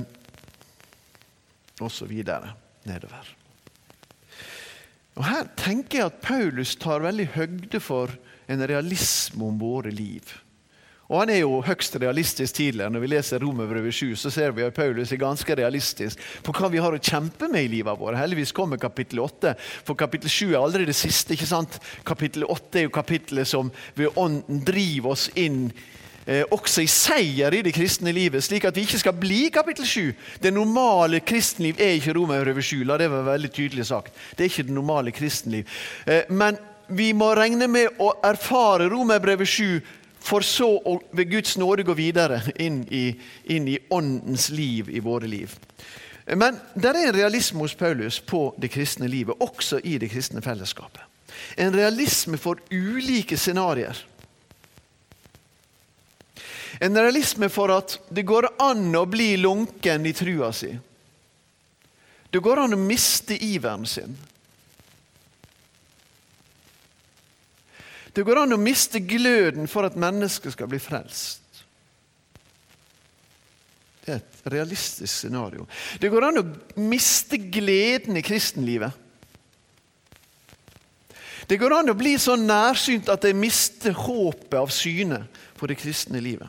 og 1.80 1.92
så 1.92 2.08
videre 2.08 2.54
nedover. 2.86 3.34
Og 5.16 5.24
Her 5.24 5.46
tenker 5.56 5.98
jeg 5.98 6.10
at 6.10 6.24
Paulus 6.24 6.76
tar 6.76 7.04
veldig 7.04 7.30
høgde 7.36 7.80
for 7.80 8.12
en 8.52 8.66
realisme 8.68 9.48
om 9.48 9.56
våre 9.60 9.90
liv. 9.90 10.34
Og 11.06 11.20
Han 11.20 11.30
er 11.30 11.40
jo 11.44 11.60
høgst 11.62 11.96
realistisk 12.02 12.56
tidligere. 12.58 12.90
Når 12.90 13.00
vi 13.00 13.10
leser 13.12 13.42
Romerbrevet 13.42 13.94
7, 13.94 14.16
så 14.18 14.30
ser 14.30 14.50
vi 14.50 14.64
at 14.66 14.74
Paulus 14.74 15.12
er 15.12 15.22
ganske 15.22 15.56
realistisk 15.56 16.20
på 16.42 16.54
hva 16.56 16.70
vi 16.72 16.82
har 16.82 16.94
å 16.94 17.02
kjempe 17.02 17.48
med 17.48 17.68
i 17.68 17.70
livet 17.76 17.98
vårt. 17.98 18.18
Heldigvis 18.18 18.54
kommer 18.56 18.80
kapittel 18.82 19.22
8, 19.22 19.54
for 19.86 19.98
kapittel 19.98 20.30
7 20.30 20.48
er 20.48 20.58
aldri 20.60 20.88
det 20.88 20.96
siste. 20.98 21.36
ikke 21.36 21.46
sant? 21.46 21.78
Kapittel 22.04 22.44
8 22.44 22.80
er 22.80 22.88
jo 22.88 22.94
kapittelet 22.94 23.46
som 23.48 23.70
ved 23.94 24.18
ånden 24.18 24.64
driver 24.66 25.14
oss 25.14 25.28
inn 25.38 25.70
også 26.26 26.82
i 26.82 26.88
seier 26.90 27.54
i 27.54 27.62
det 27.62 27.70
kristne 27.74 28.10
livet, 28.10 28.42
slik 28.42 28.64
at 28.66 28.74
vi 28.74 28.82
ikke 28.82 28.98
skal 28.98 29.14
bli 29.14 29.44
kapittel 29.54 29.86
7. 29.86 30.14
Det 30.42 30.50
normale 30.54 31.20
kristenliv 31.22 31.78
er 31.78 31.98
ikke 31.98 32.16
Romerbrevet 32.16 32.64
7. 32.64 32.80
La 32.82 32.96
det 32.98 33.10
være 33.12 33.28
veldig 33.28 33.50
tydelig 33.54 33.86
sagt. 33.86 34.14
Det 34.34 34.44
er 34.44 34.50
ikke 34.50 34.66
det 34.66 34.74
normale 34.74 35.14
kristenliv. 35.14 35.70
Eh, 36.06 36.26
men 36.30 36.58
vi 36.88 37.12
må 37.12 37.32
regne 37.34 37.68
med 37.70 38.00
å 38.02 38.12
erfare 38.26 38.90
Romerbrevet 38.90 39.48
7 39.48 39.80
for 40.26 40.42
så 40.42 40.68
å 40.82 40.96
ved 41.14 41.30
Guds 41.30 41.54
nåde 41.58 41.86
gå 41.86 41.94
videre 41.94 42.40
inn 42.58 42.82
i, 42.90 43.04
inn 43.54 43.68
i 43.70 43.78
åndens 43.94 44.48
liv 44.50 44.90
i 44.90 45.02
våre 45.02 45.30
liv. 45.30 45.54
Men 46.34 46.58
det 46.74 46.90
er 46.90 47.04
en 47.04 47.14
realisme 47.14 47.62
hos 47.62 47.76
Paulus 47.78 48.18
på 48.18 48.48
det 48.58 48.72
kristne 48.74 49.06
livet, 49.06 49.38
også 49.38 49.78
i 49.84 49.94
det 50.02 50.10
kristne 50.10 50.42
fellesskapet. 50.42 51.04
En 51.56 51.74
realisme 51.74 52.38
for 52.40 52.58
ulike 52.72 53.38
scenarioer. 53.38 53.98
En 56.80 56.98
realisme 56.98 57.48
for 57.52 57.72
at 57.72 57.96
det 58.12 58.26
går 58.28 58.50
an 58.60 58.90
å 58.98 59.06
bli 59.08 59.34
lunken 59.40 60.06
i 60.06 60.12
trua 60.16 60.52
si. 60.52 60.72
Det 62.30 62.42
går 62.44 62.64
an 62.66 62.76
å 62.76 62.80
miste 62.80 63.36
iveren 63.46 63.86
sin. 63.88 64.16
Det 68.12 68.24
går 68.24 68.42
an 68.42 68.56
å 68.56 68.60
miste 68.60 69.00
gløden 69.04 69.68
for 69.68 69.88
at 69.88 69.96
mennesket 70.00 70.54
skal 70.54 70.68
bli 70.72 70.80
frelst. 70.80 71.42
Det 74.06 74.14
er 74.14 74.20
et 74.22 74.46
realistisk 74.52 75.10
scenario. 75.10 75.66
Det 76.00 76.08
går 76.12 76.28
an 76.28 76.40
å 76.40 76.46
miste 76.80 77.40
gleden 77.52 78.16
i 78.16 78.24
kristenlivet. 78.24 78.92
Det 81.46 81.58
går 81.60 81.76
an 81.76 81.92
å 81.92 81.98
bli 81.98 82.14
så 82.18 82.38
nærsynt 82.38 83.10
at 83.12 83.24
jeg 83.26 83.36
mister 83.38 83.94
håpet 83.94 84.56
av 84.58 84.72
syne 84.74 85.24
for 85.58 85.70
det 85.70 85.78
kristne 85.78 86.22
livet. 86.22 86.48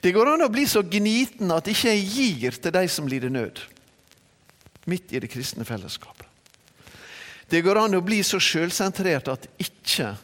Det 0.00 0.12
går 0.16 0.32
an 0.32 0.46
å 0.46 0.52
bli 0.52 0.64
så 0.68 0.80
gniten 0.86 1.52
at 1.52 1.68
ikke 1.68 1.92
jeg 1.92 2.08
gir 2.08 2.56
til 2.56 2.72
de 2.72 2.86
som 2.88 3.08
lider 3.08 3.32
nød, 3.32 3.60
midt 4.88 5.12
i 5.12 5.20
det 5.20 5.28
kristne 5.32 5.66
fellesskapet. 5.68 6.26
Det 7.50 7.60
går 7.66 7.82
an 7.82 7.98
å 7.98 8.04
bli 8.04 8.22
så 8.24 8.38
sjølsentrert 8.40 9.28
at 9.32 9.48
ikke 9.60 10.14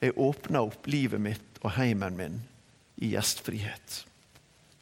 jeg 0.00 0.16
åpner 0.16 0.64
opp 0.64 0.88
livet 0.88 1.20
mitt 1.20 1.60
og 1.60 1.74
heimen 1.76 2.16
min 2.16 2.38
i 3.04 3.12
gjestfrihet 3.12 4.00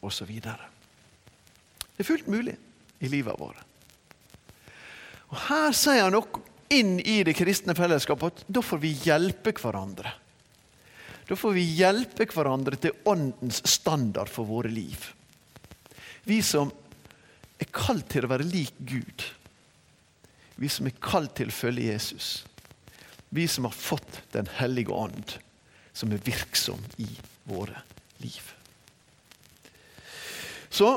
osv. 0.05 0.31
Det 0.39 1.99
er 1.99 2.07
fullt 2.07 2.29
mulig 2.31 2.55
i 3.03 3.11
livet 3.11 3.35
vårt. 3.39 3.59
Og 5.29 5.37
Her 5.49 5.75
sier 5.77 6.07
han 6.07 6.15
noe 6.15 6.41
inn 6.73 6.97
i 7.01 7.19
det 7.27 7.35
kristne 7.37 7.75
fellesskapet 7.77 8.41
at 8.41 8.49
da 8.49 8.63
får 8.65 8.81
vi 8.81 8.95
hjelpe 9.03 9.53
hverandre. 9.59 10.13
Da 11.29 11.37
får 11.37 11.53
vi 11.53 11.65
hjelpe 11.77 12.25
hverandre 12.33 12.79
til 12.81 12.95
åndens 13.07 13.61
standard 13.69 14.31
for 14.33 14.49
våre 14.49 14.71
liv. 14.73 15.11
Vi 16.25 16.41
som 16.45 16.71
er 17.59 17.69
kalt 17.75 18.09
til 18.09 18.25
å 18.25 18.31
være 18.31 18.47
lik 18.49 18.73
Gud 18.81 19.27
vi 20.59 20.67
som 20.67 20.89
er 20.89 20.95
kalt 20.99 21.37
til 21.39 21.51
å 21.51 21.55
følge 21.55 21.87
Jesus. 21.93 22.43
Vi 23.31 23.45
som 23.47 23.67
har 23.67 23.75
fått 23.75 24.21
Den 24.33 24.49
hellige 24.59 24.91
ånd, 24.91 25.37
som 25.93 26.11
er 26.11 26.21
virksom 26.23 26.81
i 27.01 27.07
våre 27.49 27.81
liv. 28.21 28.43
Så 30.69 30.89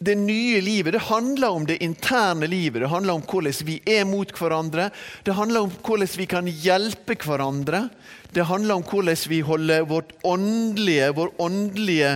det 0.00 0.16
nye 0.16 0.60
livet 0.64 0.94
det 0.96 1.02
handler 1.10 1.48
om 1.52 1.66
det 1.68 1.82
interne 1.84 2.48
livet. 2.48 2.80
Det 2.82 2.88
handler 2.88 3.18
om 3.18 3.24
hvordan 3.28 3.66
vi 3.68 3.80
er 3.84 4.06
mot 4.08 4.30
hverandre. 4.32 4.88
Det 5.24 5.36
handler 5.36 5.66
om 5.66 5.72
hvordan 5.84 6.14
vi 6.16 6.26
kan 6.26 6.48
hjelpe 6.48 7.18
hverandre. 7.20 7.88
Det 8.32 8.48
handler 8.48 8.80
om 8.80 8.86
hvordan 8.88 9.28
vi 9.28 9.42
holder 9.44 9.84
vårt 9.90 10.14
åndelige, 10.24 11.10
vår 11.12 11.34
åndelige 11.38 12.14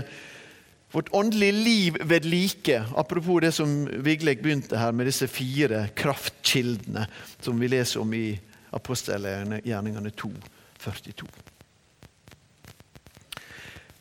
vårt 0.94 1.08
åndelige 1.10 1.52
liv 1.52 1.96
ved 2.00 2.24
like. 2.24 2.84
Apropos 2.96 3.40
det 3.40 3.52
som 3.52 3.88
Vigleg 4.06 4.42
begynte 4.42 4.78
her 4.78 4.92
med 4.94 5.10
disse 5.10 5.26
fire 5.26 5.88
kraftkildene 5.98 7.08
som 7.42 7.58
vi 7.58 7.68
leser 7.68 8.04
om 8.04 8.14
i 8.14 8.28
apostelgjerningene 8.70 10.14
2, 10.14 10.30
42. 10.78 11.43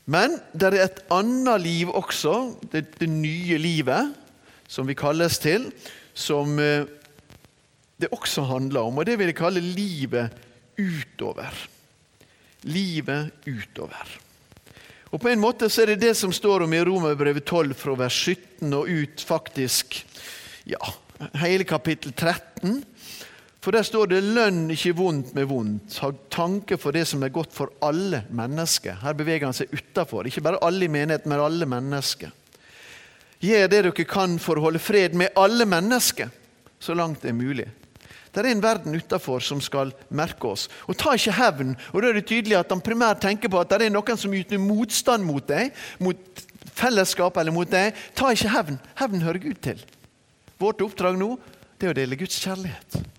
Men 0.06 0.36
det 0.52 0.70
er 0.70 0.84
et 0.84 1.04
annet 1.14 1.64
liv 1.64 1.92
også, 1.94 2.58
det, 2.72 2.86
det 3.00 3.08
nye 3.10 3.58
livet, 3.62 4.12
som 4.68 4.88
vi 4.88 4.98
kalles 4.98 5.38
til, 5.40 5.70
som 6.14 6.58
eh, 6.60 6.84
det 8.02 8.12
også 8.12 8.44
handler 8.50 8.90
om. 8.90 9.00
Og 9.00 9.08
det 9.08 9.16
vil 9.20 9.32
jeg 9.32 9.40
kalle 9.40 9.64
livet 9.64 10.34
utover. 10.76 11.56
Livet 12.68 13.32
utover. 13.48 14.20
Og 15.14 15.22
På 15.22 15.30
en 15.30 15.42
måte 15.42 15.70
så 15.70 15.84
er 15.84 15.94
det 15.94 16.02
det 16.08 16.16
som 16.18 16.34
står 16.34 16.66
om 16.66 16.74
i 16.74 16.82
Romerbrevet 16.82 17.46
12 17.46 17.76
fra 17.78 17.96
vers 18.00 18.16
17 18.18 18.74
og 18.74 18.90
ut 18.90 19.22
faktisk 19.22 20.00
ja, 20.66 20.82
hele 21.38 21.68
kapittel 21.70 22.16
13. 22.18 22.82
For 23.64 23.72
der 23.72 23.86
står 23.88 24.10
det 24.12 24.24
'lønn 24.24 24.72
ikke 24.76 24.92
vondt 24.98 25.36
med 25.36 25.48
vondt'. 25.48 26.00
Ha 26.04 26.12
tanke 26.30 26.76
for 26.78 26.92
det 26.92 27.06
som 27.08 27.24
er 27.24 27.32
godt 27.32 27.54
for 27.56 27.72
alle 27.82 28.26
mennesker. 28.30 28.98
Her 29.00 29.14
beveger 29.14 29.48
han 29.48 29.56
seg 29.56 29.72
utafor. 29.72 30.28
Ikke 30.28 30.44
bare 30.44 30.60
alle 30.62 30.84
i 30.84 30.92
menigheten, 30.92 31.30
men 31.32 31.40
alle 31.40 31.66
mennesker. 31.66 32.34
Gjør 33.40 33.70
det 33.72 33.84
dere 33.86 34.06
kan 34.08 34.36
for 34.40 34.60
å 34.60 34.66
holde 34.68 34.80
fred 34.80 35.16
med 35.16 35.32
alle 35.36 35.66
mennesker, 35.66 36.30
så 36.80 36.94
langt 36.94 37.22
det 37.22 37.32
er 37.32 37.40
mulig. 37.40 37.70
Det 38.34 38.42
er 38.42 38.50
en 38.52 38.64
verden 38.64 38.96
utafor 38.96 39.40
som 39.40 39.62
skal 39.62 39.94
merke 40.10 40.48
oss. 40.48 40.68
Og 40.90 40.98
ta 40.98 41.14
ikke 41.16 41.38
hevn. 41.38 41.76
Og 41.94 42.02
da 42.02 42.10
er 42.10 42.14
det 42.14 42.28
tydelig 42.28 42.58
at 42.60 42.72
Han 42.72 42.82
primært 42.82 43.22
tenker 43.22 43.48
på 43.48 43.60
at 43.60 43.70
det 43.70 43.86
er 43.86 43.94
noen 43.94 44.18
som 44.18 44.34
yter 44.34 44.58
motstand 44.58 45.24
mot 45.24 45.48
deg, 45.48 45.72
mot 46.00 46.18
fellesskap 46.74 47.38
eller 47.38 47.52
mot 47.52 47.70
deg. 47.70 47.94
Ta 48.16 48.32
ikke 48.34 48.50
hevn. 48.50 48.80
Hevn 48.96 49.22
hører 49.22 49.40
Gud 49.40 49.62
til. 49.62 49.80
Vårt 50.60 50.82
oppdrag 50.82 51.16
nå 51.16 51.38
det 51.78 51.88
er 51.88 51.94
å 51.94 52.00
dele 52.02 52.18
Guds 52.18 52.40
kjærlighet. 52.42 53.13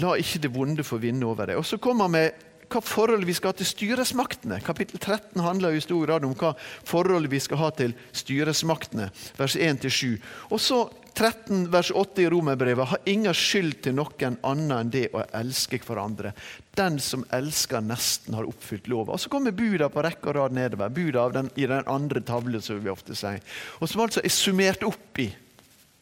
La 0.00 0.14
ikke 0.16 0.40
det 0.40 0.52
vonde 0.54 0.84
få 0.86 0.96
vinne 1.02 1.26
over 1.28 1.50
deg. 1.50 1.60
Og 1.60 1.66
Så 1.68 1.80
kommer 1.82 2.08
vi 2.12 2.24
hva 2.72 2.80
forhold 2.80 3.26
vi 3.28 3.34
skal 3.36 3.52
ha 3.52 3.58
til 3.58 3.68
styresmaktene. 3.68 4.62
Kapittel 4.64 4.96
13 4.96 5.42
handler 5.44 5.76
i 5.76 5.82
stor 5.84 6.06
grad 6.06 6.24
om 6.24 6.32
hva 6.38 6.54
forhold 6.88 7.28
vi 7.28 7.40
skal 7.42 7.60
ha 7.60 7.68
til 7.76 7.92
styresmaktene. 8.16 9.10
Vers 9.36 9.56
1-7. 9.60 10.16
Og 10.48 10.62
så 10.62 10.78
13 11.12 11.66
vers 11.72 11.90
8 11.92 12.22
i 12.24 12.30
Romerbrevet 12.32 12.88
har 12.88 13.04
ingen 13.04 13.36
skyld 13.36 13.82
til 13.84 13.98
noen 13.98 14.38
annen 14.48 14.72
enn 14.78 14.92
det 14.94 15.10
å 15.12 15.26
elske 15.36 15.82
hverandre. 15.84 16.32
Den 16.78 16.96
som 17.04 17.26
elsker 17.28 17.84
nesten, 17.84 18.32
har 18.38 18.48
oppfylt 18.48 18.88
lova. 18.88 19.12
Og 19.12 19.20
Så 19.20 19.28
kommer 19.28 19.52
buda 19.52 19.90
på 19.92 20.02
rekke 20.02 20.32
og 20.32 20.38
rad 20.38 20.56
nedover. 20.56 20.88
Buda 20.88 21.28
den, 21.36 21.50
i 21.56 21.68
den 21.68 21.84
andre 21.84 22.24
tavlen, 22.24 22.64
som 22.64 22.80
vi 22.80 22.88
ofte 22.88 23.14
sier. 23.18 23.44
Og 23.80 23.88
Som 23.88 24.06
altså 24.06 24.24
er 24.24 24.32
summert 24.32 24.88
opp 24.88 25.20
i, 25.20 25.28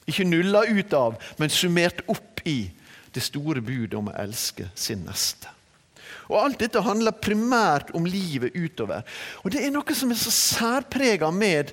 ikke 0.07 0.25
nulla 0.25 0.63
ut 0.71 0.95
av, 0.95 1.19
men 1.39 1.51
summert 1.51 2.07
opp 2.07 2.47
i 2.47 2.71
det 3.15 3.23
store 3.25 3.63
budet 3.65 3.97
om 3.99 4.11
å 4.11 4.17
elske 4.21 4.69
sin 4.75 5.03
neste. 5.07 5.51
Og 6.31 6.39
Alt 6.39 6.61
dette 6.63 6.83
handler 6.85 7.17
primært 7.19 7.91
om 7.97 8.07
livet 8.07 8.55
utover. 8.55 9.03
Og 9.43 9.51
Det 9.51 9.65
er 9.65 9.73
noe 9.75 9.95
som 9.97 10.11
er 10.11 10.21
så 10.21 10.31
særprega 10.31 11.31
med 11.35 11.73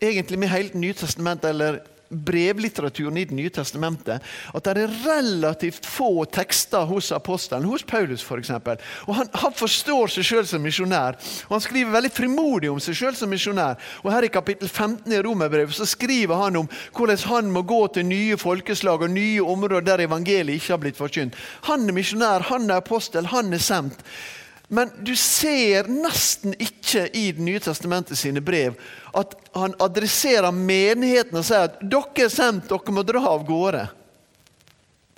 egentlig 0.00 0.38
med 0.38 0.52
hele 0.52 0.80
Nye 0.80 0.96
testamentet, 0.96 1.50
eller 1.50 1.80
brevlitteraturen 2.08 3.16
i 3.16 3.24
Det 3.24 3.34
nye 3.34 3.50
testamentet 3.50 4.22
at 4.54 4.66
det 4.66 4.84
er 4.84 4.92
relativt 5.04 5.86
få 5.88 6.24
tekster 6.30 6.84
hos 6.88 7.10
apostelen, 7.12 7.66
hos 7.68 7.84
Paulus 7.86 8.24
f.eks. 8.24 8.50
Og 9.06 9.14
han, 9.16 9.30
han, 9.32 9.54
forstår 9.54 10.12
seg 10.12 10.28
sjøl 10.28 10.46
som 10.48 10.62
misjonær, 10.64 11.18
og 11.48 11.56
han 11.56 11.64
skriver 11.64 11.94
veldig 11.94 12.12
frimodig 12.14 12.70
om 12.72 12.80
seg 12.82 12.98
sjøl 12.98 13.18
som 13.18 13.32
misjonær. 13.32 13.80
Og 14.04 14.12
her 14.12 14.26
I 14.26 14.32
kapittel 14.32 14.68
15 14.68 15.12
i 15.12 15.22
Romerbrevet 15.24 15.76
så 15.76 15.88
skriver 15.88 16.44
han 16.44 16.60
om 16.62 16.70
hvordan 16.94 17.26
han 17.30 17.52
må 17.54 17.64
gå 17.66 17.80
til 17.94 18.08
nye 18.08 18.38
folkeslag 18.40 19.06
og 19.06 19.14
nye 19.14 19.42
områder 19.42 19.88
der 19.88 20.06
evangeliet 20.06 20.60
ikke 20.60 20.74
har 20.74 20.82
blitt 20.82 21.00
forkynt. 21.00 21.36
Han 21.68 21.88
er 21.88 21.96
misjonær, 21.96 22.48
han 22.50 22.70
er 22.70 22.82
apostel, 22.82 23.30
han 23.32 23.52
er 23.54 23.62
sendt. 23.62 24.00
Men 24.68 24.90
du 25.04 25.12
ser 25.16 25.88
nesten 25.92 26.54
ikke 26.56 27.04
i 27.12 27.26
Det 27.36 27.44
nye 27.44 27.60
testamentet 27.60 28.16
sine 28.18 28.40
brev 28.44 28.78
at 29.14 29.34
han 29.54 29.76
adresserer 29.82 30.50
menigheten 30.54 31.38
og 31.38 31.44
sier 31.46 31.68
at 31.68 31.76
dere 31.82 32.24
er 32.24 32.32
sendt, 32.32 32.70
dere 32.70 32.94
må 32.94 33.04
dra 33.06 33.20
av 33.30 33.44
gårde. 33.46 33.84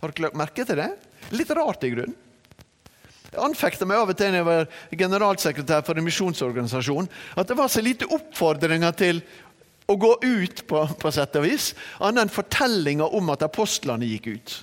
Har 0.02 0.12
dere 0.12 0.26
lagt 0.26 0.36
merke 0.36 0.66
til 0.68 0.80
det? 0.82 0.90
Litt 1.32 1.52
rart 1.56 1.86
i 1.86 1.92
grunnen. 1.94 2.18
Jeg 3.26 3.42
anfekta 3.42 3.86
meg 3.88 4.00
av 4.00 4.12
og 4.12 4.16
til 4.16 4.32
da 4.32 4.38
jeg 4.38 4.46
var 4.46 4.68
generalsekretær 5.00 5.82
for 5.86 5.98
en 5.98 6.06
misjonsorganisasjon, 6.06 7.08
at 7.36 7.48
det 7.48 7.56
var 7.58 7.72
så 7.72 7.82
lite 7.84 8.08
oppfordringer 8.12 8.94
til 8.96 9.20
å 9.86 9.96
gå 10.00 10.12
ut, 10.22 10.62
på, 10.66 10.82
på 10.98 11.12
sett 11.14 11.36
og 11.38 11.44
vis, 11.46 11.72
annet 12.00 12.26
enn 12.26 12.32
fortellinga 12.32 13.08
om 13.16 13.28
at 13.34 13.44
apostlene 13.46 14.08
gikk 14.08 14.30
ut. 14.34 14.54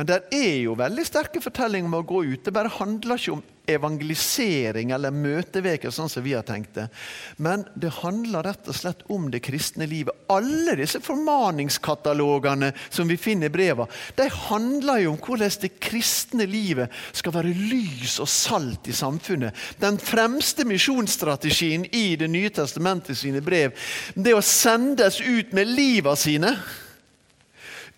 Men 0.00 0.06
det 0.08 0.22
er 0.32 0.62
jo 0.62 0.72
veldig 0.80 1.02
sterke 1.04 1.42
fortellinger 1.44 1.84
om 1.90 1.98
å 1.98 2.06
gå 2.08 2.22
ut. 2.30 2.40
Det 2.40 2.54
bare 2.56 2.70
handler 2.72 3.18
ikke 3.20 3.34
om 3.34 3.42
evangelisering 3.68 4.94
eller 4.96 5.12
møteveker, 5.12 5.92
sånn 5.92 6.08
som 6.08 6.24
vi 6.24 6.32
har 6.32 6.46
tenkt 6.48 6.72
det. 6.78 6.86
Men 7.36 7.66
det 7.76 7.92
handler 7.98 8.48
rett 8.48 8.72
og 8.72 8.78
slett 8.78 9.04
om 9.12 9.28
det 9.28 9.42
kristne 9.44 9.84
livet. 9.90 10.16
Alle 10.32 10.78
disse 10.80 11.02
formaningskatalogene 11.04 12.72
som 12.88 13.12
vi 13.12 13.20
finner 13.20 13.52
i 13.52 13.54
breva, 13.58 13.84
de 14.16 14.30
handler 14.48 15.04
jo 15.04 15.12
om 15.12 15.20
hvordan 15.20 15.52
det 15.68 15.74
kristne 15.84 16.48
livet 16.48 16.96
skal 17.12 17.36
være 17.36 17.52
lys 17.52 18.16
og 18.24 18.32
salt 18.32 18.88
i 18.88 18.96
samfunnet. 18.96 19.68
Den 19.84 20.00
fremste 20.00 20.64
misjonsstrategien 20.64 21.90
i 21.92 22.16
Det 22.16 22.32
nye 22.32 22.56
testamentet 22.56 23.20
sine 23.20 23.44
brev, 23.44 23.76
det 24.16 24.32
å 24.32 24.40
sendes 24.40 25.20
ut 25.20 25.52
med 25.52 25.68
livet 25.68 26.24
sine 26.24 26.56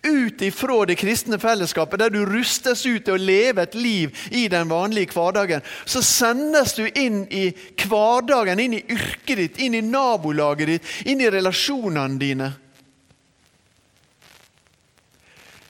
ut 0.03 0.41
ifra 0.41 0.85
det 0.85 0.97
kristne 0.99 1.39
fellesskapet, 1.39 1.99
der 1.99 2.11
du 2.11 2.23
rustes 2.27 2.83
ut 2.85 3.05
til 3.05 3.15
å 3.15 3.21
leve 3.21 3.63
et 3.63 3.75
liv 3.75 4.25
i 4.31 4.45
den 4.51 4.69
vanlige 4.69 5.13
hverdagen, 5.15 5.63
så 5.85 6.03
sendes 6.03 6.75
du 6.77 6.83
inn 6.87 7.23
i 7.31 7.49
hverdagen, 7.85 8.59
inn 8.59 8.77
i 8.77 8.83
yrket 8.83 9.39
ditt, 9.39 9.59
inn 9.63 9.77
i 9.79 9.83
nabolaget 9.85 10.73
ditt, 10.73 10.89
inn 11.07 11.23
i 11.23 11.29
relasjonene 11.31 12.19
dine. 12.19 12.49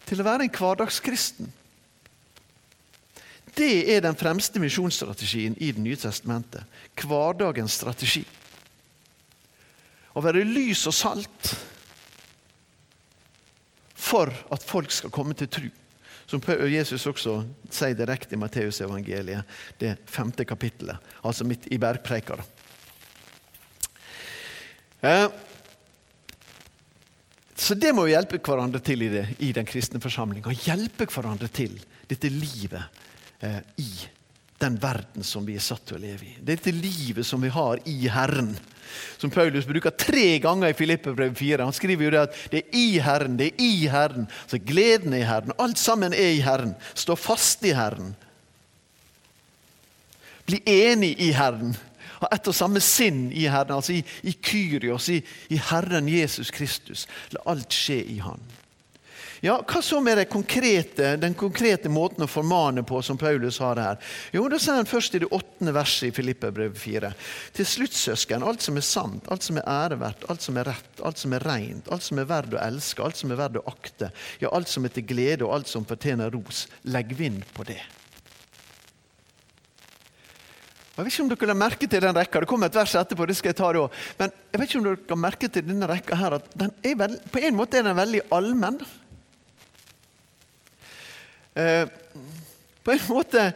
Til 0.10 0.22
å 0.22 0.26
være 0.28 0.48
en 0.48 0.54
hverdagskristen. 0.54 1.52
Det 3.54 3.74
er 3.94 4.02
den 4.02 4.18
fremste 4.18 4.58
misjonsstrategien 4.60 5.54
i 5.62 5.70
Det 5.72 5.82
nye 5.82 5.98
testamentet. 5.98 6.66
Hverdagens 6.98 7.78
strategi. 7.78 8.24
Å 10.14 10.22
være 10.22 10.42
lys 10.46 10.88
og 10.90 10.94
salt 10.98 11.54
for 14.04 14.32
at 14.52 14.66
folk 14.68 14.92
skal 14.92 15.14
komme 15.14 15.36
til 15.38 15.50
tro. 15.52 15.70
Som 16.28 16.42
Jesus 16.72 17.06
også 17.08 17.38
sier 17.72 17.96
direkte 17.98 18.36
i 18.36 18.40
Matteusevangeliet, 18.40 19.44
det 19.80 19.98
femte 20.10 20.46
kapittelet, 20.48 20.98
altså 21.24 21.46
midt 21.48 21.68
i 21.72 21.80
bergpreika. 21.82 22.38
Eh, 25.04 25.28
så 27.56 27.76
det 27.76 27.92
må 27.96 28.08
vi 28.08 28.16
hjelpe 28.16 28.40
hverandre 28.44 28.80
til 28.84 29.04
i, 29.06 29.12
det, 29.12 29.26
i 29.44 29.52
den 29.56 29.68
kristne 29.68 30.02
forsamlinga. 30.04 30.52
Hjelpe 30.64 31.08
hverandre 31.12 31.52
til 31.54 31.76
dette 32.10 32.32
livet 32.32 32.82
eh, 33.44 33.60
i 33.84 33.92
den 34.64 34.80
verden 34.82 35.26
som 35.28 35.46
vi 35.46 35.58
er 35.60 35.64
satt 35.64 35.86
til 35.90 36.00
å 36.00 36.04
leve 36.04 36.30
i. 36.30 36.38
Dette 36.42 36.72
livet 36.74 37.28
som 37.28 37.44
vi 37.44 37.52
har 37.54 37.84
i 37.90 38.00
Herren 38.12 38.56
som 39.18 39.32
Paulus 39.32 39.66
bruker 39.66 39.90
tre 39.90 40.40
ganger 40.40 40.70
i 40.70 40.74
Filippebrevet 40.78 41.38
4. 41.38 41.64
Han 41.64 41.74
skriver 41.74 42.06
jo 42.06 42.12
det 42.14 42.22
at 42.24 42.42
det 42.52 42.64
er 42.64 42.78
i 42.78 43.00
Herren, 43.04 43.38
det 43.40 43.54
er 43.54 43.64
i 43.64 43.88
Herren. 43.92 44.28
Så 44.48 44.60
gleden 44.60 45.14
er 45.14 45.24
i 45.24 45.30
Herren. 45.30 45.56
Alt 45.60 45.82
sammen 45.82 46.14
er 46.14 46.34
i 46.36 46.44
Herren. 46.44 46.76
Stå 46.94 47.16
fast 47.20 47.66
i 47.66 47.74
Herren. 47.78 48.14
Bli 50.46 50.60
enig 50.68 51.16
i 51.24 51.32
Herren. 51.36 51.76
Ha 52.20 52.30
ett 52.36 52.48
og 52.48 52.56
samme 52.56 52.80
sinn 52.84 53.26
i 53.32 53.48
Herren, 53.48 53.78
altså 53.78 53.96
i, 53.98 54.04
i 54.28 54.36
Kyrios, 54.36 55.10
i, 55.12 55.22
i 55.52 55.60
Herren 55.72 56.08
Jesus 56.12 56.52
Kristus. 56.52 57.08
La 57.36 57.44
alt 57.54 57.74
skje 57.74 58.00
i 58.16 58.20
Han. 58.24 58.44
Ja, 59.44 59.58
Hva 59.68 59.82
så 59.84 59.98
med 60.00 60.22
konkrete, 60.32 61.18
den 61.20 61.34
konkrete 61.36 61.90
måten 61.92 62.24
å 62.24 62.30
formane 62.32 62.80
på 62.88 63.02
som 63.04 63.18
Paulus 63.20 63.58
har 63.60 63.76
her? 63.76 63.98
Jo, 64.32 64.46
Da 64.48 64.56
sier 64.56 64.78
han 64.78 64.88
først 64.88 65.18
i 65.18 65.20
det 65.20 65.28
åttende 65.36 65.74
verset 65.76 66.08
i 66.08 66.16
Filippebrevet 66.16 66.80
4. 66.80 67.10
Til 67.58 67.68
slutt, 67.68 67.92
søsken, 67.92 68.46
alt 68.48 68.64
som 68.64 68.80
er 68.80 68.86
sant, 68.88 69.28
alt 69.28 69.44
som 69.44 69.60
er 69.60 69.68
æreverdt, 69.68 70.24
alt 70.32 70.46
som 70.46 70.62
er 70.62 70.70
rett, 70.72 71.04
alt 71.04 71.20
som 71.20 71.36
er 71.36 71.44
rent, 71.44 71.92
alt 71.92 72.08
som 72.08 72.24
er 72.24 72.30
verdt 72.32 72.56
å 72.56 72.62
elske, 72.64 73.04
alt 73.04 73.20
som 73.20 73.36
er 73.36 73.42
verdt 73.44 73.60
å 73.60 73.66
akte, 73.68 74.14
ja, 74.40 74.48
alt 74.48 74.72
som 74.72 74.88
er 74.88 74.96
til 74.96 75.10
glede 75.12 75.44
og 75.44 75.58
alt 75.58 75.68
som 75.68 75.84
fortjener 75.84 76.32
ros, 76.32 76.70
legg 76.88 77.12
vind 77.12 77.44
på 77.52 77.68
det. 77.68 77.82
Jeg 80.96 81.04
vet 81.04 81.12
ikke 81.12 81.24
om 81.28 81.36
dere 81.36 81.52
la 81.52 81.60
merke 81.66 81.92
til 81.92 82.08
den 82.08 82.16
rekka. 82.16 82.40
Det 82.40 82.48
kommer 82.48 82.72
et 82.72 82.80
vers 82.80 82.96
etterpå. 82.96 83.28
det 83.28 83.36
skal 83.36 83.52
jeg 83.52 83.60
ta 83.60 83.72
det 83.74 83.84
også. 83.84 84.10
Men 84.20 84.32
jeg 84.54 84.60
vet 84.60 84.70
ikke 84.70 84.80
om 84.80 84.84
dere 84.88 85.08
har 85.10 85.24
merke 85.28 85.48
til 85.52 85.64
denne 85.68 85.88
rekka 85.90 86.16
her, 86.16 86.40
at 86.40 86.52
den 86.56 86.76
veld, 86.96 87.24
på 87.34 87.44
en 87.44 87.58
måte 87.58 87.82
er 87.82 87.90
den 87.92 87.98
veldig 87.98 88.30
allmenn. 88.32 88.86
Eh, 91.56 91.88
på 92.84 92.92
en 92.92 93.08
måte 93.08 93.54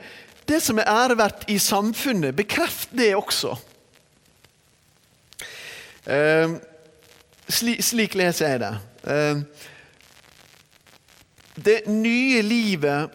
Det 0.47 0.61
som 0.63 0.77
er 0.79 0.87
æreverdt 0.87 1.49
i 1.51 1.57
samfunnet, 1.59 2.35
bekreft 2.35 2.93
det 2.95 3.09
også. 3.15 3.57
Eh, 6.07 6.53
slik, 7.49 7.81
slik 7.83 8.15
leser 8.15 8.53
jeg 8.53 8.61
det. 8.61 8.69
Eh, 9.11 9.41
det 11.65 11.81
nye 11.91 12.41
livet 12.41 13.11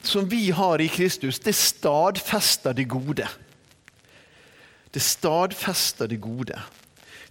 som 0.00 0.24
vi 0.30 0.48
har 0.50 0.80
i 0.80 0.88
Kristus, 0.88 1.38
det 1.44 1.54
stadfester 1.54 2.72
det 2.72 2.88
gode. 2.88 3.28
Det 4.94 5.02
stadfester 5.02 6.08
det 6.08 6.22
gode. 6.24 6.56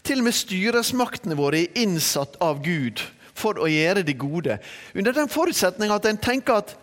Til 0.04 0.22
og 0.22 0.28
med 0.28 0.38
styresmaktene 0.38 1.38
våre 1.40 1.64
er 1.64 1.82
innsatt 1.82 2.38
av 2.46 2.62
Gud 2.62 3.02
for 3.36 3.60
å 3.60 3.70
gjøre 3.70 4.06
det 4.08 4.16
gode. 4.20 4.60
Under 4.96 5.16
den 5.16 5.32
forutsetning 5.32 5.92
at 5.94 6.08
en 6.08 6.22
tenker 6.22 6.62
at 6.62 6.76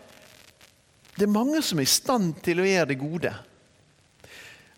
det 1.17 1.27
er 1.27 1.33
mange 1.33 1.61
som 1.65 1.81
er 1.81 1.87
i 1.87 1.93
stand 1.93 2.39
til 2.45 2.61
å 2.61 2.67
gjøre 2.67 2.89
det 2.93 3.01
gode. 3.01 3.33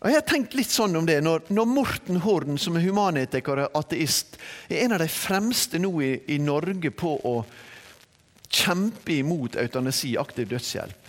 Og 0.04 0.12
Jeg 0.12 0.20
har 0.20 0.26
tenkt 0.28 0.56
litt 0.58 0.70
sånn 0.70 0.96
om 1.00 1.06
det, 1.08 1.22
Når, 1.24 1.48
når 1.50 1.66
Morten 1.66 2.20
Horn, 2.22 2.60
som 2.62 2.76
er 2.76 2.84
humanetiker 2.86 3.64
og 3.64 3.80
ateist, 3.80 4.36
er 4.70 4.84
en 4.84 4.98
av 4.98 5.02
de 5.02 5.08
fremste 5.10 5.80
nå 5.82 5.92
i, 6.04 6.12
i 6.36 6.38
Norge 6.44 6.92
på 6.92 7.16
å 7.26 7.40
kjempe 8.46 9.16
imot 9.16 9.58
eutanasi, 9.60 10.14
aktiv 10.20 10.48
dødshjelp, 10.52 11.02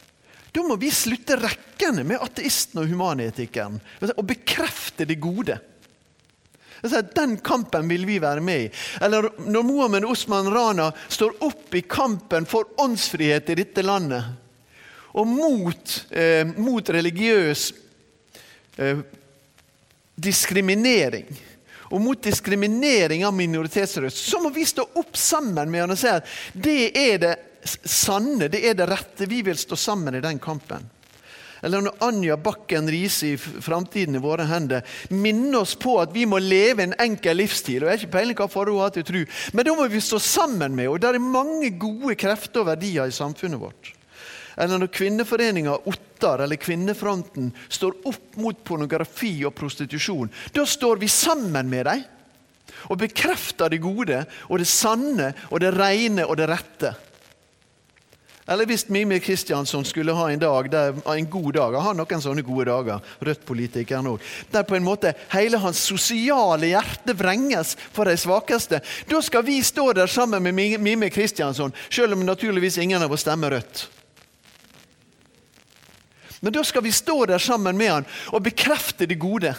da 0.57 0.63
må 0.65 0.79
vi 0.81 0.89
slutte 0.95 1.37
rekkene 1.37 2.07
med 2.09 2.23
ateisten 2.25 2.81
og 2.81 2.89
humanetikeren 2.89 3.77
og 4.07 4.23
bekrefte 4.25 5.05
det 5.05 5.19
gode. 5.21 5.59
Den 7.15 7.37
kampen 7.45 7.89
vil 7.89 8.07
vi 8.07 8.19
være 8.23 8.41
med 8.45 8.67
i. 8.67 8.71
Eller 9.01 9.31
når 9.47 9.67
Mohammed 9.67 10.05
Osman 10.05 10.51
Rana 10.53 10.91
står 11.09 11.39
opp 11.47 11.75
i 11.75 11.85
kampen 11.89 12.47
for 12.49 12.77
åndsfrihet 12.83 13.51
i 13.51 13.59
dette 13.63 13.85
landet, 13.87 14.25
og 15.17 15.27
mot, 15.27 15.93
eh, 16.11 16.45
mot 16.61 16.91
religiøs 16.93 17.71
eh, 18.77 18.99
diskriminering 20.17 21.31
og 21.87 22.01
mot 22.03 22.23
diskriminering 22.23 23.25
av 23.25 23.35
minoritetsrøst, 23.35 24.19
så 24.31 24.41
må 24.43 24.51
vi 24.53 24.67
stå 24.67 24.85
opp 24.99 25.17
sammen 25.17 25.71
med 25.71 25.85
han 25.85 25.95
og 25.95 26.01
si 26.01 26.11
at 26.11 26.27
det 26.53 26.91
er 26.99 27.21
det 27.23 27.35
sanne, 27.67 28.49
det 28.51 28.63
er 28.67 28.75
det 28.79 28.89
rette. 28.91 29.29
Vi 29.31 29.43
vil 29.47 29.59
stå 29.59 29.79
sammen 29.79 30.15
i 30.15 30.23
den 30.25 30.41
kampen. 30.43 30.85
Eller 31.67 31.83
når 31.83 31.99
Anja 32.07 32.37
Bakken 32.39 32.87
Riise 32.91 33.33
i 33.33 33.37
framtiden 33.37 34.15
i 34.15 34.23
våre 34.23 34.47
hender 34.47 34.87
minner 35.11 35.65
oss 35.65 35.75
på 35.75 35.97
at 35.99 36.13
vi 36.15 36.23
må 36.29 36.39
leve 36.39 36.85
en 36.85 36.95
enkel 37.03 37.41
livsstil. 37.43 37.83
og 37.83 37.91
Jeg 37.91 37.97
har 37.97 38.05
ikke 38.05 38.15
peiling 38.15 38.39
hva 38.39 38.47
for 38.53 38.71
hun 38.71 38.85
har 38.85 38.95
til 38.95 39.07
tro, 39.09 39.25
men 39.53 39.67
da 39.67 39.75
må 39.75 39.89
vi 39.91 40.03
stå 40.05 40.21
sammen 40.23 40.77
med 40.79 40.87
henne. 40.87 41.01
Det 41.03 41.11
er 41.11 41.23
mange 41.23 41.73
gode 41.75 42.15
krefter 42.21 42.63
og 42.63 42.71
verdier 42.71 43.11
i 43.11 43.15
samfunnet 43.17 43.59
vårt. 43.59 43.91
Eller 44.57 44.79
når 44.81 44.93
kvinneforeninga 44.95 45.75
Ottar 45.91 46.45
eller 46.47 46.57
Kvinnefronten 46.57 47.51
står 47.69 47.99
opp 48.09 48.39
mot 48.41 48.63
pornografi 48.65 49.35
og 49.45 49.53
prostitusjon. 49.59 50.31
Da 50.55 50.65
står 50.65 51.03
vi 51.03 51.11
sammen 51.13 51.69
med 51.69 51.91
dem 51.91 52.07
og 52.87 53.01
bekrefter 53.01 53.71
det 53.73 53.83
gode 53.83 54.23
og 54.49 54.61
det 54.63 54.69
sanne 54.71 55.33
og 55.51 55.61
det 55.63 55.75
rene 55.75 56.27
og 56.27 56.39
det 56.39 56.49
rette. 56.51 56.95
Eller 58.47 58.67
hvis 58.67 58.85
Mimir 58.89 59.19
Kristiansson 59.19 59.85
skulle 59.85 60.15
ha 60.15 60.29
en 60.31 60.39
dag, 60.39 60.69
der, 60.71 60.95
en 61.11 61.31
god 61.31 61.53
dag 61.57 61.75
Han 61.75 61.83
har 61.83 61.97
noen 61.99 62.23
sånne 62.23 62.45
gode 62.47 62.69
dager, 62.71 63.03
Rødt-politikeren 63.19 64.07
òg. 64.13 64.23
Der 64.55 64.63
på 64.63 64.77
en 64.79 64.87
måte 64.87 65.17
hele 65.33 65.59
hans 65.59 65.81
sosiale 65.83 66.71
hjerte 66.71 67.17
vrenges 67.19 67.75
for 67.91 68.07
de 68.07 68.15
svakeste. 68.15 68.81
Da 69.11 69.23
skal 69.23 69.43
vi 69.49 69.59
stå 69.67 69.91
der 69.99 70.07
sammen 70.07 70.47
med 70.47 70.79
Mimir 70.79 71.11
Kristiansson, 71.11 71.75
selv 71.91 72.15
om 72.15 72.23
naturligvis 72.27 72.79
ingen 72.79 73.03
av 73.03 73.13
oss 73.13 73.27
stemmer 73.27 73.51
Rødt. 73.51 73.89
Men 76.41 76.55
da 76.55 76.63
skal 76.63 76.85
vi 76.85 76.95
stå 76.95 77.25
der 77.27 77.43
sammen 77.43 77.79
med 77.79 77.91
han 77.91 78.11
og 78.31 78.45
bekrefte 78.47 79.09
det 79.11 79.19
gode. 79.19 79.57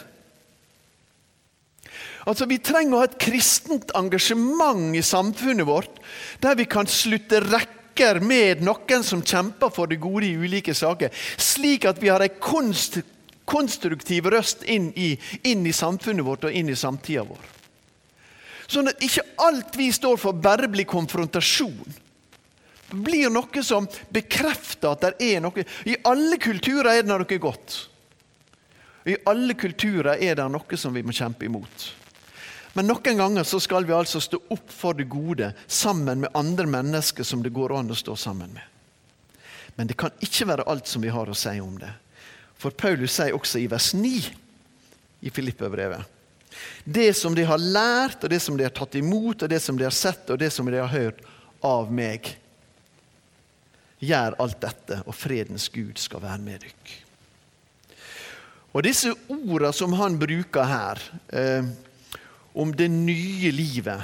Altså, 2.28 2.46
Vi 2.48 2.60
trenger 2.64 2.96
å 2.96 3.02
ha 3.02 3.08
et 3.10 3.20
kristent 3.20 3.92
engasjement 3.96 4.96
i 4.96 5.04
samfunnet 5.04 5.68
vårt, 5.68 6.00
der 6.40 6.56
vi 6.56 6.66
kan 6.70 6.88
slutte 6.88 7.44
rekke 7.44 7.77
snakker 7.98 8.20
med 8.20 8.62
noen 8.62 9.04
som 9.04 9.22
kjemper 9.22 9.70
for 9.74 9.88
det 9.88 9.98
gode 9.98 10.26
i 10.26 10.36
ulike 10.38 10.74
saker, 10.74 11.10
slik 11.38 11.86
at 11.86 11.98
vi 12.02 12.10
har 12.10 12.22
en 12.22 12.40
konst, 12.40 13.00
konstruktiv 13.46 14.26
røst 14.30 14.64
inn 14.64 14.92
i, 14.96 15.18
inn 15.44 15.66
i, 15.66 15.74
samfunnet 15.74 16.26
vårt 16.26 16.46
og 16.46 16.52
inn 16.52 16.70
i 16.70 16.76
samtida 16.76 17.24
vår. 17.24 17.42
Sånn 18.68 18.92
at 18.92 19.02
ikke 19.02 19.24
alt 19.40 19.76
vi 19.78 19.92
står 19.92 20.18
for, 20.18 20.34
bare 20.34 20.68
blir 20.68 20.86
konfrontasjon. 20.86 21.94
Det 22.88 23.02
blir 23.02 23.32
noe 23.32 23.64
som 23.64 23.88
bekrefter 24.14 24.94
at 24.94 25.02
det 25.02 25.34
er 25.34 25.42
noe 25.42 25.64
I 25.86 25.98
alle 26.08 26.38
kulturer 26.38 26.94
er 26.94 27.04
det 27.04 27.10
noe 27.10 27.40
godt. 27.40 27.88
I 29.08 29.18
alle 29.26 29.56
kulturer 29.56 30.20
er 30.22 30.36
det 30.36 30.52
noe 30.52 30.78
som 30.78 30.94
vi 30.94 31.04
må 31.04 31.16
kjempe 31.16 31.48
imot. 31.48 31.94
Men 32.78 32.86
noen 32.92 33.18
ganger 33.18 33.44
så 33.44 33.58
skal 33.58 33.88
vi 33.90 33.94
altså 33.98 34.20
stå 34.22 34.38
opp 34.54 34.70
for 34.70 34.94
det 34.94 35.08
gode 35.10 35.48
sammen 35.66 36.20
med 36.22 36.36
andre 36.38 36.68
mennesker 36.70 37.26
som 37.26 37.42
det 37.42 37.50
går 37.56 37.74
an 37.74 37.90
å 37.90 37.96
stå 37.98 38.14
sammen 38.22 38.52
med. 38.54 38.62
Men 39.74 39.90
det 39.90 39.98
kan 39.98 40.14
ikke 40.22 40.46
være 40.46 40.66
alt 40.70 40.86
som 40.86 41.02
vi 41.02 41.10
har 41.10 41.26
å 41.26 41.38
si 41.38 41.56
om 41.58 41.80
det. 41.82 41.90
For 42.62 42.70
Paulus 42.78 43.16
sier 43.18 43.34
også 43.34 43.64
i 43.64 43.66
vers 43.72 43.88
9 43.98 44.12
i 45.26 45.34
Filippebrevet 45.34 46.06
Det 46.86 47.10
som 47.18 47.34
de 47.34 47.48
har 47.50 47.58
lært, 47.58 48.22
og 48.22 48.30
det 48.30 48.40
som 48.46 48.58
de 48.58 48.66
har 48.66 48.74
tatt 48.78 49.00
imot, 49.02 49.42
og 49.42 49.50
det 49.50 49.60
som 49.62 49.78
de 49.78 49.86
har 49.86 49.98
sett, 49.98 50.30
og 50.30 50.38
det 50.38 50.52
som 50.54 50.70
de 50.70 50.78
har 50.78 50.94
hørt 50.94 51.26
av 51.66 51.90
meg. 51.90 52.30
Gjør 54.06 54.38
alt 54.42 54.62
dette, 54.62 55.02
og 55.06 55.18
fredens 55.18 55.66
Gud 55.74 55.98
skal 55.98 56.22
være 56.30 56.46
med 56.46 56.62
dere. 56.62 57.02
Og 58.78 58.86
Disse 58.86 59.18
ordene 59.34 59.74
som 59.74 59.98
han 59.98 60.18
bruker 60.22 60.70
her, 60.70 61.02
eh, 61.34 61.74
om 62.58 62.74
det 62.76 62.88
nye 62.90 63.52
livet. 63.52 64.02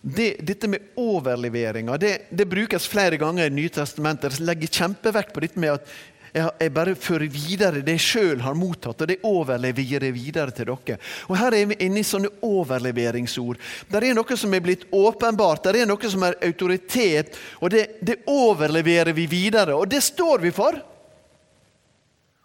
Det, 0.00 0.36
dette 0.40 0.68
med 0.70 0.94
overleveringa 0.96 1.98
det, 2.00 2.30
det, 2.30 2.46
brukes 2.48 2.86
flere 2.88 3.18
ganger 3.20 3.50
i 3.50 3.52
Nytestamentet. 3.52 4.38
Jeg 4.38 4.46
legger 4.48 4.78
kjempevekt 4.78 5.34
på 5.34 5.42
dette 5.44 5.60
med 5.60 5.74
at 5.74 5.90
jeg, 6.30 6.46
jeg 6.62 6.72
bare 6.72 6.94
fører 6.94 7.26
videre 7.34 7.82
det 7.82 7.96
jeg 7.98 8.04
sjøl 8.04 8.44
har 8.44 8.54
mottatt, 8.54 9.02
og 9.02 9.10
det 9.10 9.18
overleverer 9.26 10.06
jeg 10.06 10.14
videre 10.14 10.54
til 10.54 10.70
dere. 10.70 10.96
Og 11.26 11.36
Her 11.40 11.58
er 11.58 11.66
vi 11.72 11.80
inne 11.82 12.00
i 12.00 12.06
sånne 12.06 12.30
overleveringsord. 12.46 13.58
Der 13.90 14.06
er 14.06 14.16
noe 14.16 14.38
som 14.38 14.54
er 14.54 14.64
blitt 14.64 14.86
åpenbart, 14.94 15.66
der 15.66 15.82
er 15.82 15.90
noe 15.90 16.14
som 16.14 16.24
er 16.24 16.38
autoritet, 16.46 17.34
og 17.58 17.74
det, 17.74 17.84
det 18.00 18.20
overleverer 18.30 19.12
vi 19.16 19.26
videre. 19.28 19.74
Og 19.74 19.90
det 19.90 20.04
står 20.06 20.46
vi 20.46 20.54
for, 20.54 20.78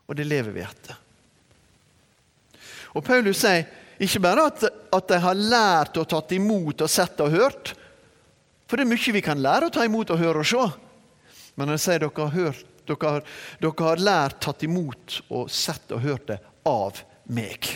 og 0.06 0.18
det 0.18 0.28
lever 0.28 0.58
vi 0.58 0.66
etter. 0.66 1.02
Og 2.96 3.04
Paulus 3.06 3.46
sier 3.46 3.85
ikke 4.02 4.22
bare 4.24 4.48
at, 4.50 4.64
at 4.68 5.12
de 5.12 5.20
har 5.24 5.38
lært 5.40 5.98
og 6.02 6.08
tatt 6.12 6.34
imot 6.36 6.84
og 6.84 6.92
sett 6.92 7.22
og 7.24 7.32
hørt. 7.32 7.74
For 8.66 8.78
det 8.78 8.86
er 8.86 8.92
mye 8.92 9.16
vi 9.16 9.24
kan 9.24 9.42
lære 9.42 9.70
å 9.70 9.74
ta 9.74 9.86
imot 9.86 10.12
og 10.12 10.20
høre 10.20 10.42
og 10.42 10.50
se. 10.50 10.66
Men 11.56 11.72
han 11.72 11.80
sier 11.80 12.02
dere 12.04 12.26
har, 12.26 12.34
hørt, 12.34 12.66
dere 12.90 13.12
har, 13.14 13.30
dere 13.62 13.88
har 13.88 14.04
lært, 14.04 14.40
tatt 14.44 14.66
imot 14.68 15.20
og 15.30 15.52
sett 15.54 15.94
og 15.96 16.04
hørt 16.04 16.28
det 16.34 16.40
av 16.68 17.00
meg. 17.32 17.70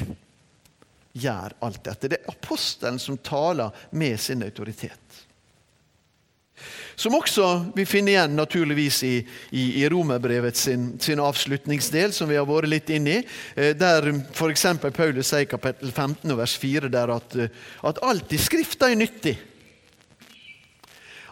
Gjør 1.19 1.55
alt 1.65 1.83
dette. 1.85 2.11
Det 2.11 2.19
er 2.19 2.33
apostelen 2.33 2.99
som 3.01 3.17
taler 3.23 3.85
med 3.95 4.19
sin 4.19 4.43
autoritet. 4.45 5.08
Som 6.99 7.15
også 7.15 7.45
vi 7.77 7.85
finner 7.87 8.11
igjen 8.11 8.33
naturligvis 8.35 8.97
i, 9.07 9.13
i, 9.55 9.65
i 9.79 9.85
Romerbrevet 9.89 10.57
sin, 10.59 10.89
sin, 10.99 11.21
avslutningsdel, 11.23 12.11
som 12.11 12.27
vi 12.27 12.35
har 12.35 12.47
vært 12.47 12.67
litt 12.67 12.89
inne 12.91 13.13
i. 13.13 13.21
Eh, 13.55 13.69
der 13.79 14.09
f.eks. 14.33 14.65
Paulus 14.83 15.29
sier 15.29 15.45
i 15.45 15.47
kapittel 15.47 15.93
15 15.93 16.35
vers 16.35 16.57
4 16.59 16.89
der 16.91 17.13
at, 17.15 17.37
eh, 17.39 17.53
at 17.87 18.01
alt 18.03 18.35
i 18.35 18.41
Skrifta 18.41 18.89
er 18.91 18.99
nyttig. 18.99 19.37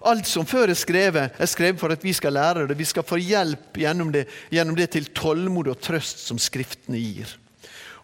Alt 0.08 0.30
som 0.30 0.48
før 0.48 0.72
er 0.72 0.80
skrevet, 0.80 1.36
er 1.36 1.52
skrevet 1.52 1.82
for 1.82 1.92
at 1.92 2.06
vi 2.06 2.14
skal 2.16 2.38
lære 2.38 2.70
det. 2.70 2.80
Vi 2.80 2.88
skal 2.88 3.04
få 3.04 3.20
hjelp 3.20 3.82
gjennom 3.84 4.14
det, 4.16 4.24
gjennom 4.54 4.78
det 4.78 4.94
til 4.96 5.12
tålmod 5.12 5.68
og 5.74 5.84
trøst 5.84 6.24
som 6.30 6.40
Skriftene 6.40 7.02
gir. 7.02 7.36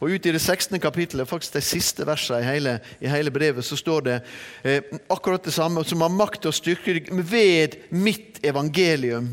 Og 0.04 0.12
Ut 0.12 0.26
i 0.28 0.34
det 0.36 0.42
16. 0.42 0.76
kapittelet, 0.84 1.30
faktisk 1.30 1.56
de 1.56 1.62
siste 1.64 2.04
versene 2.04 2.42
i 2.42 2.48
hele, 2.50 2.74
i 3.00 3.08
hele 3.08 3.32
brevet, 3.32 3.64
så 3.64 3.78
står 3.80 4.02
det 4.04 4.18
eh, 4.68 4.90
akkurat 5.08 5.46
det 5.46 5.54
samme. 5.56 5.86
Som 5.88 6.04
har 6.04 6.12
makt 6.12 6.50
og 6.50 6.56
styrke 6.58 6.98
ved 7.24 7.78
mitt 7.96 8.42
evangelium. 8.44 9.30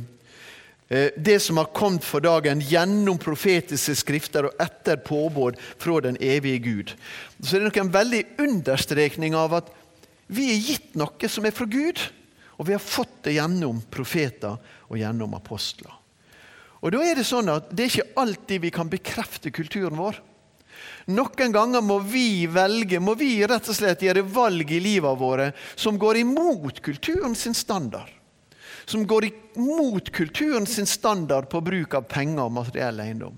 Eh, 0.86 1.10
det 1.18 1.40
som 1.42 1.58
har 1.58 1.72
kommet 1.74 2.06
for 2.06 2.22
dagen 2.22 2.62
gjennom 2.62 3.18
profetiske 3.18 3.96
skrifter 3.98 4.46
og 4.46 4.62
etter 4.62 5.02
påbud 5.02 5.58
fra 5.58 5.98
den 6.06 6.20
evige 6.22 6.62
Gud. 6.62 6.94
Så 7.42 7.56
det 7.56 7.64
er 7.64 7.68
nok 7.72 7.82
en 7.82 7.92
veldig 7.98 8.24
understrekning 8.46 9.34
av 9.34 9.58
at 9.58 9.74
vi 10.30 10.52
er 10.54 10.64
gitt 10.70 10.94
noe 10.94 11.34
som 11.34 11.50
er 11.50 11.56
fra 11.56 11.66
Gud. 11.66 11.98
Og 12.62 12.68
vi 12.70 12.78
har 12.78 12.82
fått 12.84 13.24
det 13.26 13.40
gjennom 13.40 13.82
profeter 13.90 14.54
og 14.86 14.98
gjennom 15.02 15.34
apostler. 15.34 15.98
Og 16.80 16.94
da 16.94 17.02
er 17.02 17.18
Det 17.18 17.26
sånn 17.26 17.50
at 17.50 17.74
det 17.74 17.82
er 17.82 17.90
ikke 17.90 18.20
alltid 18.22 18.60
vi 18.62 18.70
kan 18.70 18.88
bekrefte 18.88 19.50
kulturen 19.50 19.98
vår. 19.98 20.29
Noen 21.06 21.52
ganger 21.52 21.80
må 21.80 21.98
vi 22.04 22.46
velge, 22.50 23.00
må 23.00 23.14
vi 23.18 23.38
rett 23.48 23.68
og 23.68 23.76
slett 23.76 24.02
gjøre 24.04 24.24
valg 24.26 24.70
i 24.72 24.80
livet 24.82 25.18
våre 25.18 25.50
som 25.74 25.98
går 25.98 26.20
imot 26.22 26.80
kulturen 26.84 27.34
sin 27.34 27.54
standard. 27.54 28.10
Som 28.84 29.06
går 29.06 29.28
imot 29.30 30.10
kulturen 30.12 30.66
sin 30.66 30.86
standard 30.86 31.48
på 31.50 31.60
bruk 31.60 31.94
av 31.94 32.08
penger 32.10 32.48
og 32.48 32.56
materiell 32.58 33.00
eiendom. 33.00 33.36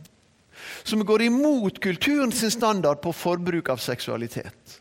Som 0.83 1.05
går 1.05 1.23
imot 1.23 1.81
kulturen 1.81 2.33
sin 2.33 2.51
standard 2.51 3.03
på 3.03 3.13
forbruk 3.13 3.69
av 3.69 3.83
seksualitet. 3.83 4.79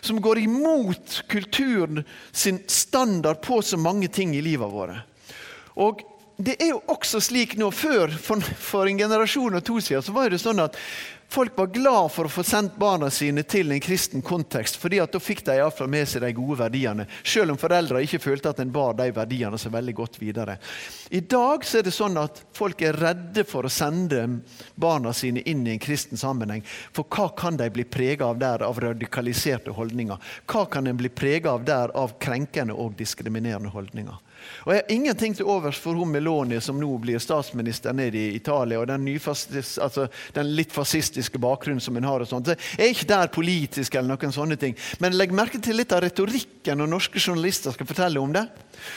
Som 0.00 0.20
går 0.20 0.38
imot 0.38 1.22
kulturen 1.28 2.04
sin 2.32 2.62
standard 2.66 3.42
på 3.42 3.62
så 3.62 3.76
mange 3.76 4.08
ting 4.08 4.36
i 4.36 4.42
livet 4.42 4.70
våre. 4.70 5.00
Og 5.78 6.02
det 6.38 6.54
er 6.62 6.70
jo 6.70 6.82
også 6.86 7.20
slik 7.22 7.56
nå, 7.58 7.70
Før, 7.74 8.12
for, 8.22 8.42
for 8.42 8.86
en 8.86 8.98
generasjon 8.98 9.58
og 9.58 9.64
to 9.66 9.80
siden, 9.82 10.04
så 10.06 10.14
var 10.14 10.30
det 10.30 10.38
sånn 10.42 10.62
at 10.62 10.78
Folk 11.30 11.58
var 11.58 11.66
glad 11.66 12.12
for 12.12 12.24
å 12.24 12.32
få 12.32 12.40
sendt 12.42 12.78
barna 12.80 13.10
sine 13.12 13.42
til 13.44 13.68
en 13.72 13.82
kristen 13.84 14.22
kontekst, 14.24 14.78
fordi 14.80 14.96
at 15.02 15.12
da 15.12 15.20
fikk 15.20 15.42
de 15.44 15.58
iallfall 15.58 15.90
med 15.92 16.08
seg 16.08 16.22
de 16.24 16.30
gode 16.32 16.56
verdiene, 16.62 17.04
selv 17.20 17.52
om 17.52 17.58
foreldre 17.60 18.00
ikke 18.00 18.22
følte 18.22 18.48
at 18.48 18.62
en 18.64 18.72
bar 18.72 18.96
de 18.96 19.10
verdiene 19.12 19.60
så 19.60 19.68
veldig 19.74 19.94
godt 19.98 20.16
videre. 20.22 20.56
I 21.12 21.20
dag 21.20 21.66
så 21.68 21.82
er 21.82 21.84
det 21.84 21.92
sånn 21.92 22.16
at 22.16 22.40
folk 22.56 22.80
er 22.80 22.96
redde 22.96 23.44
for 23.44 23.68
å 23.68 23.72
sende 23.72 24.22
barna 24.80 25.12
sine 25.12 25.44
inn 25.44 25.66
i 25.66 25.74
en 25.74 25.84
kristen 25.84 26.16
sammenheng. 26.16 26.64
For 26.96 27.04
hva 27.12 27.28
kan 27.36 27.60
de 27.60 27.68
bli 27.76 27.84
prega 27.84 28.30
av 28.32 28.40
der 28.40 28.64
av 28.64 28.80
radikaliserte 28.80 29.76
holdninger? 29.76 30.16
Hva 30.48 30.64
kan 30.72 30.88
en 30.88 30.96
bli 30.96 31.12
prega 31.12 31.52
av 31.52 31.68
der 31.68 31.92
av 31.92 32.16
krenkende 32.24 32.72
og 32.72 32.96
diskriminerende 32.96 33.74
holdninger? 33.76 34.16
Og 34.66 34.72
Jeg 34.74 34.82
har 34.82 34.94
ingenting 34.94 35.36
til 35.36 35.48
overs 35.48 35.78
for 35.80 35.98
hun 35.98 36.10
Meloni 36.12 36.60
som 36.64 36.78
nå 36.80 36.90
blir 37.02 37.20
statsminister 37.22 37.96
nede 37.96 38.18
i 38.18 38.36
Italia, 38.36 38.80
og 38.80 38.88
den, 38.90 39.06
altså, 39.08 40.08
den 40.34 40.54
litt 40.56 40.72
fascistiske 40.74 41.38
bakgrunnen 41.38 41.80
som 41.80 41.94
hun 41.94 42.04
har. 42.04 42.20
og 42.20 42.28
sånt. 42.28 42.48
Jeg 42.48 42.84
er 42.84 42.94
ikke 42.94 43.10
der 43.12 43.32
politisk, 43.32 43.94
eller 43.94 44.14
noen 44.14 44.34
sånne 44.34 44.56
ting, 44.60 44.76
men 45.00 45.16
legg 45.16 45.32
merke 45.32 45.60
til 45.62 45.78
litt 45.78 45.92
av 45.92 46.02
retorikken 46.04 46.78
når 46.78 46.90
norske 46.90 47.20
journalister 47.20 47.74
skal 47.74 47.88
fortelle 47.88 48.20
om 48.20 48.32
det. 48.32 48.46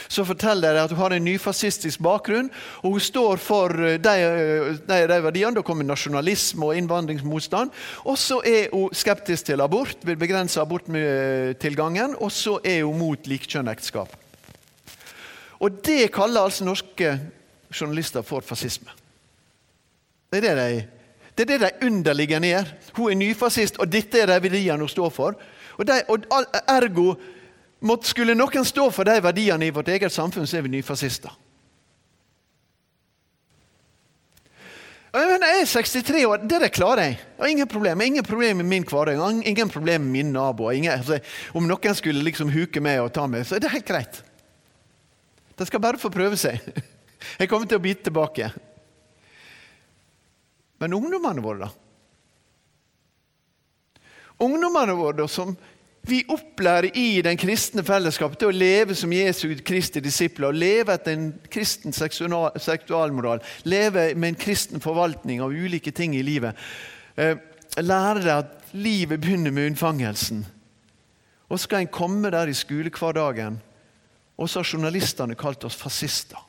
Så 0.07 0.25
forteller 0.25 0.75
de 0.75 0.83
at 0.83 0.91
hun 0.93 0.99
har 0.99 1.15
en 1.15 1.25
nyfascistisk 1.25 2.01
bakgrunn, 2.03 2.49
og 2.83 2.97
hun 2.97 3.03
står 3.03 3.41
for 3.41 3.73
eh, 3.81 3.97
de, 4.01 4.15
eh, 4.21 4.71
de, 4.77 4.99
de 5.09 5.19
verdiene. 5.25 5.55
Da 5.57 5.65
kommer 5.65 5.87
nasjonalisme 5.87 6.69
og 6.69 6.77
innvandringsmotstand. 6.77 7.73
Og 8.05 8.19
så 8.19 8.41
er 8.45 8.69
hun 8.73 8.93
skeptisk 8.95 9.49
til 9.49 9.63
abort, 9.63 10.05
vil 10.05 10.19
begrense 10.19 10.61
aborttilgangen, 10.61 12.17
og 12.19 12.31
så 12.33 12.59
er 12.63 12.83
hun 12.85 12.99
mot 13.01 13.31
likkjønnekteskap. 13.31 14.17
Og 15.61 15.77
det 15.85 16.09
kaller 16.13 16.47
altså 16.47 16.65
norske 16.65 17.13
journalister 17.71 18.25
for 18.25 18.41
fascisme. 18.45 18.89
Det 20.31 20.41
er 20.41 20.55
det 20.55 20.55
de, 20.57 20.81
det 21.37 21.45
er 21.45 21.51
det 21.51 21.59
de 21.61 21.87
underliggende 21.87 22.49
gjør. 22.49 22.71
Hun 22.97 23.11
er 23.11 23.19
nyfascist, 23.19 23.77
og 23.77 23.91
dette 23.91 24.19
er 24.19 24.31
de 24.31 24.39
verdiene 24.43 24.79
hun 24.81 24.89
står 24.89 25.13
for. 25.13 25.37
Og, 25.77 25.87
de, 25.87 26.01
og 26.09 26.25
Ergo 26.67 27.13
måtte, 27.81 28.09
skulle 28.09 28.35
noen 28.35 28.65
stå 28.65 28.89
for 28.93 29.07
de 29.07 29.21
verdiene 29.23 29.67
i 29.67 29.73
vårt 29.73 29.91
eget 29.93 30.13
samfunn, 30.13 30.47
så 30.47 30.57
er 30.57 30.65
vi 30.65 30.75
nyfascister. 30.77 31.37
Jeg 35.11 35.39
er 35.43 35.65
63 35.67 36.23
år, 36.23 36.43
det 36.47 36.71
klarer 36.71 37.03
jeg. 37.03 37.17
jeg 37.37 37.51
ingen 37.51 37.67
problem. 37.67 38.01
Ingen 38.01 38.23
problem 38.23 38.57
med 38.57 38.65
min 38.65 38.85
hverdag, 38.87 39.19
ingen 39.45 39.69
problem 39.69 40.01
med 40.01 40.11
mine 40.11 40.31
naboer. 40.31 40.71
Ingen, 40.71 40.91
altså, 40.91 41.19
om 41.53 41.67
noen 41.67 41.95
skulle 41.95 42.23
liksom 42.23 42.49
huke 42.49 42.79
meg 42.79 43.01
og 43.03 43.11
ta 43.13 43.27
meg, 43.27 43.43
så 43.45 43.57
er 43.57 43.65
det 43.65 43.73
helt 43.73 43.87
greit. 43.87 44.21
De 45.61 45.65
skal 45.69 45.83
bare 45.83 46.01
få 46.01 46.09
prøve 46.09 46.37
seg. 46.41 46.57
Jeg 47.37 47.49
kommer 47.49 47.69
til 47.69 47.77
å 47.77 47.83
bite 47.83 48.07
tilbake. 48.07 48.47
Men 50.81 50.95
ungdommene 50.97 51.43
våre, 51.45 51.67
da? 51.67 51.69
Ungdommene 54.41 54.95
våre 54.97 55.27
som 55.29 55.53
vi 56.09 56.23
opplærer 56.33 56.97
i 56.97 57.21
den 57.21 57.37
kristne 57.37 57.83
fellesskapet 57.85 58.41
til 58.41 58.49
å 58.49 58.57
leve 58.57 58.95
som 58.97 59.13
Jesu 59.13 59.51
Kristi 59.61 60.01
disipler, 60.01 60.49
leve 60.57 60.95
etter 60.97 61.13
en 61.13 61.27
kristen 61.53 61.93
seksualmoral, 61.93 63.43
leve 63.69 64.07
med 64.15 64.31
en 64.31 64.41
kristen 64.41 64.81
forvaltning 64.81 65.43
av 65.45 65.53
ulike 65.53 65.93
ting 65.93 66.17
i 66.17 66.25
livet. 66.25 66.57
Eh, 67.21 67.37
lære 67.77 68.23
deg 68.23 68.33
at 68.33 68.73
livet 68.73 69.21
begynner 69.21 69.53
med 69.53 69.75
unnfangelsen. 69.75 70.41
Og 71.53 71.61
skal 71.61 71.83
en 71.83 71.93
komme 71.93 72.33
der 72.33 72.49
i 72.49 72.57
skolehverdagen, 72.57 73.61
og 74.41 74.49
så 74.49 74.61
har 74.61 74.71
journalistene 74.73 75.37
kalt 75.37 75.63
oss 75.67 75.77
fascister. 75.77 76.39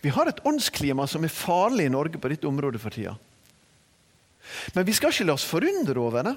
Vi 0.00 0.12
har 0.14 0.28
et 0.30 0.42
åndsklima 0.46 1.06
som 1.10 1.24
er 1.26 1.32
farlig 1.32 1.88
i 1.88 1.92
Norge 1.92 2.20
på 2.22 2.30
dette 2.30 2.46
området 2.46 2.78
for 2.78 2.94
tida. 2.94 3.16
Men 4.76 4.86
vi 4.86 4.94
skal 4.94 5.10
ikke 5.10 5.26
la 5.26 5.34
oss 5.34 5.46
forundre 5.48 5.98
over 5.98 6.28
det. 6.28 6.34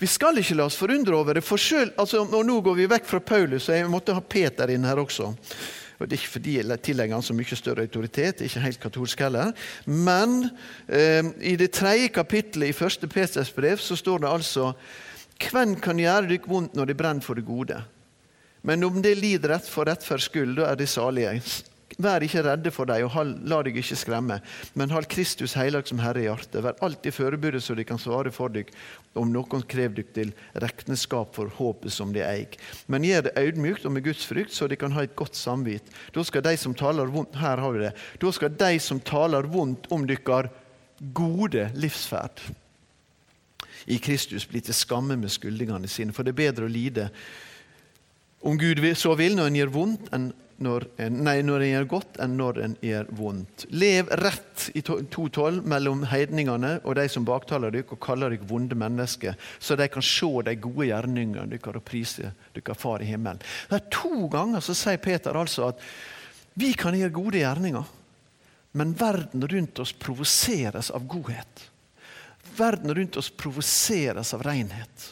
Vi 0.00 0.08
skal 0.08 0.40
ikke 0.40 0.56
la 0.58 0.66
oss 0.66 0.78
forundre 0.80 1.14
over 1.14 1.36
det. 1.36 1.44
For 1.46 1.60
selv, 1.60 1.92
altså, 2.00 2.24
og 2.24 2.46
Nå 2.48 2.56
går 2.64 2.78
vi 2.78 2.88
vekk 2.90 3.06
fra 3.06 3.20
Paulus, 3.20 3.68
og 3.68 3.76
jeg 3.76 3.92
måtte 3.92 4.16
ha 4.16 4.24
Peter 4.24 4.72
inn 4.72 4.88
her 4.88 4.98
også. 4.98 5.28
Og 6.00 6.08
Det 6.08 6.16
er 6.16 6.22
ikke 6.22 6.32
fordi 6.32 6.56
jeg 6.56 6.80
tillegger 6.80 7.18
han 7.18 7.24
så 7.24 7.36
mye 7.36 7.60
større 7.60 7.84
autoritet, 7.84 8.40
ikke 8.40 8.64
helt 8.64 8.80
katolsk 8.80 9.20
heller. 9.20 9.52
Men 9.84 10.48
eh, 10.88 11.28
i 11.52 11.54
det 11.60 11.74
tredje 11.76 12.08
kapittelet 12.16 12.72
i 12.72 12.76
første 12.76 13.06
Peters 13.06 13.52
brev 13.52 13.78
så 13.78 13.98
står 14.00 14.24
det 14.24 14.32
altså 14.32 14.72
Hvem 15.40 15.76
kan 15.80 16.00
gjøre 16.00 16.28
dere 16.28 16.48
vondt 16.48 16.74
når 16.76 16.88
de 16.88 16.96
brenner 16.96 17.24
for 17.24 17.36
det 17.36 17.44
gode? 17.44 17.78
Men 18.62 18.84
om 18.84 19.02
det 19.02 19.16
lider 19.18 19.54
rett 19.54 19.68
for 19.68 19.88
rettferds 19.88 20.28
skyld, 20.28 20.58
da 20.58 20.70
er 20.70 20.78
de 20.80 20.86
salige. 20.88 21.40
Vær 22.00 22.22
ikke 22.22 22.42
redde 22.46 22.70
for 22.72 22.88
dem, 22.88 23.04
og 23.08 23.32
la 23.50 23.58
deg 23.66 23.76
ikke 23.80 23.98
skremme, 23.98 24.36
men 24.78 24.92
hold 24.94 25.08
Kristus 25.10 25.56
heilag 25.58 25.88
som 25.88 25.98
Herre 26.00 26.22
i 26.22 26.28
hjertet. 26.28 26.60
Vær 26.64 26.78
alltid 26.86 27.16
forberedt 27.16 27.64
så 27.64 27.74
de 27.76 27.84
kan 27.84 27.98
svare 28.00 28.30
for 28.32 28.52
deg 28.52 28.70
om 29.18 29.32
noen 29.32 29.64
krever 29.68 29.98
deg 29.98 30.12
til 30.14 30.30
regnskap 30.62 31.34
for 31.36 31.50
håpet 31.58 31.92
som 31.92 32.14
de 32.14 32.22
eier. 32.24 32.54
Men 32.86 33.04
gjør 33.04 33.26
det 33.26 33.34
audmjukt 33.42 33.88
og 33.88 33.96
med 33.96 34.06
Guds 34.06 34.22
frykt, 34.28 34.54
så 34.54 34.70
de 34.70 34.78
kan 34.80 34.94
ha 34.96 35.04
et 35.04 35.16
godt 35.18 35.36
samvitt. 35.36 35.90
Da 36.14 36.24
skal 36.24 36.46
de 36.46 36.54
som 36.60 36.76
taler 36.78 37.10
vondt 37.10 37.36
her 37.42 37.60
har 37.60 37.74
vi 37.74 37.84
det, 37.88 37.92
da 38.22 38.32
skal 38.36 38.54
de 38.54 38.72
som 38.80 39.02
taler 39.02 39.50
vondt 39.50 39.90
om 39.92 40.06
dere, 40.08 40.46
gode 41.16 41.70
livsferd 41.80 42.42
i 43.88 43.96
Kristus 44.04 44.44
bli 44.44 44.60
til 44.60 44.76
skamme 44.76 45.16
med 45.16 45.32
skyldningene 45.32 45.88
sine. 45.88 46.12
For 46.12 46.26
det 46.26 46.34
er 46.34 46.42
bedre 46.42 46.66
å 46.68 46.72
lide 46.72 47.08
om 48.40 48.58
Gud 48.58 48.80
så 48.96 49.14
vil 49.18 49.36
når 49.36 49.50
en 49.50 49.58
gjør 49.60 49.74
vondt, 49.74 50.12
enn 50.16 50.30
når 50.60 50.84
en, 51.00 51.14
nei, 51.24 51.38
når 51.44 51.62
en 51.64 51.70
gjør 51.70 51.86
godt, 51.88 52.18
enn 52.20 52.34
når 52.36 52.58
en 52.60 52.74
gjør 52.84 53.06
vondt. 53.16 53.64
Lev 53.72 54.10
rett 54.20 54.66
i 54.76 54.82
2.12 54.84 55.62
mellom 55.64 56.02
heidningene 56.10 56.74
og 56.84 56.98
de 56.98 57.06
som 57.08 57.24
baktaler 57.24 57.72
dere 57.72 57.88
og 57.96 58.00
kaller 58.04 58.34
dere 58.34 58.48
vonde 58.48 58.76
mennesker, 58.76 59.38
så 59.58 59.76
de 59.80 59.88
kan 59.92 60.04
se 60.04 60.28
de 60.44 60.54
gode 60.60 60.90
gjerningene 60.90 61.48
dere 61.48 61.80
og 61.80 61.86
prise 61.86 62.34
dere 62.52 62.76
Far 62.76 63.00
i 63.00 63.08
himmelen. 63.08 63.40
Det 63.70 63.78
er 63.78 63.88
To 63.96 64.28
ganger 64.32 64.64
så 64.64 64.76
sier 64.76 65.00
Peter 65.00 65.36
altså 65.40 65.70
at 65.70 65.80
vi 66.60 66.74
kan 66.76 66.96
gjøre 66.98 67.16
gode 67.16 67.40
gjerninger, 67.40 67.96
men 68.76 68.92
verden 69.00 69.46
rundt 69.48 69.80
oss 69.80 69.94
provoseres 69.96 70.92
av 70.92 71.08
godhet. 71.08 71.64
Verden 72.58 72.92
rundt 72.94 73.16
oss 73.16 73.30
provoseres 73.32 74.34
av 74.36 74.44
renhet. 74.44 75.08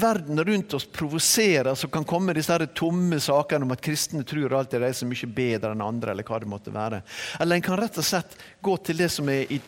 Verden 0.00 0.44
rundt 0.44 0.74
oss 0.74 0.86
provoserer, 0.86 1.74
så 1.74 1.88
kan 1.88 2.06
komme 2.08 2.34
disse 2.36 2.54
her 2.54 2.66
tomme 2.76 3.20
sakene 3.20 3.66
om 3.66 3.74
at 3.74 3.82
kristne 3.84 4.24
tror 4.26 4.54
alltid 4.58 4.82
de 4.82 4.90
er 4.90 4.96
så 4.96 5.08
mye 5.08 5.30
bedre 5.34 5.72
enn 5.74 5.84
andre. 5.84 6.14
Eller 6.14 6.26
hva 6.26 6.40
det 6.42 6.50
måtte 6.50 6.74
være. 6.74 7.02
Eller 7.40 7.58
en 7.58 7.66
kan 7.66 7.80
rett 7.80 7.98
og 7.98 8.06
slett 8.06 8.36
gå 8.62 8.76
til 8.86 9.02
det 9.02 9.10
som 9.12 9.28
er 9.32 9.50
i 9.52 9.60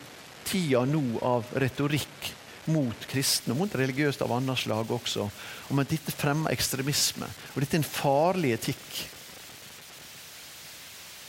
tida 0.47 0.85
nå 0.89 1.03
av 1.25 1.51
retorikk 1.61 2.31
mot 2.71 3.07
kristne, 3.09 3.55
mot 3.57 3.73
religiøst 3.75 4.21
av 4.21 4.33
annet 4.35 4.59
slag 4.61 4.91
også, 4.93 5.27
om 5.73 5.81
at 5.81 5.89
dette 5.89 6.13
fremmer 6.13 6.53
ekstremisme. 6.53 7.27
Og 7.53 7.63
dette 7.63 7.77
er 7.77 7.81
en 7.81 7.87
farlig 7.87 8.53
etikk. 8.57 8.89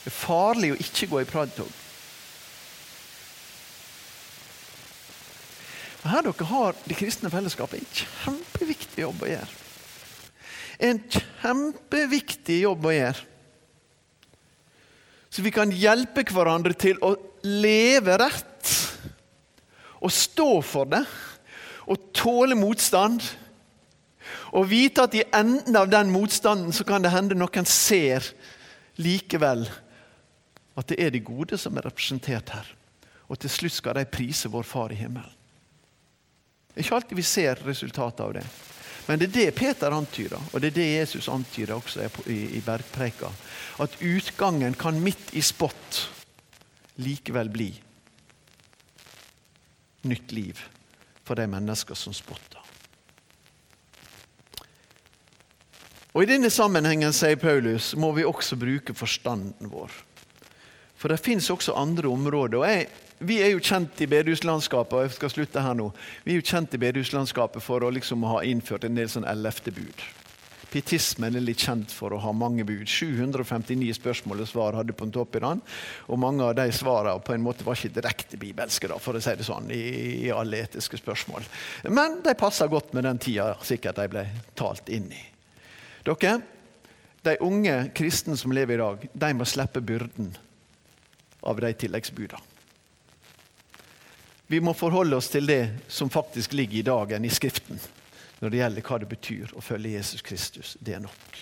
Det 0.03 0.11
er 0.11 0.18
farlig 0.18 0.74
å 0.74 0.82
ikke 0.82 1.09
gå 1.12 1.22
i 1.22 1.28
pradtog. 1.28 1.82
Her 6.03 6.24
dere 6.26 6.46
har 6.50 6.78
det 6.82 6.96
kristne 6.98 7.30
fellesskapet 7.30 7.78
en 7.78 7.92
kjempeviktig 7.94 9.05
jobb 9.05 9.22
å 9.22 9.28
gjøre. 9.30 9.59
En 10.82 10.98
kjempeviktig 11.14 12.62
jobb 12.64 12.88
å 12.88 12.94
gjøre. 12.96 13.28
Så 15.32 15.44
vi 15.44 15.53
kan 15.55 15.70
hjelpe 15.72 16.24
hverandre 16.28 16.74
til 16.76 16.98
å 17.00 17.14
leve 17.46 18.18
rett 18.20 18.72
og 20.03 20.12
stå 20.12 20.48
for 20.66 20.90
det 20.90 21.05
og 21.86 22.11
tåle 22.16 22.59
motstand. 22.59 23.22
Og 24.53 24.68
vite 24.68 25.07
at 25.07 25.14
i 25.16 25.24
enden 25.32 25.78
av 25.78 25.88
den 25.90 26.11
motstanden 26.12 26.74
så 26.74 26.84
kan 26.84 27.05
det 27.05 27.14
hende 27.14 27.38
noen 27.38 27.68
ser 27.68 28.26
likevel 29.00 29.64
at 30.76 30.88
det 30.90 30.98
er 31.00 31.14
de 31.14 31.22
gode 31.24 31.57
som 31.61 31.78
er 31.78 31.86
representert 31.88 32.53
her. 32.53 32.66
Og 33.30 33.38
til 33.40 33.53
slutt 33.53 33.78
skal 33.78 33.96
de 33.96 34.09
prise 34.09 34.50
vår 34.53 34.66
Far 34.68 34.92
i 34.92 34.98
himmelen. 34.98 35.32
Ikke 36.77 36.95
alltid 36.97 37.18
vi 37.18 37.25
ser 37.27 37.61
resultatet 37.66 38.20
av 38.25 38.33
det. 38.39 38.45
Men 39.07 39.18
det 39.18 39.29
er 39.29 39.35
det 39.35 39.55
Peter 39.59 39.93
antyder, 39.93 40.41
og 40.53 40.62
det 40.62 40.70
er 40.70 40.77
det 40.79 40.89
Jesus 40.89 41.29
antyder 41.29 41.75
også 41.75 42.07
i, 42.31 42.39
i 42.59 42.61
bergpreika. 42.64 43.33
At 43.83 43.99
utgangen 43.99 44.77
kan 44.79 45.01
midt 45.03 45.35
i 45.35 45.43
spott 45.43 46.05
likevel 47.03 47.51
bli 47.51 47.70
nytt 50.07 50.33
liv 50.33 50.61
for 51.27 51.39
de 51.39 51.47
mennesker 51.51 51.99
som 51.99 52.14
spotter. 52.14 52.61
Og 56.12 56.25
I 56.25 56.29
denne 56.29 56.51
sammenhengen 56.53 57.14
sier 57.16 57.39
Paulus, 57.41 57.95
må 57.97 58.12
vi 58.12 58.27
også 58.29 58.59
bruke 58.61 58.95
forstanden 58.95 59.70
vår. 59.73 59.93
For 61.01 61.11
det 61.11 61.23
fins 61.25 61.49
også 61.51 61.75
andre 61.75 62.11
områder. 62.12 62.59
og 62.59 62.68
jeg 62.68 62.91
vi 63.23 63.39
er 63.43 63.53
jo 63.53 63.62
kjent 63.62 64.01
i 64.03 64.09
bedehuslandskapet 64.11 64.97
og 64.99 65.07
jeg 65.07 65.14
skal 65.16 65.33
slutte 65.33 65.62
her 65.62 65.77
nå, 65.79 65.91
vi 66.25 66.35
er 66.35 66.41
jo 66.41 66.49
kjent 66.53 66.75
i 66.75 66.83
bedehuslandskapet 66.83 67.64
for 67.64 67.85
å 67.85 67.93
liksom 67.95 68.27
ha 68.31 68.43
innført 68.47 68.89
en 68.89 68.99
del 68.99 69.11
sånn 69.12 69.29
ellevte 69.29 69.75
bud. 69.75 70.05
Pietismen 70.73 71.37
er 71.37 71.45
litt 71.45 71.61
kjent 71.61 71.93
for 71.93 72.14
å 72.16 72.20
ha 72.23 72.31
mange 72.33 72.64
bud. 72.64 72.87
759 72.89 73.93
spørsmål 73.99 74.41
og 74.41 74.49
svar 74.49 74.79
hadde 74.79 74.95
på 74.97 75.05
en 75.05 75.12
topp 75.12 75.37
i 75.37 75.43
den. 75.45 75.61
Og 76.09 76.20
mange 76.20 76.47
av 76.47 76.55
de 76.57 76.64
svarene 76.73 77.20
på 77.20 77.35
en 77.35 77.45
måte 77.45 77.66
var 77.66 77.77
ikke 77.77 77.93
direkte 77.99 78.41
bibelske, 78.41 78.89
da, 78.89 78.97
for 79.03 79.18
å 79.18 79.20
si 79.20 79.35
det 79.37 79.45
sånn, 79.45 79.68
i, 79.75 79.83
i 80.25 80.31
alle 80.33 80.62
etiske 80.64 80.97
spørsmål. 81.03 81.45
Men 81.93 82.23
de 82.25 82.33
passer 82.41 82.73
godt 82.73 82.95
med 82.97 83.05
den 83.05 83.20
tida 83.20 83.51
sikkert 83.68 84.01
de 84.01 84.09
ble 84.14 84.25
talt 84.57 84.89
inn 84.93 85.11
i. 85.12 85.20
Dere, 86.09 86.39
de 87.23 87.37
unge 87.45 87.77
kristne 87.95 88.39
som 88.41 88.57
lever 88.57 88.79
i 88.79 88.83
dag, 88.83 89.05
de 89.12 89.31
må 89.37 89.47
slippe 89.47 89.85
byrden 89.85 90.33
av 91.53 91.61
de 91.61 91.75
tilleggsbudene. 91.85 92.51
Vi 94.53 94.61
må 94.61 94.74
forholde 94.76 95.16
oss 95.16 95.30
til 95.32 95.46
det 95.48 95.62
som 95.88 96.11
faktisk 96.12 96.53
ligger 96.53 96.76
i 96.76 96.84
dagen 96.84 97.24
i 97.24 97.30
Skriften 97.32 97.78
når 98.42 98.50
det 98.53 98.59
gjelder 98.59 98.84
hva 98.84 98.98
det 99.00 99.09
betyr 99.09 99.55
å 99.57 99.62
følge 99.64 99.94
Jesus 99.94 100.20
Kristus. 100.26 100.74
Det 100.76 100.92
er 100.92 101.00
nok. 101.00 101.38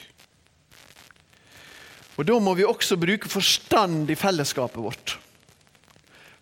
Og 2.14 2.28
Da 2.28 2.38
må 2.38 2.54
vi 2.54 2.68
også 2.68 3.00
bruke 3.00 3.32
forstand 3.32 4.14
i 4.14 4.18
fellesskapet 4.20 4.78
vårt 4.78 5.16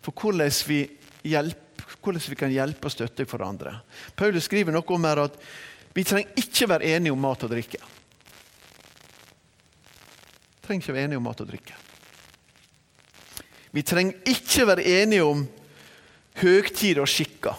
for 0.05 0.13
hvordan 0.13 0.53
vi, 0.69 0.83
hjelper, 1.25 1.97
hvordan 2.03 2.29
vi 2.35 2.37
kan 2.37 2.53
hjelpe 2.53 2.85
og 2.85 2.93
støtte 2.93 3.25
hverandre. 3.25 3.79
Paulus 4.13 4.45
skriver 4.45 4.75
noe 4.75 4.93
om 4.93 5.09
her 5.09 5.25
at 5.25 5.41
vi 5.97 6.05
trenger 6.05 6.37
ikke 6.37 6.69
være 6.69 6.93
enige 6.93 7.17
om 7.17 7.25
mat 7.25 7.49
og 7.49 7.55
drikke. 7.57 7.81
Vi 10.53 10.67
trenger 10.69 10.85
ikke 10.85 10.93
være 10.93 11.09
enige 11.09 11.17
om 11.17 11.31
mat 11.33 11.41
og 11.41 11.49
drikke. 11.49 11.85
Vi 13.73 13.81
trenger 13.81 14.35
ikke 14.37 14.69
være 14.69 14.91
enige 15.01 15.25
om 15.25 15.49
høgtider 16.37 17.01
og 17.03 17.09
skikker. 17.09 17.57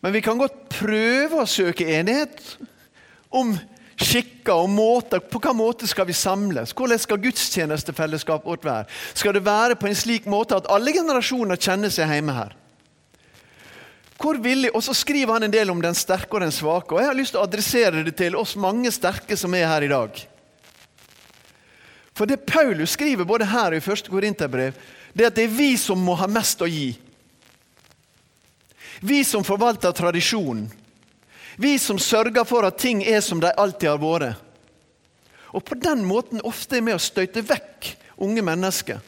Men 0.00 0.14
vi 0.14 0.22
kan 0.22 0.38
godt 0.38 0.68
prøve 0.70 1.42
å 1.42 1.48
søke 1.50 1.86
enighet 1.98 2.38
om 3.34 3.56
skikker 3.98 4.54
og 4.54 4.70
måter. 4.70 5.20
På 5.20 5.40
hvilken 5.40 5.58
måte 5.58 5.88
skal 5.90 6.06
vi 6.08 6.14
samles? 6.16 6.72
Hvordan 6.76 7.02
skal 7.02 7.20
gudstjenestefellesskapet 7.22 8.46
vårt 8.46 8.68
være? 8.68 8.86
Skal 9.14 9.34
det 9.34 9.44
være 9.46 9.78
på 9.78 9.90
en 9.90 9.98
slik 9.98 10.28
måte 10.30 10.58
at 10.58 10.70
alle 10.70 10.94
generasjoner 10.94 11.58
kjenner 11.58 11.92
seg 11.92 12.14
hjemme 12.14 12.36
her? 12.36 12.54
Hvor 14.18 14.38
villig, 14.42 14.70
Og 14.74 14.82
så 14.82 14.94
skriver 14.94 15.32
han 15.32 15.46
en 15.46 15.52
del 15.52 15.70
om 15.70 15.80
den 15.82 15.94
sterke 15.94 16.34
og 16.34 16.40
den 16.40 16.52
svake. 16.52 16.94
og 16.94 17.00
Jeg 17.00 17.06
har 17.06 17.14
lyst 17.14 17.30
til 17.34 17.40
å 17.40 17.46
adressere 17.46 18.02
det 18.02 18.16
til 18.16 18.36
oss 18.36 18.56
mange 18.56 18.90
sterke 18.90 19.36
som 19.36 19.54
er 19.54 19.66
her 19.66 19.82
i 19.82 19.88
dag. 19.88 20.10
For 22.14 22.26
det 22.26 22.46
Paulus 22.46 22.90
skriver 22.90 23.24
både 23.24 23.46
her 23.46 23.76
og 23.76 23.78
i 23.78 23.92
1. 23.92 24.10
Korinterbrev, 24.10 24.74
det 25.12 25.24
er 25.24 25.30
at 25.30 25.38
det 25.38 25.46
er 25.48 25.56
vi 25.56 25.72
som 25.80 26.00
må 26.02 26.16
ha 26.18 26.28
mest 26.30 26.62
å 26.62 26.68
gi. 26.68 26.92
Vi 29.00 29.22
som 29.24 29.44
forvalter 29.46 29.94
tradisjonen. 29.94 30.66
Vi 31.58 31.78
som 31.78 31.98
sørger 31.98 32.46
for 32.46 32.66
at 32.66 32.78
ting 32.78 33.02
er 33.02 33.20
som 33.24 33.40
de 33.42 33.50
alltid 33.50 33.90
har 33.90 34.02
vært. 34.02 34.44
Og 35.54 35.64
på 35.64 35.78
den 35.80 36.04
måten 36.06 36.42
ofte 36.46 36.78
er 36.78 36.84
med 36.84 36.98
å 36.98 37.02
støyte 37.02 37.42
vekk 37.42 37.94
unge 38.22 38.44
mennesker. 38.44 39.00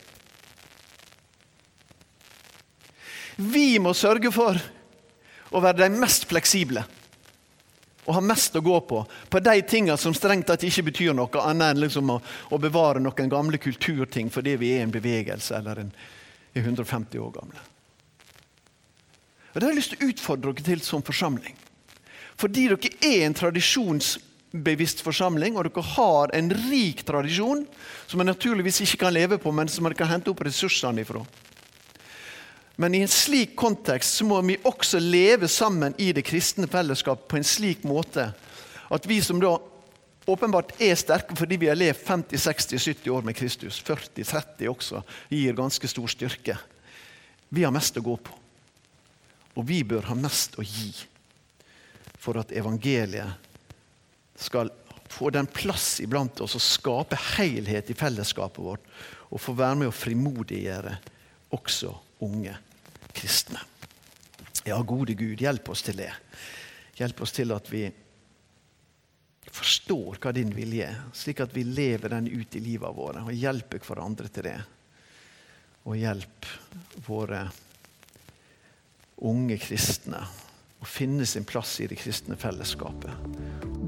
Vi 3.37 3.79
må 3.81 3.93
sørge 3.97 4.33
for 4.35 4.59
å 5.51 5.63
være 5.63 5.85
de 5.85 6.01
mest 6.01 6.27
fleksible 6.29 6.85
og 8.11 8.17
har 8.17 8.27
mest 8.27 8.57
å 8.59 8.63
gå 8.65 8.77
på 8.91 9.05
på 9.31 9.41
de 9.47 9.61
tingene 9.63 9.95
som 10.01 10.15
strengt 10.17 10.49
tatt 10.51 10.65
ikke 10.67 10.89
betyr 10.89 11.15
noe 11.15 11.43
annet 11.47 11.77
enn 11.77 11.83
liksom 11.85 12.11
å, 12.11 12.17
å, 12.51 12.59
bevare 12.59 13.03
noen 13.03 13.31
gamle 13.31 13.61
kulturting 13.63 14.33
fordi 14.35 14.57
vi 14.59 14.73
er 14.75 14.83
en 14.83 14.95
bevegelse 14.95 15.55
eller 15.61 15.85
en, 15.85 15.93
er 16.51 16.65
150 16.67 17.23
år 17.23 17.37
gamle. 17.39 17.63
Og 19.53 19.55
Det 19.55 19.63
har 19.63 19.71
jeg 19.71 19.79
lyst 19.79 19.95
til 19.95 20.03
å 20.03 20.11
utfordre 20.11 20.55
dere 20.57 20.67
til 20.67 20.83
som 20.83 21.07
forsamling. 21.07 21.55
Fordi 22.41 22.67
dere 22.73 22.91
er 23.07 23.29
en 23.29 23.37
tradisjonsbevisst 23.39 25.05
forsamling, 25.07 25.55
og 25.55 25.69
dere 25.69 25.87
har 25.95 26.35
en 26.35 26.51
rik 26.67 27.05
tradisjon 27.07 27.63
som 28.11 28.19
man 28.19 28.31
naturligvis 28.31 28.83
ikke 28.87 29.05
kan 29.05 29.15
leve 29.15 29.39
på, 29.39 29.55
men 29.55 29.71
som 29.71 29.87
man 29.87 29.95
kan 29.95 30.11
hente 30.11 30.35
opp 30.35 30.43
ressursene 30.47 31.07
ifra. 31.07 31.23
Men 32.81 32.95
i 32.95 33.03
en 33.05 33.13
slik 33.13 33.53
kontekst 33.61 34.15
så 34.17 34.25
må 34.25 34.39
vi 34.41 34.57
også 34.65 34.97
leve 35.05 35.49
sammen 35.53 35.93
i 36.01 36.15
det 36.17 36.23
kristne 36.25 36.65
fellesskap 36.71 37.27
på 37.29 37.37
en 37.37 37.45
slik 37.45 37.83
måte 37.85 38.31
at 38.91 39.07
vi 39.07 39.19
som 39.21 39.37
da 39.43 39.51
åpenbart 40.31 40.73
er 40.81 40.97
sterke 40.97 41.37
fordi 41.37 41.59
vi 41.61 41.69
har 41.69 41.77
levd 41.77 42.01
50-60-70 42.07 43.11
år 43.13 43.27
med 43.27 43.37
Kristus, 43.37 43.83
40-30 43.85 44.71
også, 44.73 45.03
gir 45.29 45.59
ganske 45.59 45.91
stor 45.93 46.09
styrke. 46.09 46.57
Vi 47.53 47.67
har 47.67 47.75
mest 47.75 48.01
å 48.01 48.05
gå 48.07 48.17
på. 48.17 48.39
Og 49.61 49.67
vi 49.69 49.83
bør 49.85 50.09
ha 50.09 50.17
mest 50.17 50.57
å 50.57 50.65
gi 50.65 50.95
for 52.21 52.41
at 52.41 52.57
evangeliet 52.57 54.41
skal 54.41 54.73
få 55.11 55.29
den 55.37 55.51
plass 55.53 55.99
iblant 56.01 56.41
oss 56.41 56.57
og 56.57 56.65
skape 56.65 57.21
helhet 57.35 57.93
i 57.93 57.99
fellesskapet 57.99 58.65
vårt, 58.65 58.89
og 59.29 59.45
få 59.45 59.53
være 59.59 59.83
med 59.83 59.93
å 59.93 59.95
frimodiggjøre 60.01 60.97
også 61.61 61.93
unge 62.25 62.57
kristne. 63.17 63.61
Ja, 64.67 64.79
gode 64.83 65.17
Gud, 65.17 65.41
hjelp 65.41 65.71
oss 65.73 65.83
til 65.87 66.01
det. 66.03 66.13
Hjelp 66.99 67.23
oss 67.25 67.33
til 67.33 67.53
at 67.55 67.71
vi 67.73 67.87
forstår 69.51 70.21
hva 70.21 70.33
din 70.37 70.53
vilje 70.55 70.91
er, 70.93 71.01
slik 71.17 71.41
at 71.43 71.55
vi 71.57 71.65
lever 71.67 72.13
den 72.13 72.29
ut 72.29 72.55
i 72.57 72.63
livet 72.63 72.97
våre. 72.97 73.25
Og 73.25 73.35
hjelper 73.35 73.83
hverandre 73.87 74.29
til 74.29 74.47
det. 74.51 74.59
Og 75.89 75.97
hjelp 75.97 76.51
våre 77.07 77.47
unge 79.27 79.57
kristne 79.61 80.21
å 80.81 80.89
finne 80.89 81.27
sin 81.29 81.45
plass 81.45 81.77
i 81.81 81.87
det 81.91 81.99
kristne 82.01 82.37
fellesskapet. 82.41 83.13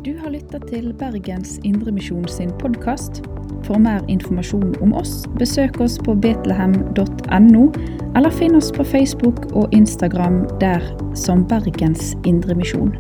Du 0.03 0.12
har 0.18 0.32
lytta 0.34 0.59
til 0.66 0.90
Bergens 0.99 1.59
Indremisjon 1.64 2.26
sin 2.28 2.51
podkast. 2.61 3.22
For 3.62 3.78
mer 3.78 4.03
informasjon 4.11 4.74
om 4.82 4.93
oss, 4.99 5.22
besøk 5.38 5.78
oss 5.80 5.95
på 6.03 6.16
betlehem.no, 6.18 7.64
eller 8.18 8.34
finn 8.34 8.59
oss 8.59 8.72
på 8.74 8.84
Facebook 8.84 9.45
og 9.53 9.72
Instagram 9.72 10.43
der 10.61 10.82
som 11.14 11.47
Bergens 11.49 12.16
Indremisjon. 12.26 12.90